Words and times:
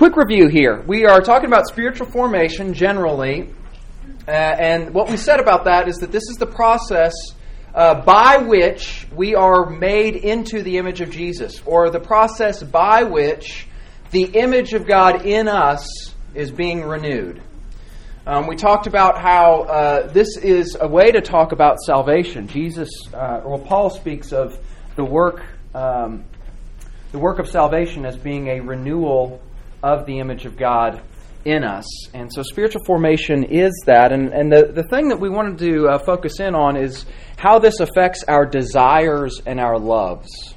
quick 0.00 0.16
review 0.16 0.48
here. 0.48 0.82
We 0.86 1.04
are 1.04 1.20
talking 1.20 1.46
about 1.46 1.66
spiritual 1.66 2.06
formation 2.06 2.72
generally, 2.72 3.50
uh, 4.26 4.30
and 4.30 4.94
what 4.94 5.10
we 5.10 5.18
said 5.18 5.40
about 5.40 5.66
that 5.66 5.88
is 5.88 5.98
that 5.98 6.10
this 6.10 6.22
is 6.30 6.38
the 6.38 6.46
process 6.46 7.12
uh, 7.74 8.00
by 8.00 8.38
which 8.38 9.06
we 9.14 9.34
are 9.34 9.68
made 9.68 10.16
into 10.16 10.62
the 10.62 10.78
image 10.78 11.02
of 11.02 11.10
Jesus, 11.10 11.60
or 11.66 11.90
the 11.90 12.00
process 12.00 12.62
by 12.62 13.02
which 13.02 13.68
the 14.10 14.22
image 14.22 14.72
of 14.72 14.86
God 14.86 15.26
in 15.26 15.48
us 15.48 15.86
is 16.34 16.50
being 16.50 16.82
renewed. 16.82 17.42
Um, 18.26 18.46
we 18.46 18.56
talked 18.56 18.86
about 18.86 19.20
how 19.20 19.64
uh, 19.64 20.06
this 20.06 20.38
is 20.38 20.78
a 20.80 20.88
way 20.88 21.10
to 21.10 21.20
talk 21.20 21.52
about 21.52 21.78
salvation. 21.78 22.48
Jesus, 22.48 22.88
uh, 23.12 23.42
well, 23.44 23.58
Paul 23.58 23.90
speaks 23.90 24.32
of 24.32 24.58
the 24.96 25.04
work, 25.04 25.44
um, 25.74 26.24
the 27.12 27.18
work 27.18 27.38
of 27.38 27.50
salvation 27.50 28.06
as 28.06 28.16
being 28.16 28.48
a 28.48 28.60
renewal 28.60 29.42
of 29.82 30.06
the 30.06 30.18
image 30.18 30.46
of 30.46 30.56
God 30.56 31.02
in 31.44 31.64
us. 31.64 31.86
And 32.12 32.30
so 32.32 32.42
spiritual 32.42 32.82
formation 32.84 33.44
is 33.44 33.72
that. 33.86 34.12
And, 34.12 34.32
and 34.32 34.52
the, 34.52 34.70
the 34.72 34.82
thing 34.84 35.08
that 35.08 35.20
we 35.20 35.28
wanted 35.28 35.58
to 35.58 35.88
uh, 35.88 35.98
focus 35.98 36.40
in 36.40 36.54
on 36.54 36.76
is 36.76 37.06
how 37.36 37.58
this 37.58 37.80
affects 37.80 38.24
our 38.24 38.44
desires 38.44 39.40
and 39.46 39.58
our 39.58 39.78
loves. 39.78 40.54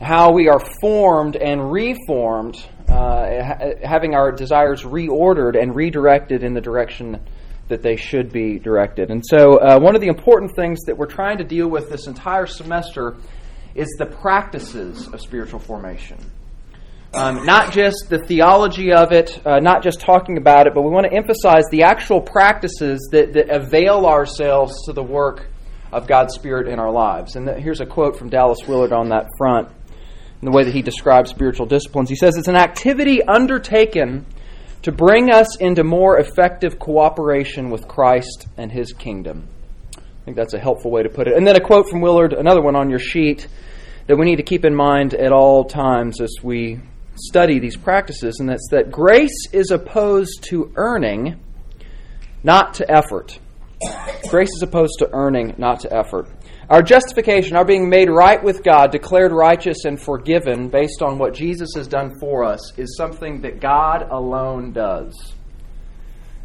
How 0.00 0.32
we 0.32 0.48
are 0.48 0.60
formed 0.80 1.36
and 1.36 1.72
reformed, 1.72 2.64
uh, 2.88 3.74
having 3.82 4.14
our 4.14 4.30
desires 4.30 4.82
reordered 4.82 5.60
and 5.60 5.74
redirected 5.74 6.44
in 6.44 6.54
the 6.54 6.60
direction 6.60 7.20
that 7.66 7.82
they 7.82 7.96
should 7.96 8.32
be 8.32 8.58
directed. 8.58 9.10
And 9.10 9.24
so, 9.26 9.58
uh, 9.58 9.78
one 9.78 9.94
of 9.94 10.00
the 10.00 10.06
important 10.06 10.54
things 10.54 10.78
that 10.86 10.96
we're 10.96 11.06
trying 11.06 11.38
to 11.38 11.44
deal 11.44 11.68
with 11.68 11.90
this 11.90 12.06
entire 12.06 12.46
semester 12.46 13.16
is 13.74 13.88
the 13.98 14.06
practices 14.06 15.08
of 15.08 15.20
spiritual 15.20 15.58
formation. 15.58 16.18
Um, 17.14 17.46
not 17.46 17.72
just 17.72 18.08
the 18.10 18.18
theology 18.18 18.92
of 18.92 19.12
it, 19.12 19.40
uh, 19.46 19.60
not 19.60 19.82
just 19.82 20.00
talking 20.00 20.36
about 20.36 20.66
it, 20.66 20.74
but 20.74 20.82
we 20.82 20.90
want 20.90 21.06
to 21.06 21.12
emphasize 21.12 21.64
the 21.70 21.84
actual 21.84 22.20
practices 22.20 23.08
that, 23.12 23.32
that 23.32 23.48
avail 23.48 24.04
ourselves 24.04 24.84
to 24.84 24.92
the 24.92 25.02
work 25.02 25.48
of 25.90 26.06
God's 26.06 26.34
Spirit 26.34 26.68
in 26.68 26.78
our 26.78 26.90
lives. 26.90 27.34
And 27.34 27.48
here's 27.48 27.80
a 27.80 27.86
quote 27.86 28.18
from 28.18 28.28
Dallas 28.28 28.58
Willard 28.68 28.92
on 28.92 29.08
that 29.08 29.26
front, 29.38 29.68
in 30.42 30.50
the 30.50 30.50
way 30.50 30.64
that 30.64 30.74
he 30.74 30.82
describes 30.82 31.30
spiritual 31.30 31.64
disciplines. 31.64 32.10
He 32.10 32.14
says, 32.14 32.36
It's 32.36 32.48
an 32.48 32.56
activity 32.56 33.22
undertaken 33.22 34.26
to 34.82 34.92
bring 34.92 35.30
us 35.30 35.56
into 35.56 35.84
more 35.84 36.18
effective 36.18 36.78
cooperation 36.78 37.70
with 37.70 37.88
Christ 37.88 38.48
and 38.58 38.70
his 38.70 38.92
kingdom. 38.92 39.48
I 39.96 40.00
think 40.26 40.36
that's 40.36 40.52
a 40.52 40.58
helpful 40.58 40.90
way 40.90 41.02
to 41.02 41.08
put 41.08 41.26
it. 41.26 41.34
And 41.38 41.46
then 41.46 41.56
a 41.56 41.60
quote 41.60 41.88
from 41.88 42.02
Willard, 42.02 42.34
another 42.34 42.60
one 42.60 42.76
on 42.76 42.90
your 42.90 42.98
sheet, 42.98 43.48
that 44.08 44.18
we 44.18 44.26
need 44.26 44.36
to 44.36 44.42
keep 44.42 44.66
in 44.66 44.74
mind 44.74 45.14
at 45.14 45.32
all 45.32 45.64
times 45.64 46.20
as 46.20 46.34
we 46.42 46.80
study 47.18 47.58
these 47.58 47.76
practices, 47.76 48.38
and 48.40 48.48
that's 48.48 48.68
that 48.70 48.90
grace 48.90 49.46
is 49.52 49.70
opposed 49.70 50.42
to 50.44 50.72
earning, 50.76 51.40
not 52.42 52.74
to 52.74 52.90
effort. 52.90 53.38
Grace 54.28 54.50
is 54.54 54.62
opposed 54.62 54.98
to 54.98 55.08
earning, 55.12 55.54
not 55.58 55.80
to 55.80 55.92
effort. 55.92 56.28
Our 56.68 56.82
justification, 56.82 57.56
our 57.56 57.64
being 57.64 57.88
made 57.88 58.10
right 58.10 58.42
with 58.42 58.62
God, 58.62 58.90
declared 58.90 59.32
righteous 59.32 59.84
and 59.84 60.00
forgiven 60.00 60.68
based 60.68 61.00
on 61.00 61.18
what 61.18 61.32
Jesus 61.32 61.70
has 61.76 61.88
done 61.88 62.18
for 62.20 62.44
us, 62.44 62.76
is 62.78 62.96
something 62.96 63.40
that 63.42 63.60
God 63.60 64.08
alone 64.10 64.72
does. 64.72 65.34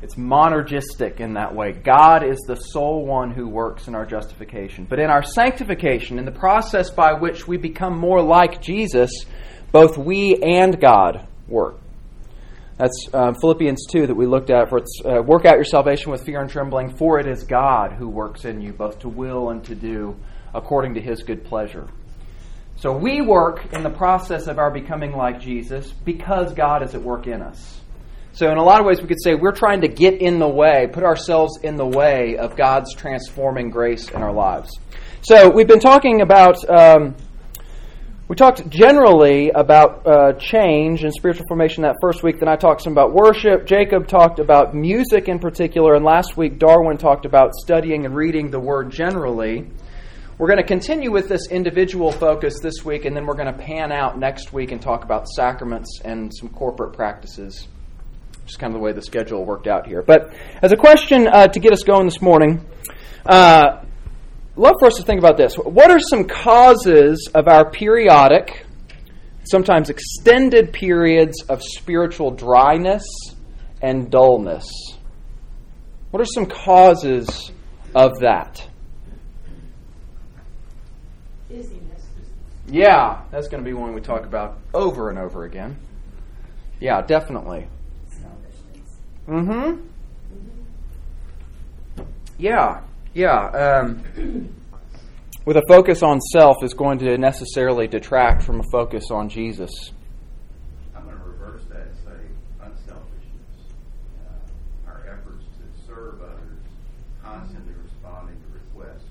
It's 0.03 0.15
monergistic 0.15 1.21
in 1.21 1.33
that 1.35 1.55
way. 1.55 1.71
God 1.71 2.25
is 2.25 2.37
the 2.45 2.55
sole 2.55 3.05
one 3.05 3.31
who 3.31 3.47
works 3.47 3.87
in 3.87 3.95
our 3.95 4.05
justification. 4.05 4.85
But 4.89 4.99
in 4.99 5.09
our 5.09 5.23
sanctification, 5.23 6.19
in 6.19 6.25
the 6.25 6.31
process 6.31 6.89
by 6.89 7.13
which 7.13 7.47
we 7.47 7.55
become 7.55 7.97
more 7.97 8.21
like 8.21 8.61
Jesus, 8.61 9.09
both 9.73 9.97
we 9.97 10.37
and 10.41 10.79
God 10.79 11.27
work. 11.47 11.79
That's 12.77 13.07
uh, 13.13 13.33
Philippians 13.33 13.85
2 13.91 14.07
that 14.07 14.15
we 14.15 14.25
looked 14.25 14.49
at. 14.49 14.69
For 14.69 14.79
uh, 14.79 15.21
work 15.21 15.45
out 15.45 15.55
your 15.55 15.65
salvation 15.65 16.11
with 16.11 16.23
fear 16.23 16.41
and 16.41 16.49
trembling, 16.49 16.95
for 16.95 17.19
it 17.19 17.27
is 17.27 17.43
God 17.43 17.93
who 17.93 18.07
works 18.07 18.45
in 18.45 18.61
you, 18.61 18.71
both 18.71 18.99
to 18.99 19.09
will 19.09 19.49
and 19.49 19.63
to 19.65 19.75
do, 19.75 20.15
according 20.53 20.93
to 20.93 21.01
his 21.01 21.23
good 21.23 21.43
pleasure. 21.43 21.87
So 22.75 22.95
we 22.95 23.21
work 23.21 23.73
in 23.73 23.83
the 23.83 23.89
process 23.89 24.47
of 24.47 24.57
our 24.57 24.71
becoming 24.71 25.11
like 25.11 25.39
Jesus 25.39 25.91
because 25.91 26.53
God 26.53 26.83
is 26.83 26.95
at 26.95 27.01
work 27.01 27.27
in 27.27 27.41
us. 27.41 27.81
So, 28.35 28.51
in 28.51 28.57
a 28.57 28.63
lot 28.63 28.79
of 28.79 28.87
ways, 28.87 28.99
we 28.99 29.07
could 29.07 29.21
say 29.21 29.35
we're 29.35 29.51
trying 29.51 29.81
to 29.81 29.87
get 29.87 30.19
in 30.19 30.39
the 30.39 30.47
way, 30.47 30.89
put 30.91 31.03
ourselves 31.03 31.59
in 31.61 31.75
the 31.75 31.85
way 31.85 32.35
of 32.35 32.55
God's 32.55 32.95
transforming 32.95 33.69
grace 33.69 34.09
in 34.09 34.23
our 34.23 34.33
lives. 34.33 34.71
So, 35.21 35.51
we've 35.51 35.67
been 35.67 35.79
talking 35.79 36.21
about. 36.21 36.57
Um, 36.67 37.15
we 38.33 38.35
talked 38.35 38.67
generally 38.67 39.51
about 39.51 40.07
uh, 40.07 40.33
change 40.39 41.03
and 41.03 41.13
spiritual 41.13 41.45
formation 41.47 41.83
that 41.83 41.97
first 42.01 42.23
week. 42.23 42.39
Then 42.39 42.49
I 42.49 42.55
talked 42.55 42.81
some 42.81 42.91
about 42.91 43.13
worship. 43.13 43.67
Jacob 43.67 44.07
talked 44.07 44.39
about 44.39 44.73
music 44.73 45.27
in 45.27 45.37
particular. 45.37 45.93
And 45.93 46.03
last 46.03 46.35
week, 46.35 46.57
Darwin 46.57 46.97
talked 46.97 47.27
about 47.27 47.53
studying 47.53 48.05
and 48.05 48.15
reading 48.15 48.49
the 48.49 48.59
Word 48.59 48.89
generally. 48.89 49.67
We're 50.39 50.47
going 50.47 50.57
to 50.57 50.65
continue 50.65 51.11
with 51.11 51.29
this 51.29 51.47
individual 51.51 52.11
focus 52.11 52.55
this 52.59 52.83
week, 52.83 53.05
and 53.05 53.15
then 53.15 53.27
we're 53.27 53.35
going 53.35 53.53
to 53.53 53.59
pan 53.59 53.91
out 53.91 54.17
next 54.17 54.51
week 54.51 54.71
and 54.71 54.81
talk 54.81 55.03
about 55.03 55.27
sacraments 55.27 56.01
and 56.03 56.33
some 56.35 56.49
corporate 56.49 56.93
practices. 56.93 57.67
Just 58.47 58.57
kind 58.57 58.73
of 58.73 58.79
the 58.79 58.83
way 58.83 58.93
the 58.93 59.03
schedule 59.03 59.45
worked 59.45 59.67
out 59.67 59.85
here. 59.85 60.01
But 60.01 60.33
as 60.59 60.71
a 60.71 60.75
question 60.75 61.27
uh, 61.27 61.49
to 61.49 61.59
get 61.59 61.71
us 61.71 61.83
going 61.83 62.05
this 62.05 62.19
morning, 62.19 62.65
uh, 63.27 63.83
love 64.55 64.75
for 64.79 64.87
us 64.87 64.95
to 64.95 65.03
think 65.03 65.19
about 65.19 65.37
this. 65.37 65.55
What 65.55 65.91
are 65.91 65.99
some 65.99 66.25
causes 66.25 67.29
of 67.33 67.47
our 67.47 67.69
periodic, 67.69 68.65
sometimes 69.43 69.89
extended 69.89 70.73
periods 70.73 71.43
of 71.49 71.61
spiritual 71.63 72.31
dryness 72.31 73.03
and 73.81 74.09
dullness? 74.09 74.67
What 76.11 76.21
are 76.21 76.25
some 76.25 76.45
causes 76.45 77.51
of 77.95 78.19
that? 78.19 78.67
Yeah, 82.67 83.23
that's 83.31 83.47
going 83.47 83.63
to 83.63 83.69
be 83.69 83.73
one 83.73 83.93
we 83.93 84.01
talk 84.01 84.25
about 84.25 84.57
over 84.73 85.09
and 85.09 85.19
over 85.19 85.43
again. 85.43 85.77
Yeah, 86.79 87.01
definitely. 87.01 87.67
Mm 89.27 89.45
hmm. 89.45 89.87
Yeah. 92.37 92.81
Yeah, 93.13 93.45
um, 93.85 94.03
with 95.45 95.57
a 95.57 95.61
focus 95.67 96.01
on 96.01 96.19
self 96.19 96.63
is 96.63 96.73
going 96.73 96.97
to 96.99 97.15
necessarily 97.19 97.85
detract 97.85 98.41
from 98.41 98.59
a 98.59 98.63
focus 98.71 99.11
on 99.11 99.29
Jesus. 99.29 99.91
I'm 100.95 101.03
going 101.03 101.17
to 101.17 101.23
reverse 101.23 101.61
that 101.69 101.81
and 101.81 101.97
say 101.97 102.19
unselfishness. 102.59 103.69
Uh, 104.17 104.87
our 104.89 105.03
efforts 105.11 105.45
to 105.45 105.85
serve 105.85 106.21
others, 106.23 106.57
constantly 107.21 107.75
responding 107.83 108.35
to 108.35 108.81
requests, 108.81 109.05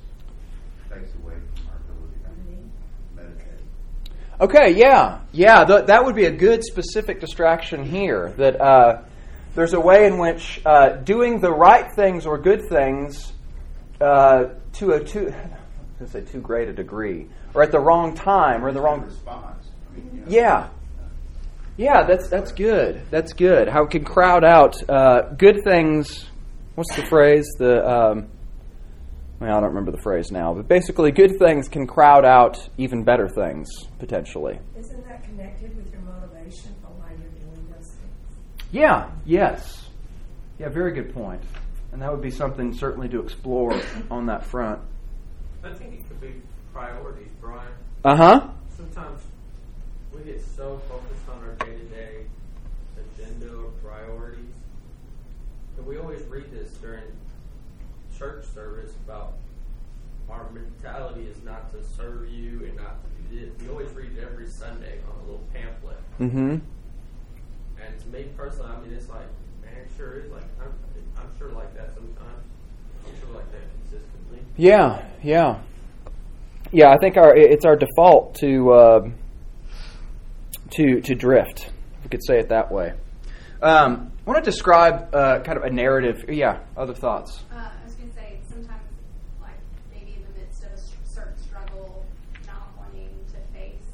takes 0.91 1.15
away 1.23 1.35
from 1.55 1.69
our 1.69 1.79
ability 1.89 2.19
to 2.25 3.23
meditate. 3.23 3.61
Okay, 4.41 4.77
yeah, 4.77 5.21
yeah, 5.31 5.65
th- 5.65 5.87
that 5.87 6.05
would 6.05 6.17
be 6.17 6.25
a 6.25 6.33
good 6.33 6.65
specific 6.65 7.21
distraction 7.21 7.85
here. 7.85 8.35
That 8.37 8.61
uh, 8.61 9.03
there's 9.55 9.75
a 9.75 9.81
way 9.81 10.07
in 10.07 10.19
which 10.19 10.61
uh, 10.67 10.97
doing 10.97 11.39
the 11.39 11.53
right 11.53 11.87
things 11.95 12.27
or 12.27 12.37
good 12.37 12.69
things 12.69 13.33
uh, 14.03 14.55
to 14.75 14.93
a 14.93 15.05
too, 15.05 15.33
I 16.01 16.07
say 16.07 16.23
too 16.23 16.41
great 16.41 16.69
a 16.69 16.73
degree, 16.73 17.29
or 17.55 17.63
at 17.63 17.71
the 17.71 17.81
wrong 17.81 18.15
time, 18.15 18.65
or 18.65 18.69
in 18.69 18.75
the 18.75 18.81
wrong 18.81 19.03
response. 19.03 19.69
I 19.91 19.97
mean, 19.97 20.11
you 20.13 20.21
know, 20.21 20.27
Yeah, 20.29 20.69
yeah, 21.77 22.03
that's 22.03 22.29
that's 22.29 22.53
good. 22.53 23.03
That's 23.11 23.33
good. 23.33 23.69
How 23.69 23.85
it 23.85 23.91
can 23.91 24.05
crowd 24.05 24.45
out 24.45 24.75
uh, 24.89 25.23
good 25.37 25.65
things. 25.65 26.27
What's 26.75 26.95
the 26.97 27.07
phrase? 27.07 27.47
The 27.59 27.89
um, 27.89 28.29
well, 29.41 29.51
I 29.57 29.61
don't 29.61 29.71
remember 29.71 29.91
the 29.91 30.03
phrase 30.03 30.31
now, 30.31 30.55
but 30.55 30.69
basically, 30.69 31.11
good 31.13 31.39
things 31.39 31.69
can 31.69 31.87
crowd 31.87 32.25
out 32.25 32.69
even 32.79 33.05
better 33.05 33.29
things 33.29 33.69
potentially. 33.99 34.59
Isn't 34.79 35.07
that 35.09 35.25
connected 35.25 35.75
with 35.77 35.91
your 35.93 36.03
motivation 36.03 36.75
for 36.83 36.89
why 36.89 37.11
you're 37.11 37.31
doing 37.31 37.67
those 37.75 37.89
things? 37.89 38.67
Yeah. 38.71 39.11
Yes. 39.25 39.89
Yeah. 40.59 40.69
Very 40.69 40.93
good 40.93 41.15
point. 41.15 41.41
And 41.93 42.01
that 42.01 42.11
would 42.11 42.23
be 42.23 42.31
something 42.31 42.73
certainly 42.73 43.09
to 43.11 43.21
explore 43.21 43.79
on 44.11 44.27
that 44.27 44.45
front. 44.45 44.81
I 45.63 45.73
think 45.75 45.95
it 45.95 46.09
could 46.09 46.21
be 46.21 46.41
priorities, 46.73 47.29
Brian. 47.41 47.73
Uh 48.05 48.17
huh. 48.17 48.49
Sometimes 48.75 49.21
we 50.13 50.23
get 50.23 50.43
so 50.57 50.81
focused 50.89 51.29
on 51.29 51.39
our 51.45 51.55
day 51.67 51.77
to 51.77 51.85
day 51.85 52.25
agenda 52.99 53.55
or 53.55 53.71
priorities. 53.85 54.55
And 55.77 55.87
we 55.87 55.99
always 55.99 56.23
read 56.25 56.51
this 56.51 56.73
during 56.75 57.05
church 58.19 58.45
service 58.55 58.93
about 59.07 59.35
our 60.31 60.49
mentality 60.51 61.27
is 61.27 61.43
not 61.45 61.71
to 61.73 61.79
serve 61.97 62.29
you 62.31 62.65
and 62.65 62.77
not 62.77 62.97
to 63.05 63.37
do 63.37 63.47
this. 63.47 63.61
We 63.61 63.69
always 63.69 63.91
read 63.91 64.17
it 64.17 64.25
every 64.25 64.49
Sunday 64.49 64.99
on 65.09 65.21
a 65.21 65.25
little 65.25 65.45
pamphlet. 65.53 65.99
Mm 66.19 66.31
hmm. 66.31 66.57
And 67.85 68.01
to 68.01 68.09
me 68.09 68.29
personally, 68.37 68.71
I 68.71 68.81
mean, 68.81 68.93
it's 68.95 69.09
like, 69.09 69.27
man, 69.63 69.75
it 69.75 69.91
sure 69.97 70.17
is 70.17 70.31
like, 70.31 70.45
I'm, 70.61 70.73
I'm 71.23 71.39
sure 71.39 71.51
like 71.53 71.75
that 71.77 71.95
sometimes. 71.95 72.45
I'm 73.07 73.21
sure 73.21 73.35
like 73.37 73.51
that 73.53 73.61
consistently. 73.81 74.39
Yeah, 74.57 75.05
yeah, 75.23 75.61
yeah. 76.73 76.91
I 76.91 76.99
think 76.99 77.17
our 77.17 77.35
it's 77.37 77.65
our 77.65 77.77
default 77.77 78.35
to 78.37 78.73
uh, 78.73 79.09
to 80.73 81.01
to 81.01 81.15
drift. 81.15 81.71
You 82.05 82.11
could 82.11 82.25
say 82.27 82.39
it 82.39 82.49
that 82.49 82.71
way. 82.73 82.93
Um, 83.63 84.11
I 84.27 84.31
want 84.31 84.45
to 84.45 84.51
describe 84.51 85.15
uh, 85.15 85.41
kind 85.41 85.57
of 85.57 85.65
a 85.65 85.71
narrative. 85.71 86.25
Yeah, 86.29 86.61
other 86.77 86.95
thoughts? 86.95 87.43
Uh, 87.53 87.57
I 87.57 87.85
was 87.85 87.95
going 87.95 88.09
to 88.11 88.15
say, 88.17 88.41
sometimes, 88.49 88.83
like 89.41 89.55
maybe 89.95 90.15
in 90.19 90.23
the 90.33 90.41
midst 90.41 90.65
of 90.65 90.71
a 90.71 90.75
s- 90.75 90.91
certain 91.05 91.37
struggle, 91.39 92.05
not 92.47 92.75
wanting 92.77 93.11
to 93.31 93.39
face, 93.57 93.87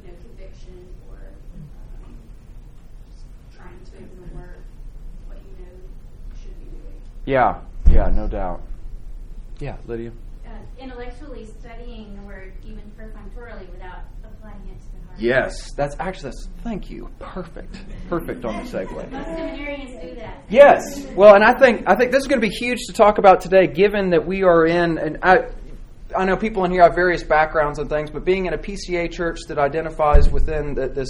you 0.00 0.08
know, 0.08 0.14
conviction 0.24 0.88
or 1.10 1.18
um, 2.04 2.16
just 3.12 3.26
trying 3.54 3.76
to 3.92 3.96
ignore 3.98 4.56
what 5.28 5.36
you 5.44 5.52
know 5.64 5.72
you 5.76 6.36
should 6.40 6.56
be 6.58 6.64
doing. 6.72 7.00
Yeah, 7.26 7.60
yeah, 7.90 8.08
no 8.08 8.28
doubt. 8.28 8.62
Yeah, 9.58 9.76
Lydia. 9.86 10.12
uh, 10.46 10.50
intellectually 10.78 11.46
studying 11.60 12.14
the 12.16 12.22
word 12.22 12.52
even 12.64 12.82
perfunctorily 12.96 13.66
without 13.72 14.00
applying 14.22 14.60
it 14.68 14.80
to 14.80 14.92
the 14.92 15.06
heart. 15.08 15.18
Yes, 15.20 15.72
that's 15.72 15.96
actually 15.98 16.30
that's. 16.30 16.48
Thank 16.62 16.88
you. 16.90 17.08
Perfect. 17.18 17.78
Perfect 18.08 18.44
on 18.44 18.64
the 18.64 18.70
segue. 18.70 18.90
Most 19.10 19.26
seminarians 19.28 20.00
do 20.00 20.14
that. 20.16 20.44
Yes. 20.48 21.04
Well, 21.16 21.34
and 21.34 21.42
I 21.42 21.58
think 21.58 21.84
I 21.88 21.96
think 21.96 22.12
this 22.12 22.20
is 22.20 22.28
going 22.28 22.40
to 22.40 22.46
be 22.46 22.54
huge 22.54 22.78
to 22.86 22.92
talk 22.92 23.18
about 23.18 23.40
today, 23.40 23.66
given 23.66 24.10
that 24.10 24.26
we 24.26 24.42
are 24.44 24.64
in 24.66 24.98
and 24.98 25.18
I. 25.22 25.48
I 26.16 26.24
know 26.24 26.36
people 26.36 26.64
in 26.64 26.70
here 26.70 26.82
have 26.82 26.94
various 26.94 27.24
backgrounds 27.24 27.80
and 27.80 27.90
things, 27.90 28.10
but 28.10 28.24
being 28.24 28.46
in 28.46 28.54
a 28.54 28.58
PCA 28.58 29.10
church 29.10 29.40
that 29.48 29.58
identifies 29.58 30.30
within 30.30 30.72
the, 30.74 30.86
this 30.88 31.08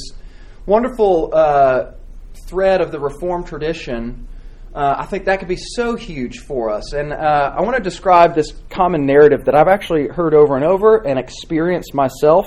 wonderful 0.65 1.31
uh, 1.35 1.93
thread 2.49 2.81
of 2.81 2.91
the 2.93 2.99
Reformed 2.99 3.47
tradition, 3.47 4.27
uh, 4.77 4.97
I 4.99 5.07
think 5.07 5.25
that 5.25 5.39
could 5.39 5.49
be 5.49 5.57
so 5.57 5.97
huge 5.97 6.41
for 6.41 6.69
us. 6.69 6.93
And 6.93 7.11
uh, 7.11 7.55
I 7.57 7.63
want 7.63 7.77
to 7.79 7.83
describe 7.83 8.35
this 8.35 8.53
common 8.69 9.07
narrative 9.07 9.47
that 9.47 9.55
I've 9.55 9.69
actually 9.69 10.09
heard 10.09 10.35
over 10.35 10.55
and 10.55 10.65
over 10.67 10.99
and 10.99 11.19
experienced 11.19 11.95
myself. 11.95 12.47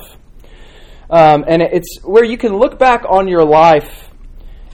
Um, 1.10 1.44
and 1.48 1.64
it's 1.64 1.98
where 2.04 2.24
you 2.24 2.38
can 2.38 2.56
look 2.56 2.78
back 2.78 3.04
on 3.10 3.28
your 3.28 3.44
life 3.44 4.12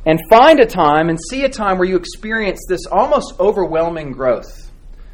and 0.05 0.19
find 0.29 0.59
a 0.59 0.65
time 0.65 1.07
and 1.07 1.17
see 1.29 1.45
a 1.45 1.49
time 1.49 1.77
where 1.77 1.87
you 1.87 1.95
experienced 1.95 2.65
this 2.67 2.85
almost 2.91 3.39
overwhelming 3.39 4.11
growth. 4.11 4.69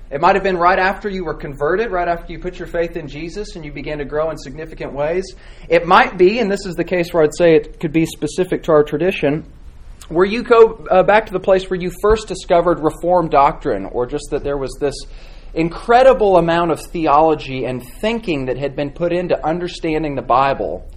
It 0.10 0.20
might 0.20 0.34
have 0.34 0.44
been 0.44 0.58
right 0.58 0.80
after 0.80 1.10
you 1.10 1.24
were 1.24 1.36
converted, 1.36 1.92
right 1.92 2.08
after 2.08 2.34
you 2.34 2.40
put 2.40 2.58
your 2.58 2.68
faith 2.68 2.98
in 2.98 3.08
Jesus 3.08 3.56
and 3.56 3.64
you 3.64 3.72
began 3.72 4.00
to 4.00 4.06
grow 4.06 4.32
in 4.32 4.38
significant 4.38 4.94
ways. 4.94 5.36
It 5.70 5.86
might 5.86 6.18
be, 6.18 6.40
and 6.40 6.52
this 6.52 6.66
is 6.66 6.74
the 6.74 6.84
case 6.84 7.14
where 7.14 7.24
I'd 7.24 7.36
say 7.38 7.56
it 7.56 7.80
could 7.80 7.94
be 7.94 8.08
specific 8.08 8.64
to 8.64 8.72
our 8.72 8.84
tradition, 8.84 9.46
where 10.12 10.26
you 10.26 10.44
go 10.44 10.86
uh, 10.90 11.04
back 11.04 11.28
to 11.28 11.34
the 11.34 11.40
place 11.40 11.70
where 11.70 11.80
you 11.80 11.92
first 12.02 12.28
discovered 12.28 12.80
Reformed 12.80 13.32
doctrine, 13.32 13.86
or 13.86 14.06
just 14.06 14.26
that 14.32 14.44
there 14.44 14.58
was 14.58 14.76
this 14.80 14.96
incredible 15.54 16.38
amount 16.38 16.72
of 16.72 16.80
theology 16.80 17.66
and 17.66 17.86
thinking 17.86 18.46
that 18.46 18.58
had 18.58 18.76
been 18.76 18.92
put 18.92 19.12
into 19.12 19.46
understanding 19.46 20.16
the 20.16 20.22
Bible. 20.22 20.90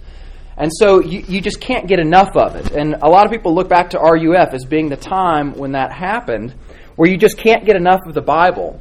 And 0.57 0.71
so 0.73 1.01
you, 1.01 1.23
you 1.27 1.41
just 1.41 1.59
can't 1.59 1.87
get 1.87 1.99
enough 1.99 2.35
of 2.35 2.55
it. 2.55 2.71
And 2.71 2.95
a 3.01 3.09
lot 3.09 3.25
of 3.25 3.31
people 3.31 3.53
look 3.53 3.67
back 3.67 3.89
to 3.91 3.99
RUF 3.99 4.53
as 4.53 4.63
being 4.63 4.89
the 4.89 4.97
time 4.97 5.53
when 5.53 5.73
that 5.73 5.91
happened, 5.91 6.53
where 6.95 7.09
you 7.09 7.17
just 7.17 7.37
can't 7.37 7.65
get 7.65 7.75
enough 7.75 7.99
of 8.07 8.13
the 8.13 8.21
Bible. 8.21 8.79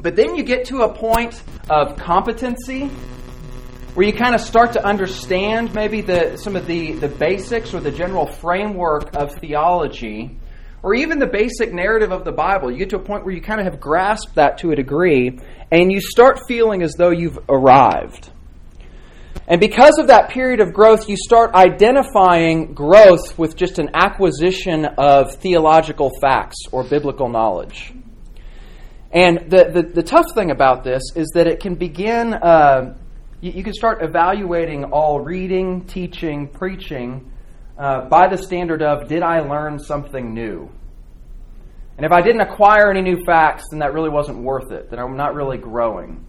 But 0.00 0.16
then 0.16 0.36
you 0.36 0.44
get 0.44 0.66
to 0.66 0.82
a 0.82 0.92
point 0.92 1.42
of 1.68 1.96
competency 1.96 2.90
where 3.94 4.04
you 4.04 4.12
kind 4.12 4.34
of 4.34 4.40
start 4.40 4.72
to 4.72 4.84
understand 4.84 5.72
maybe 5.72 6.00
the, 6.00 6.36
some 6.36 6.56
of 6.56 6.66
the, 6.66 6.92
the 6.92 7.08
basics 7.08 7.72
or 7.72 7.80
the 7.80 7.92
general 7.92 8.26
framework 8.26 9.14
of 9.14 9.36
theology, 9.36 10.36
or 10.82 10.94
even 10.94 11.20
the 11.20 11.28
basic 11.28 11.72
narrative 11.72 12.10
of 12.10 12.24
the 12.24 12.32
Bible. 12.32 12.70
You 12.72 12.78
get 12.78 12.90
to 12.90 12.96
a 12.96 13.02
point 13.02 13.24
where 13.24 13.32
you 13.32 13.40
kind 13.40 13.60
of 13.60 13.66
have 13.66 13.80
grasped 13.80 14.34
that 14.34 14.58
to 14.58 14.72
a 14.72 14.76
degree, 14.76 15.38
and 15.70 15.92
you 15.92 16.00
start 16.00 16.40
feeling 16.48 16.82
as 16.82 16.94
though 16.94 17.10
you've 17.10 17.38
arrived. 17.48 18.30
And 19.46 19.60
because 19.60 19.98
of 19.98 20.08
that 20.08 20.30
period 20.30 20.60
of 20.60 20.72
growth, 20.72 21.08
you 21.08 21.16
start 21.16 21.54
identifying 21.54 22.74
growth 22.74 23.38
with 23.38 23.56
just 23.56 23.78
an 23.78 23.90
acquisition 23.94 24.86
of 24.98 25.36
theological 25.36 26.10
facts 26.20 26.56
or 26.72 26.82
biblical 26.82 27.28
knowledge. 27.28 27.92
And 29.12 29.50
the, 29.50 29.70
the, 29.72 29.82
the 29.94 30.02
tough 30.02 30.26
thing 30.34 30.50
about 30.50 30.82
this 30.82 31.02
is 31.14 31.30
that 31.34 31.46
it 31.46 31.60
can 31.60 31.76
begin, 31.76 32.34
uh, 32.34 32.96
you, 33.44 33.52
you, 33.52 33.62
can 33.62 33.74
start 33.74 34.02
evaluating 34.02 34.84
all 34.84 35.20
reading, 35.20 35.84
teaching, 35.84 36.48
preaching 36.48 37.30
uh, 37.78 38.08
by 38.08 38.26
the 38.26 38.38
standard 38.38 38.80
of 38.80 39.06
did 39.06 39.22
I 39.22 39.40
learn 39.40 39.78
something 39.78 40.32
new? 40.32 40.70
And 41.98 42.06
if 42.06 42.10
I 42.10 42.22
didn't 42.22 42.40
acquire 42.40 42.90
any 42.90 43.02
new 43.02 43.22
facts, 43.26 43.64
then 43.70 43.80
that 43.80 43.92
really 43.92 44.08
wasn't 44.08 44.38
worth 44.38 44.72
it, 44.72 44.88
then 44.88 44.98
I'm 44.98 45.18
not 45.18 45.34
really 45.34 45.58
growing. 45.58 46.26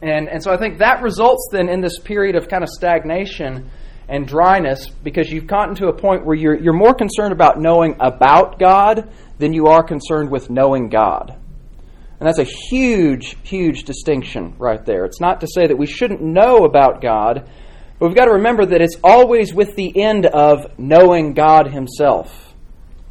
And, 0.00 0.28
and 0.28 0.40
so 0.40 0.52
I 0.52 0.56
think 0.56 0.78
that 0.78 1.02
results 1.02 1.48
then 1.50 1.68
in 1.68 1.80
this 1.80 1.98
period 1.98 2.36
of 2.36 2.46
kind 2.46 2.62
of 2.62 2.68
stagnation 2.68 3.68
and 4.08 4.26
dryness 4.26 4.88
because 4.88 5.32
you've 5.32 5.48
gotten 5.48 5.74
to 5.74 5.88
a 5.88 5.92
point 5.92 6.24
where 6.24 6.36
you're, 6.36 6.56
you're 6.56 6.72
more 6.72 6.94
concerned 6.94 7.32
about 7.32 7.58
knowing 7.58 7.96
about 7.98 8.60
God 8.60 9.12
than 9.38 9.52
you 9.52 9.66
are 9.66 9.82
concerned 9.82 10.30
with 10.30 10.50
knowing 10.50 10.88
God. 10.88 11.36
And 12.20 12.26
that's 12.26 12.38
a 12.38 12.44
huge, 12.44 13.36
huge 13.44 13.84
distinction 13.84 14.54
right 14.58 14.84
there. 14.84 15.04
It's 15.04 15.20
not 15.20 15.40
to 15.42 15.46
say 15.46 15.66
that 15.68 15.76
we 15.76 15.86
shouldn't 15.86 16.20
know 16.20 16.64
about 16.64 17.00
God, 17.00 17.48
but 17.98 18.08
we've 18.08 18.16
got 18.16 18.24
to 18.26 18.32
remember 18.32 18.66
that 18.66 18.80
it's 18.80 18.96
always 19.04 19.54
with 19.54 19.76
the 19.76 20.00
end 20.00 20.26
of 20.26 20.78
knowing 20.78 21.34
God 21.34 21.68
Himself, 21.70 22.54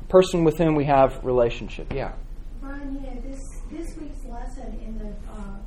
person 0.09 0.43
with 0.43 0.57
whom 0.57 0.75
we 0.75 0.85
have 0.85 1.23
relationship. 1.23 1.93
Yeah. 1.93 2.13
Brian, 2.61 2.95
you 2.95 2.99
know, 3.01 3.21
this, 3.25 3.41
this 3.71 3.97
week's 3.97 4.25
lesson 4.25 4.77
in 4.85 4.97
the, 4.97 5.13
uh, 5.31 5.57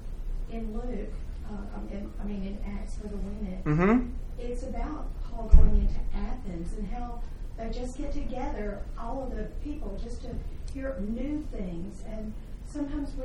in 0.51 0.75
Luke, 0.75 1.09
uh, 1.51 1.77
um, 1.77 1.89
in, 1.91 2.11
I 2.21 2.25
mean, 2.25 2.43
in 2.43 2.59
Acts 2.79 2.97
for 2.97 3.09
the 3.09 3.17
Women, 3.17 3.63
Mm-hmm. 3.65 4.11
it's 4.39 4.63
about 4.65 5.07
Paul 5.25 5.49
going 5.55 5.81
into 5.81 6.01
Athens 6.29 6.73
and 6.75 6.87
how 6.89 7.23
they 7.59 7.69
just 7.71 7.97
get 7.99 8.13
together, 8.13 8.83
all 8.99 9.23
of 9.23 9.37
the 9.37 9.45
people, 9.63 9.99
just 10.03 10.23
to 10.23 10.29
hear 10.73 10.97
new 11.01 11.47
things. 11.53 12.03
And 12.11 12.33
sometimes 12.73 13.11
we, 13.17 13.25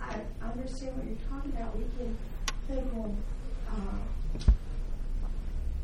I 0.00 0.20
understand 0.42 0.96
what 0.96 1.06
you're 1.06 1.28
talking 1.28 1.52
about. 1.52 1.76
We 1.76 1.84
can 1.98 2.16
think, 2.68 2.92
well, 2.94 3.14
uh, 3.70 4.50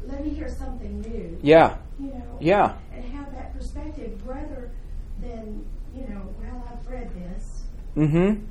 let 0.07 0.25
me 0.25 0.31
hear 0.31 0.49
something 0.49 1.01
new. 1.01 1.39
Yeah. 1.43 1.79
You 1.99 2.07
know. 2.07 2.39
Yeah. 2.41 2.77
And 2.93 3.05
have 3.13 3.33
that 3.33 3.55
perspective 3.55 4.21
rather 4.27 4.71
than 5.21 5.65
you 5.95 6.07
know, 6.09 6.23
well, 6.41 6.69
I've 6.71 6.87
read 6.89 7.11
this. 7.15 7.65
Mm-hmm. 7.97 8.45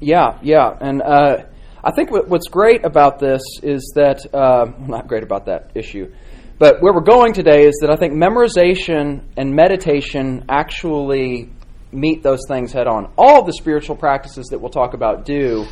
Yeah, 0.00 0.38
yeah, 0.42 0.76
and 0.80 1.00
uh, 1.00 1.44
I 1.82 1.90
think 1.92 2.10
what, 2.10 2.28
what's 2.28 2.48
great 2.48 2.84
about 2.84 3.18
this 3.18 3.40
is 3.62 3.92
that 3.94 4.26
uh, 4.34 4.66
not 4.86 5.08
great 5.08 5.22
about 5.22 5.46
that 5.46 5.70
issue, 5.74 6.12
but 6.58 6.82
where 6.82 6.92
we're 6.92 7.00
going 7.00 7.32
today 7.32 7.64
is 7.66 7.78
that 7.80 7.90
I 7.90 7.96
think 7.96 8.12
memorization 8.12 9.22
and 9.38 9.54
meditation 9.54 10.44
actually 10.50 11.50
meet 11.92 12.22
those 12.22 12.40
things 12.48 12.72
head 12.72 12.86
on. 12.86 13.12
All 13.16 13.44
the 13.44 13.52
spiritual 13.52 13.96
practices 13.96 14.46
that 14.46 14.60
we'll 14.60 14.70
talk 14.70 14.94
about 14.94 15.24
do, 15.24 15.66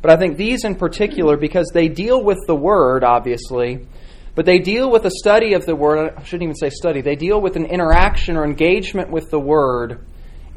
but 0.00 0.10
I 0.10 0.16
think 0.16 0.36
these 0.36 0.64
in 0.64 0.76
particular 0.76 1.36
because 1.36 1.70
they 1.72 1.88
deal 1.88 2.22
with 2.22 2.38
the 2.46 2.54
word, 2.54 3.04
obviously. 3.04 3.86
But 4.34 4.46
they 4.46 4.60
deal 4.60 4.88
with 4.88 5.04
a 5.04 5.10
study 5.10 5.54
of 5.54 5.66
the 5.66 5.74
word. 5.74 6.14
I 6.16 6.22
shouldn't 6.22 6.44
even 6.44 6.54
say 6.54 6.70
study. 6.70 7.00
They 7.00 7.16
deal 7.16 7.40
with 7.40 7.56
an 7.56 7.66
interaction 7.66 8.36
or 8.36 8.44
engagement 8.44 9.10
with 9.10 9.30
the 9.30 9.40
word 9.40 10.06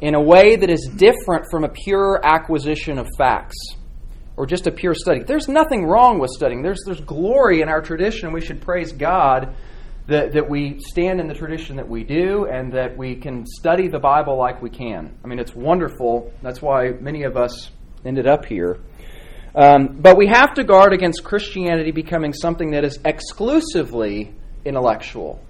in 0.00 0.14
a 0.14 0.20
way 0.20 0.54
that 0.54 0.70
is 0.70 0.88
different 0.94 1.46
from 1.50 1.64
a 1.64 1.68
pure 1.68 2.20
acquisition 2.22 2.98
of 2.98 3.08
facts 3.18 3.56
or 4.36 4.46
just 4.46 4.68
a 4.68 4.70
pure 4.70 4.94
study. 4.94 5.24
There's 5.24 5.48
nothing 5.48 5.84
wrong 5.84 6.20
with 6.20 6.30
studying. 6.30 6.62
There's, 6.62 6.82
there's 6.86 7.00
glory 7.00 7.60
in 7.60 7.68
our 7.68 7.82
tradition, 7.82 8.26
and 8.26 8.34
we 8.34 8.40
should 8.40 8.60
praise 8.60 8.92
God 8.92 9.54
that, 10.06 10.32
that 10.32 10.48
we 10.48 10.78
stand 10.80 11.20
in 11.20 11.28
the 11.28 11.34
tradition 11.34 11.76
that 11.76 11.88
we 11.88 12.02
do 12.02 12.46
and 12.46 12.72
that 12.72 12.96
we 12.96 13.14
can 13.14 13.46
study 13.46 13.88
the 13.88 13.98
Bible 13.98 14.36
like 14.36 14.60
we 14.60 14.70
can. 14.70 15.16
I 15.24 15.28
mean, 15.28 15.38
it's 15.38 15.54
wonderful. 15.54 16.32
That's 16.42 16.60
why 16.60 16.90
many 17.00 17.22
of 17.22 17.36
us 17.36 17.70
ended 18.04 18.26
up 18.26 18.44
here. 18.44 18.80
Um, 19.54 19.98
but 20.00 20.16
we 20.16 20.26
have 20.28 20.54
to 20.54 20.64
guard 20.64 20.92
against 20.92 21.22
Christianity 21.22 21.90
becoming 21.90 22.32
something 22.32 22.70
that 22.72 22.84
is 22.84 22.98
exclusively 23.04 24.34
intellectual. 24.64 25.40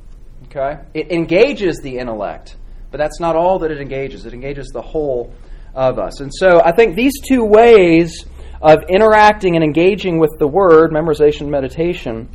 Okay? 0.47 0.80
It 0.92 1.12
engages 1.12 1.78
the 1.82 1.99
intellect, 1.99 2.56
but 2.90 2.99
that's 2.99 3.21
not 3.21 3.37
all 3.37 3.61
that 3.61 3.71
it 3.71 3.80
engages. 3.80 4.26
It 4.26 4.35
engages 4.35 4.68
the 4.68 4.82
whole 4.82 5.32
of 5.75 5.99
us. 5.99 6.21
And 6.21 6.30
so 6.35 6.61
I 6.62 6.73
think 6.73 6.97
these 6.97 7.12
two 7.26 7.44
ways 7.44 8.25
of 8.61 8.85
interacting 8.88 9.54
and 9.56 9.64
engaging 9.64 10.18
with 10.18 10.30
the 10.38 10.47
Word, 10.47 10.90
memorization, 10.90 11.49
meditation, 11.49 12.28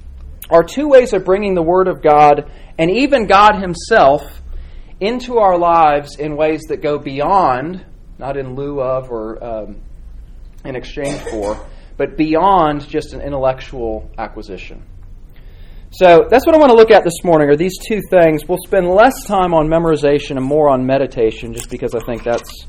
are 0.50 0.64
two 0.64 0.88
ways 0.88 1.14
of 1.14 1.26
bringing 1.26 1.54
the 1.56 1.62
Word 1.62 1.88
of 1.88 2.02
God 2.02 2.52
and 2.78 2.90
even 2.90 3.28
God 3.28 3.60
Himself 3.60 4.42
into 5.00 5.38
our 5.38 5.58
lives 5.58 6.18
in 6.18 6.36
ways 6.36 6.64
that 6.70 6.82
go 6.82 6.98
beyond, 6.98 7.86
not 8.18 8.38
in 8.38 8.56
lieu 8.56 8.82
of 8.82 9.12
or 9.12 9.44
um, 9.44 9.82
in 10.66 10.76
exchange 10.76 11.20
for, 11.22 11.60
but 11.98 12.18
beyond 12.18 12.88
just 12.88 13.14
an 13.14 13.22
intellectual 13.22 14.10
acquisition. 14.18 14.84
So 15.92 16.28
that's 16.30 16.46
what 16.46 16.54
I 16.54 16.58
want 16.58 16.72
to 16.72 16.76
look 16.76 16.92
at 16.92 17.04
this 17.04 17.24
morning 17.24 17.50
are 17.50 17.56
these 17.56 17.78
two 17.88 18.02
things. 18.10 18.48
We'll 18.48 18.58
spend 18.66 18.88
less 18.88 19.26
time 19.26 19.54
on 19.54 19.68
memorization 19.68 20.36
and 20.36 20.44
more 20.44 20.70
on 20.70 20.86
meditation 20.86 21.54
just 21.54 21.70
because 21.70 21.96
I 21.96 22.00
think 22.06 22.24
that's 22.24 22.68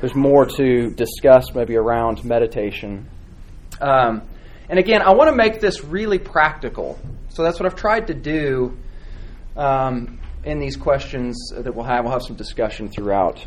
there's 0.00 0.14
more 0.14 0.44
to 0.44 0.90
discuss 0.90 1.54
maybe 1.54 1.76
around 1.76 2.24
meditation. 2.24 3.08
Um, 3.80 4.22
and 4.68 4.78
again, 4.78 5.00
I 5.00 5.12
want 5.12 5.30
to 5.30 5.36
make 5.36 5.60
this 5.60 5.82
really 5.82 6.18
practical. 6.18 6.98
So 7.30 7.42
that's 7.42 7.60
what 7.60 7.66
I've 7.66 7.78
tried 7.78 8.06
to 8.08 8.14
do 8.14 8.76
um, 9.56 10.18
in 10.44 10.58
these 10.58 10.76
questions 10.76 11.52
that 11.54 11.74
we'll 11.74 11.84
have. 11.84 12.04
We'll 12.04 12.12
have 12.12 12.22
some 12.22 12.36
discussion 12.36 12.88
throughout. 12.88 13.44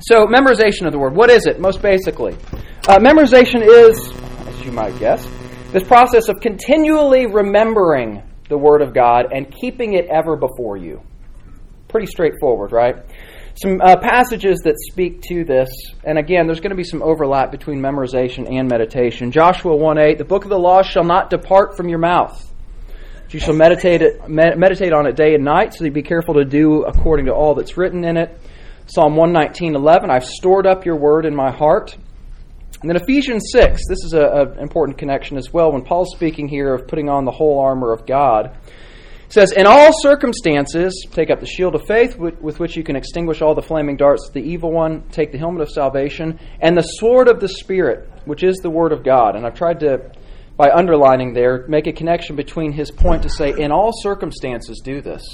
So, 0.00 0.26
memorization 0.26 0.86
of 0.86 0.92
the 0.92 0.98
word. 0.98 1.14
What 1.14 1.30
is 1.30 1.46
it, 1.46 1.58
most 1.58 1.82
basically? 1.82 2.36
Uh, 2.86 2.98
memorization 2.98 3.62
is, 3.62 4.12
as 4.46 4.64
you 4.64 4.70
might 4.70 4.96
guess, 4.98 5.28
this 5.72 5.82
process 5.82 6.28
of 6.28 6.40
continually 6.40 7.26
remembering 7.26 8.22
the 8.48 8.56
Word 8.56 8.80
of 8.80 8.94
God 8.94 9.26
and 9.32 9.52
keeping 9.60 9.94
it 9.94 10.06
ever 10.06 10.36
before 10.36 10.76
you. 10.76 11.02
Pretty 11.88 12.06
straightforward, 12.06 12.72
right? 12.72 12.96
Some 13.60 13.80
uh, 13.80 13.96
passages 13.96 14.60
that 14.64 14.76
speak 14.90 15.20
to 15.22 15.44
this, 15.44 15.68
and 16.04 16.16
again, 16.16 16.46
there's 16.46 16.60
going 16.60 16.70
to 16.70 16.76
be 16.76 16.84
some 16.84 17.02
overlap 17.02 17.50
between 17.50 17.80
memorization 17.80 18.50
and 18.50 18.68
meditation. 18.68 19.32
Joshua 19.32 19.74
1 19.74 19.98
8, 19.98 20.18
the 20.18 20.24
book 20.24 20.44
of 20.44 20.50
the 20.50 20.58
law 20.58 20.82
shall 20.82 21.04
not 21.04 21.28
depart 21.28 21.76
from 21.76 21.88
your 21.88 21.98
mouth. 21.98 22.47
You 23.30 23.40
shall 23.40 23.54
meditate, 23.54 24.00
it, 24.00 24.26
meditate 24.28 24.92
on 24.94 25.06
it 25.06 25.14
day 25.14 25.34
and 25.34 25.44
night, 25.44 25.74
so 25.74 25.84
you 25.84 25.90
be 25.90 26.02
careful 26.02 26.34
to 26.34 26.46
do 26.46 26.84
according 26.84 27.26
to 27.26 27.32
all 27.32 27.54
that's 27.54 27.76
written 27.76 28.02
in 28.04 28.16
it. 28.16 28.40
Psalm 28.86 29.16
119 29.16 29.74
11, 29.74 30.10
I've 30.10 30.24
stored 30.24 30.66
up 30.66 30.86
your 30.86 30.96
word 30.96 31.26
in 31.26 31.36
my 31.36 31.50
heart. 31.50 31.94
And 32.80 32.88
then 32.88 32.96
Ephesians 32.96 33.50
6, 33.52 33.82
this 33.86 33.98
is 34.04 34.14
an 34.14 34.58
important 34.58 34.96
connection 34.96 35.36
as 35.36 35.52
well. 35.52 35.72
When 35.72 35.82
Paul's 35.82 36.12
speaking 36.14 36.48
here 36.48 36.72
of 36.72 36.88
putting 36.88 37.10
on 37.10 37.26
the 37.26 37.30
whole 37.30 37.58
armor 37.58 37.92
of 37.92 38.06
God, 38.06 38.56
says, 39.28 39.52
In 39.52 39.66
all 39.66 39.90
circumstances, 40.00 41.06
take 41.10 41.30
up 41.30 41.40
the 41.40 41.46
shield 41.46 41.74
of 41.74 41.86
faith 41.86 42.16
with, 42.16 42.40
with, 42.40 42.58
which 42.58 42.76
you 42.76 42.84
can 42.84 42.96
extinguish 42.96 43.42
all 43.42 43.54
the 43.54 43.60
flaming 43.60 43.96
darts 43.96 44.28
of 44.28 44.34
the 44.34 44.40
evil 44.40 44.72
one, 44.72 45.02
take 45.10 45.32
the 45.32 45.38
helmet 45.38 45.60
of 45.60 45.68
salvation, 45.68 46.38
and 46.60 46.76
the 46.76 46.82
sword 46.82 47.28
of 47.28 47.40
the 47.40 47.48
Spirit, 47.48 48.08
which 48.24 48.42
is 48.42 48.56
the 48.58 48.70
word 48.70 48.92
of 48.92 49.04
God. 49.04 49.36
And 49.36 49.44
I've 49.44 49.54
tried 49.54 49.80
to, 49.80 50.12
by 50.58 50.70
underlining 50.70 51.32
there, 51.32 51.64
make 51.68 51.86
a 51.86 51.92
connection 51.92 52.36
between 52.36 52.72
his 52.72 52.90
point 52.90 53.22
to 53.22 53.30
say, 53.30 53.54
In 53.56 53.72
all 53.72 53.92
circumstances, 53.94 54.82
do 54.84 55.00
this. 55.00 55.24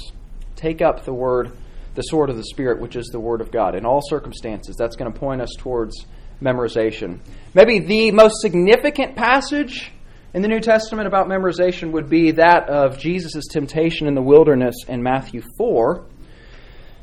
Take 0.55 0.81
up 0.81 1.03
the 1.03 1.13
word 1.13 1.51
the 1.95 2.01
sword 2.01 2.29
of 2.29 2.35
the 2.35 2.43
Spirit, 2.43 2.79
which 2.79 2.95
is 2.95 3.07
the 3.07 3.19
Word 3.19 3.41
of 3.41 3.51
God. 3.51 3.73
In 3.73 3.85
all 3.85 4.01
circumstances, 4.07 4.75
that's 4.77 4.95
going 4.95 5.11
to 5.11 5.17
point 5.17 5.41
us 5.41 5.49
towards 5.57 6.05
memorization. 6.41 7.19
Maybe 7.53 7.79
the 7.79 8.11
most 8.11 8.41
significant 8.41 9.15
passage 9.15 9.91
in 10.33 10.41
the 10.41 10.49
New 10.49 10.59
Testament 10.59 11.07
about 11.07 11.27
memorization 11.27 11.91
would 11.91 12.09
be 12.09 12.31
that 12.31 12.69
of 12.69 12.99
Jesus' 12.99 13.47
temptation 13.49 14.07
in 14.07 14.13
the 14.13 14.21
wilderness 14.21 14.75
in 14.87 15.01
Matthew 15.01 15.41
4. 15.57 16.05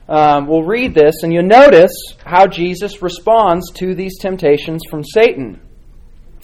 Um, 0.09 0.47
we'll 0.47 0.65
read 0.65 0.95
this, 0.95 1.23
and 1.23 1.33
you'll 1.33 1.45
notice 1.45 1.95
how 2.25 2.47
Jesus 2.47 3.01
responds 3.01 3.71
to 3.73 3.95
these 3.95 4.19
temptations 4.19 4.83
from 4.91 5.03
Satan. 5.03 5.61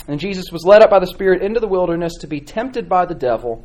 And 0.08 0.18
Jesus 0.18 0.50
was 0.50 0.64
led 0.64 0.82
up 0.82 0.90
by 0.90 0.98
the 0.98 1.06
Spirit 1.06 1.42
into 1.42 1.60
the 1.60 1.68
wilderness 1.68 2.14
to 2.20 2.26
be 2.26 2.40
tempted 2.40 2.88
by 2.88 3.04
the 3.04 3.14
devil. 3.14 3.64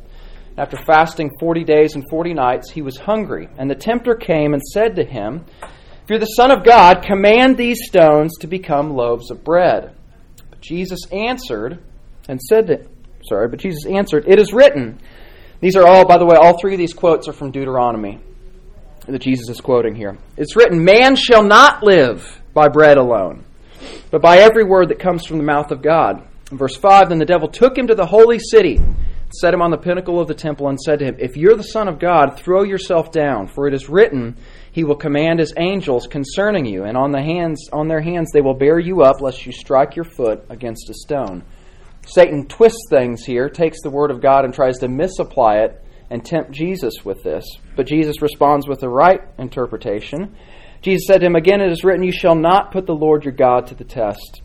After 0.56 0.76
fasting 0.76 1.30
40 1.40 1.64
days 1.64 1.94
and 1.94 2.04
40 2.08 2.34
nights, 2.34 2.70
he 2.70 2.82
was 2.82 2.98
hungry. 2.98 3.48
And 3.58 3.68
the 3.68 3.74
tempter 3.74 4.14
came 4.14 4.52
and 4.52 4.62
said 4.62 4.94
to 4.96 5.04
him, 5.04 5.46
If 5.62 6.10
you're 6.10 6.18
the 6.18 6.26
Son 6.26 6.52
of 6.52 6.64
God, 6.64 7.02
command 7.02 7.56
these 7.56 7.86
stones 7.86 8.36
to 8.40 8.46
become 8.46 8.94
loaves 8.94 9.30
of 9.30 9.42
bread. 9.42 9.96
But 10.50 10.60
Jesus 10.60 11.00
answered 11.10 11.82
and 12.28 12.40
said 12.40 12.68
to, 12.68 12.86
sorry, 13.28 13.48
but 13.48 13.58
Jesus 13.58 13.86
answered, 13.86 14.24
It 14.28 14.38
is 14.38 14.52
written. 14.52 15.00
These 15.60 15.76
are 15.76 15.86
all, 15.86 16.06
by 16.06 16.18
the 16.18 16.26
way, 16.26 16.36
all 16.36 16.60
three 16.60 16.74
of 16.74 16.78
these 16.78 16.92
quotes 16.92 17.26
are 17.26 17.32
from 17.32 17.50
Deuteronomy 17.50 18.20
that 19.06 19.20
Jesus 19.20 19.48
is 19.48 19.60
quoting 19.60 19.94
here. 19.94 20.18
It's 20.36 20.56
written, 20.56 20.84
Man 20.84 21.16
shall 21.16 21.42
not 21.42 21.82
live 21.82 22.42
by 22.52 22.68
bread 22.68 22.96
alone, 22.96 23.44
but 24.10 24.22
by 24.22 24.38
every 24.38 24.64
word 24.64 24.88
that 24.90 24.98
comes 24.98 25.26
from 25.26 25.38
the 25.38 25.44
mouth 25.44 25.70
of 25.70 25.82
God. 25.82 26.26
In 26.54 26.58
verse 26.58 26.76
5, 26.76 27.08
then 27.08 27.18
the 27.18 27.24
devil 27.24 27.48
took 27.48 27.76
him 27.76 27.88
to 27.88 27.96
the 27.96 28.06
holy 28.06 28.38
city 28.38 28.80
set 29.40 29.52
him 29.52 29.60
on 29.60 29.72
the 29.72 29.76
pinnacle 29.76 30.20
of 30.20 30.28
the 30.28 30.34
temple, 30.34 30.68
and 30.68 30.80
said 30.80 31.00
to 31.00 31.04
him, 31.04 31.16
If 31.18 31.36
you're 31.36 31.56
the 31.56 31.64
Son 31.64 31.88
of 31.88 31.98
God, 31.98 32.38
throw 32.38 32.62
yourself 32.62 33.10
down, 33.10 33.48
for 33.48 33.66
it 33.66 33.74
is 33.74 33.88
written, 33.88 34.36
He 34.70 34.84
will 34.84 34.94
command 34.94 35.40
His 35.40 35.52
angels 35.56 36.06
concerning 36.06 36.64
you, 36.64 36.84
and 36.84 36.96
on, 36.96 37.10
the 37.10 37.20
hands, 37.20 37.68
on 37.72 37.88
their 37.88 38.00
hands 38.00 38.30
they 38.32 38.40
will 38.40 38.54
bear 38.54 38.78
you 38.78 39.02
up, 39.02 39.20
lest 39.20 39.44
you 39.44 39.50
strike 39.50 39.96
your 39.96 40.04
foot 40.04 40.44
against 40.48 40.88
a 40.88 40.94
stone. 40.94 41.42
Satan 42.06 42.46
twists 42.46 42.86
things 42.88 43.24
here, 43.24 43.48
takes 43.48 43.82
the 43.82 43.90
Word 43.90 44.12
of 44.12 44.22
God, 44.22 44.44
and 44.44 44.54
tries 44.54 44.78
to 44.78 44.86
misapply 44.86 45.56
it 45.56 45.84
and 46.10 46.24
tempt 46.24 46.52
Jesus 46.52 46.94
with 47.04 47.20
this. 47.24 47.44
But 47.74 47.88
Jesus 47.88 48.22
responds 48.22 48.68
with 48.68 48.78
the 48.78 48.88
right 48.88 49.22
interpretation. 49.38 50.36
Jesus 50.82 51.08
said 51.08 51.18
to 51.18 51.26
him, 51.26 51.34
Again, 51.34 51.60
it 51.60 51.72
is 51.72 51.82
written, 51.82 52.04
You 52.04 52.12
shall 52.12 52.36
not 52.36 52.70
put 52.70 52.86
the 52.86 52.94
Lord 52.94 53.24
your 53.24 53.34
God 53.34 53.66
to 53.66 53.74
the 53.74 53.82
test. 53.82 54.42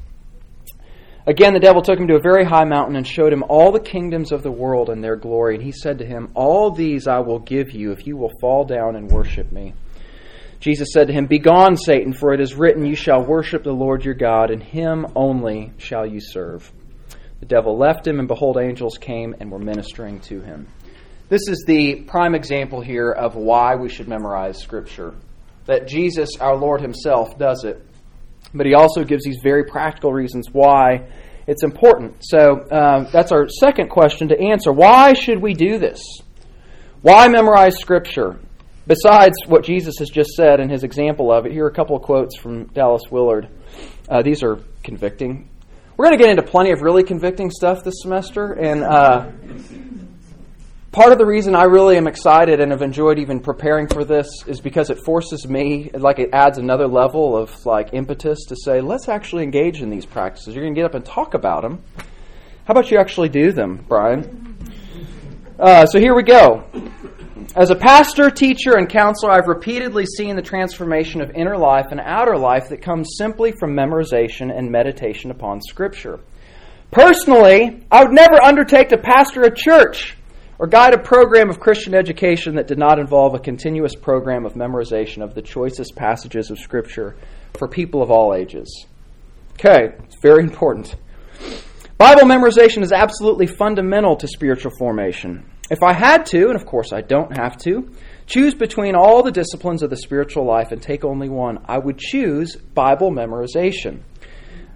Again, 1.29 1.53
the 1.53 1.59
devil 1.59 1.83
took 1.83 1.99
him 1.99 2.07
to 2.07 2.15
a 2.15 2.19
very 2.19 2.43
high 2.43 2.65
mountain 2.65 2.95
and 2.95 3.05
showed 3.05 3.31
him 3.31 3.43
all 3.49 3.71
the 3.71 3.79
kingdoms 3.79 4.31
of 4.31 4.41
the 4.41 4.51
world 4.51 4.89
and 4.89 5.03
their 5.03 5.15
glory. 5.15 5.53
And 5.53 5.63
he 5.63 5.71
said 5.71 5.99
to 5.99 6.05
him, 6.05 6.31
All 6.33 6.71
these 6.71 7.07
I 7.07 7.19
will 7.19 7.37
give 7.37 7.71
you 7.71 7.91
if 7.91 8.07
you 8.07 8.17
will 8.17 8.31
fall 8.41 8.65
down 8.65 8.95
and 8.95 9.11
worship 9.11 9.51
me. 9.51 9.75
Jesus 10.59 10.87
said 10.91 11.05
to 11.05 11.13
him, 11.13 11.27
Begone, 11.27 11.77
Satan, 11.77 12.13
for 12.13 12.33
it 12.33 12.41
is 12.41 12.55
written, 12.55 12.83
You 12.83 12.95
shall 12.95 13.23
worship 13.23 13.63
the 13.63 13.71
Lord 13.71 14.03
your 14.03 14.15
God, 14.15 14.49
and 14.49 14.63
him 14.63 15.05
only 15.15 15.71
shall 15.77 16.03
you 16.03 16.19
serve. 16.19 16.71
The 17.41 17.45
devil 17.45 17.77
left 17.77 18.07
him, 18.07 18.17
and 18.17 18.27
behold, 18.27 18.57
angels 18.57 18.97
came 18.99 19.35
and 19.39 19.51
were 19.51 19.59
ministering 19.59 20.21
to 20.21 20.41
him. 20.41 20.67
This 21.29 21.47
is 21.47 21.63
the 21.67 21.97
prime 22.07 22.33
example 22.33 22.81
here 22.81 23.11
of 23.11 23.35
why 23.35 23.75
we 23.75 23.87
should 23.87 24.07
memorize 24.07 24.57
Scripture. 24.57 25.13
That 25.67 25.87
Jesus, 25.87 26.37
our 26.41 26.55
Lord 26.55 26.81
Himself, 26.81 27.37
does 27.37 27.65
it. 27.65 27.85
But 28.53 28.65
He 28.65 28.73
also 28.73 29.03
gives 29.03 29.23
these 29.23 29.39
very 29.43 29.63
practical 29.65 30.11
reasons 30.11 30.47
why 30.51 31.07
it's 31.47 31.63
important. 31.63 32.17
So 32.21 32.59
uh, 32.71 33.09
that's 33.11 33.31
our 33.31 33.47
second 33.49 33.89
question 33.89 34.27
to 34.29 34.39
answer. 34.39 34.71
Why 34.71 35.13
should 35.13 35.41
we 35.41 35.53
do 35.53 35.79
this? 35.79 36.01
Why 37.01 37.27
memorize 37.27 37.77
Scripture? 37.77 38.39
Besides 38.85 39.35
what 39.47 39.63
Jesus 39.63 39.95
has 39.99 40.09
just 40.09 40.31
said 40.31 40.59
in 40.59 40.69
his 40.69 40.83
example 40.83 41.31
of 41.31 41.45
it, 41.45 41.51
here 41.51 41.65
are 41.65 41.69
a 41.69 41.73
couple 41.73 41.95
of 41.95 42.01
quotes 42.01 42.37
from 42.37 42.65
Dallas 42.67 43.03
Willard. 43.11 43.47
Uh, 44.09 44.21
these 44.21 44.43
are 44.43 44.59
convicting. 44.83 45.49
We're 45.95 46.05
going 46.05 46.17
to 46.17 46.23
get 46.23 46.31
into 46.31 46.43
plenty 46.43 46.71
of 46.71 46.81
really 46.81 47.03
convicting 47.03 47.51
stuff 47.51 47.83
this 47.83 48.01
semester, 48.01 48.53
and 48.53 48.83
uh, 48.83 49.31
part 50.91 51.11
of 51.11 51.17
the 51.17 51.25
reason 51.25 51.55
I 51.55 51.63
really 51.63 51.97
am 51.97 52.07
excited 52.07 52.59
and 52.59 52.71
have 52.71 52.81
enjoyed 52.81 53.19
even 53.19 53.39
preparing 53.39 53.87
for 53.87 54.03
this 54.03 54.27
is 54.47 54.59
because 54.59 54.89
it 54.89 54.99
forces 55.05 55.47
me, 55.47 55.91
like 55.93 56.19
it 56.19 56.29
adds 56.33 56.57
another 56.57 56.87
level 56.87 57.37
of 57.37 57.65
like 57.65 57.93
impetus 57.93 58.39
to 58.47 58.55
say, 58.55 58.81
let's 58.81 59.07
actually 59.07 59.43
engage 59.43 59.81
in 59.81 59.89
these 59.89 60.05
practices. 60.05 60.55
You're 60.55 60.63
going 60.63 60.73
to 60.73 60.79
get 60.79 60.85
up 60.85 60.95
and 60.95 61.05
talk 61.05 61.33
about 61.33 61.61
them. 61.61 61.83
How 62.65 62.71
about 62.71 62.91
you 62.91 62.97
actually 62.97 63.29
do 63.29 63.51
them, 63.51 63.85
Brian? 63.87 64.57
Uh, 65.59 65.85
so 65.85 65.99
here 65.99 66.15
we 66.15 66.23
go. 66.23 66.65
As 67.55 67.71
a 67.71 67.75
pastor, 67.75 68.29
teacher, 68.29 68.77
and 68.77 68.87
counselor, 68.87 69.31
I've 69.31 69.47
repeatedly 69.47 70.05
seen 70.05 70.35
the 70.35 70.41
transformation 70.41 71.19
of 71.19 71.31
inner 71.31 71.57
life 71.57 71.87
and 71.89 71.99
outer 71.99 72.37
life 72.37 72.69
that 72.69 72.81
comes 72.81 73.15
simply 73.17 73.51
from 73.51 73.73
memorization 73.73 74.55
and 74.55 74.71
meditation 74.71 75.31
upon 75.31 75.61
Scripture. 75.61 76.19
Personally, 76.91 77.83
I 77.91 78.03
would 78.03 78.13
never 78.13 78.41
undertake 78.41 78.89
to 78.89 78.97
pastor 78.97 79.43
a 79.43 79.55
church 79.55 80.15
or 80.59 80.67
guide 80.67 80.93
a 80.93 80.99
program 80.99 81.49
of 81.49 81.59
Christian 81.59 81.95
education 81.95 82.55
that 82.55 82.67
did 82.67 82.77
not 82.77 82.99
involve 82.99 83.33
a 83.33 83.39
continuous 83.39 83.95
program 83.95 84.45
of 84.45 84.53
memorization 84.53 85.23
of 85.23 85.33
the 85.33 85.41
choicest 85.41 85.95
passages 85.95 86.51
of 86.51 86.59
Scripture 86.59 87.15
for 87.57 87.67
people 87.67 88.03
of 88.03 88.11
all 88.11 88.35
ages. 88.35 88.85
Okay, 89.53 89.95
it's 90.03 90.17
very 90.21 90.43
important. 90.43 90.95
Bible 91.97 92.23
memorization 92.23 92.83
is 92.83 92.91
absolutely 92.91 93.47
fundamental 93.47 94.15
to 94.17 94.27
spiritual 94.27 94.71
formation. 94.77 95.49
If 95.69 95.83
I 95.83 95.93
had 95.93 96.25
to, 96.27 96.47
and 96.47 96.55
of 96.55 96.65
course 96.65 96.91
I 96.91 97.01
don't 97.01 97.37
have 97.37 97.57
to, 97.59 97.91
choose 98.25 98.53
between 98.53 98.95
all 98.95 99.23
the 99.23 99.31
disciplines 99.31 99.81
of 99.81 99.89
the 99.89 99.97
spiritual 99.97 100.45
life 100.45 100.71
and 100.71 100.81
take 100.81 101.05
only 101.05 101.29
one, 101.29 101.59
I 101.65 101.77
would 101.77 101.97
choose 101.97 102.55
Bible 102.55 103.11
memorization. 103.11 104.01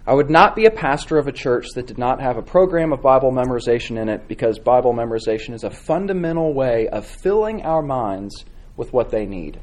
I 0.06 0.14
would 0.14 0.30
not 0.30 0.56
be 0.56 0.66
a 0.66 0.72
pastor 0.72 1.18
of 1.18 1.28
a 1.28 1.32
church 1.32 1.68
that 1.76 1.88
did 1.88 1.98
not 1.98 2.22
have 2.22 2.36
a 2.36 2.42
program 2.42 2.92
of 2.92 3.02
Bible 3.02 3.32
memorization 3.32 4.02
in 4.02 4.10
it 4.10 4.28
because 4.28 4.60
Bible 4.60 4.94
memorization 4.94 5.54
is 5.54 5.64
a 5.64 5.70
fundamental 5.70 6.54
way 6.54 6.90
of 6.90 7.06
filling 7.06 7.62
our 7.64 7.82
minds 7.82 8.44
with 8.76 8.92
what 8.92 9.12
they 9.12 9.26
need. 9.26 9.60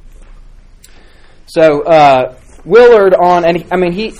So, 1.45 1.83
uh, 1.83 2.37
Willard 2.65 3.15
on, 3.15 3.45
and 3.45 3.59
he, 3.59 3.67
I 3.71 3.77
mean, 3.77 3.93
he 3.93 4.15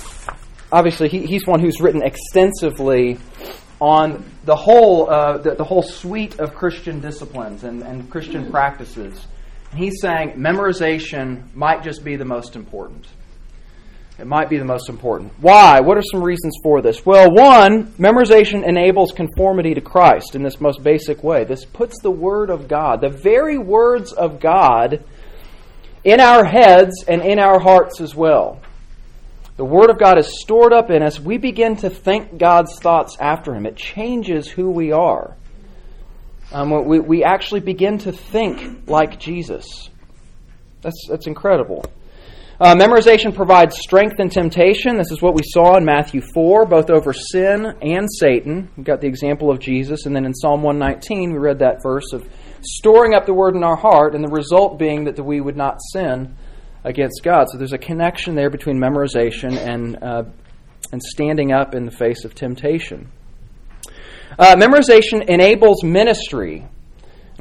obviously 0.71 1.09
he, 1.09 1.25
he's 1.25 1.47
one 1.47 1.59
who's 1.59 1.81
written 1.81 2.03
extensively 2.03 3.17
on 3.79 4.23
the 4.45 4.55
whole 4.55 5.09
uh, 5.09 5.37
the, 5.39 5.55
the, 5.55 5.63
whole 5.63 5.81
suite 5.81 6.39
of 6.39 6.53
Christian 6.53 6.99
disciplines 6.99 7.63
and, 7.63 7.81
and 7.81 8.09
Christian 8.11 8.51
practices. 8.51 9.25
And 9.71 9.79
he's 9.79 9.99
saying 10.01 10.33
memorization 10.33 11.53
might 11.55 11.83
just 11.83 12.03
be 12.03 12.15
the 12.15 12.25
most 12.25 12.55
important. 12.55 13.07
It 14.21 14.27
might 14.27 14.51
be 14.51 14.59
the 14.59 14.65
most 14.65 14.87
important. 14.87 15.33
Why? 15.39 15.79
What 15.79 15.97
are 15.97 16.03
some 16.03 16.21
reasons 16.21 16.55
for 16.61 16.79
this? 16.83 17.03
Well, 17.03 17.31
one, 17.31 17.87
memorization 17.93 18.63
enables 18.63 19.11
conformity 19.11 19.73
to 19.73 19.81
Christ 19.81 20.35
in 20.35 20.43
this 20.43 20.61
most 20.61 20.83
basic 20.83 21.23
way. 21.23 21.43
This 21.43 21.65
puts 21.65 21.99
the 21.99 22.11
Word 22.11 22.51
of 22.51 22.67
God, 22.67 23.01
the 23.01 23.09
very 23.09 23.57
words 23.57 24.13
of 24.13 24.39
God, 24.39 25.03
in 26.03 26.19
our 26.19 26.45
heads 26.45 27.03
and 27.07 27.23
in 27.23 27.39
our 27.39 27.59
hearts 27.59 27.99
as 27.99 28.13
well. 28.13 28.61
The 29.57 29.65
Word 29.65 29.89
of 29.89 29.97
God 29.97 30.19
is 30.19 30.39
stored 30.39 30.71
up 30.71 30.91
in 30.91 31.01
us. 31.01 31.19
We 31.19 31.39
begin 31.39 31.77
to 31.77 31.89
think 31.89 32.37
God's 32.37 32.77
thoughts 32.79 33.17
after 33.19 33.55
Him. 33.55 33.65
It 33.65 33.75
changes 33.75 34.47
who 34.47 34.69
we 34.69 34.91
are. 34.91 35.35
Um, 36.51 36.85
we, 36.85 36.99
we 36.99 37.23
actually 37.23 37.61
begin 37.61 37.97
to 37.99 38.11
think 38.11 38.87
like 38.87 39.19
Jesus. 39.19 39.89
That's, 40.83 41.07
that's 41.09 41.25
incredible. 41.25 41.85
Uh, 42.61 42.75
memorization 42.75 43.33
provides 43.33 43.75
strength 43.79 44.19
in 44.19 44.29
temptation. 44.29 44.95
This 44.95 45.09
is 45.09 45.19
what 45.19 45.33
we 45.33 45.41
saw 45.43 45.77
in 45.77 45.83
Matthew 45.83 46.21
4, 46.21 46.67
both 46.67 46.91
over 46.91 47.11
sin 47.11 47.65
and 47.81 48.07
Satan. 48.07 48.69
We 48.77 48.83
got 48.83 49.01
the 49.01 49.07
example 49.07 49.49
of 49.49 49.57
Jesus. 49.57 50.05
And 50.05 50.15
then 50.15 50.25
in 50.25 50.33
Psalm 50.35 50.61
119, 50.61 51.31
we 51.31 51.39
read 51.39 51.57
that 51.57 51.81
verse 51.81 52.13
of 52.13 52.23
storing 52.61 53.15
up 53.15 53.25
the 53.25 53.33
word 53.33 53.55
in 53.55 53.63
our 53.63 53.75
heart, 53.75 54.13
and 54.13 54.23
the 54.23 54.29
result 54.29 54.77
being 54.77 55.05
that 55.05 55.19
we 55.19 55.41
would 55.41 55.57
not 55.57 55.79
sin 55.91 56.35
against 56.83 57.23
God. 57.23 57.47
So 57.49 57.57
there's 57.57 57.73
a 57.73 57.79
connection 57.79 58.35
there 58.35 58.51
between 58.51 58.77
memorization 58.77 59.57
and, 59.57 59.97
uh, 60.03 60.23
and 60.91 61.01
standing 61.01 61.51
up 61.51 61.73
in 61.73 61.85
the 61.85 61.91
face 61.91 62.25
of 62.25 62.35
temptation. 62.35 63.11
Uh, 64.37 64.55
memorization 64.55 65.27
enables 65.27 65.83
ministry. 65.83 66.67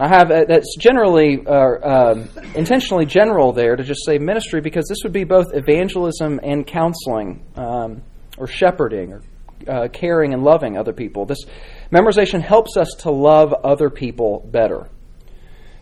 I 0.00 0.08
have 0.08 0.30
uh, 0.30 0.44
that's 0.48 0.76
generally 0.78 1.46
uh, 1.46 1.52
uh, 1.52 2.26
intentionally 2.54 3.04
general 3.04 3.52
there 3.52 3.76
to 3.76 3.84
just 3.84 4.00
say 4.06 4.16
ministry 4.16 4.62
because 4.62 4.88
this 4.88 5.00
would 5.04 5.12
be 5.12 5.24
both 5.24 5.48
evangelism 5.52 6.40
and 6.42 6.66
counseling 6.66 7.44
um, 7.54 8.00
or 8.38 8.46
shepherding 8.46 9.12
or 9.12 9.22
uh, 9.68 9.88
caring 9.88 10.32
and 10.32 10.42
loving 10.42 10.78
other 10.78 10.94
people. 10.94 11.26
This 11.26 11.44
memorization 11.92 12.40
helps 12.40 12.78
us 12.78 12.88
to 13.00 13.10
love 13.10 13.52
other 13.52 13.90
people 13.90 14.48
better. 14.50 14.88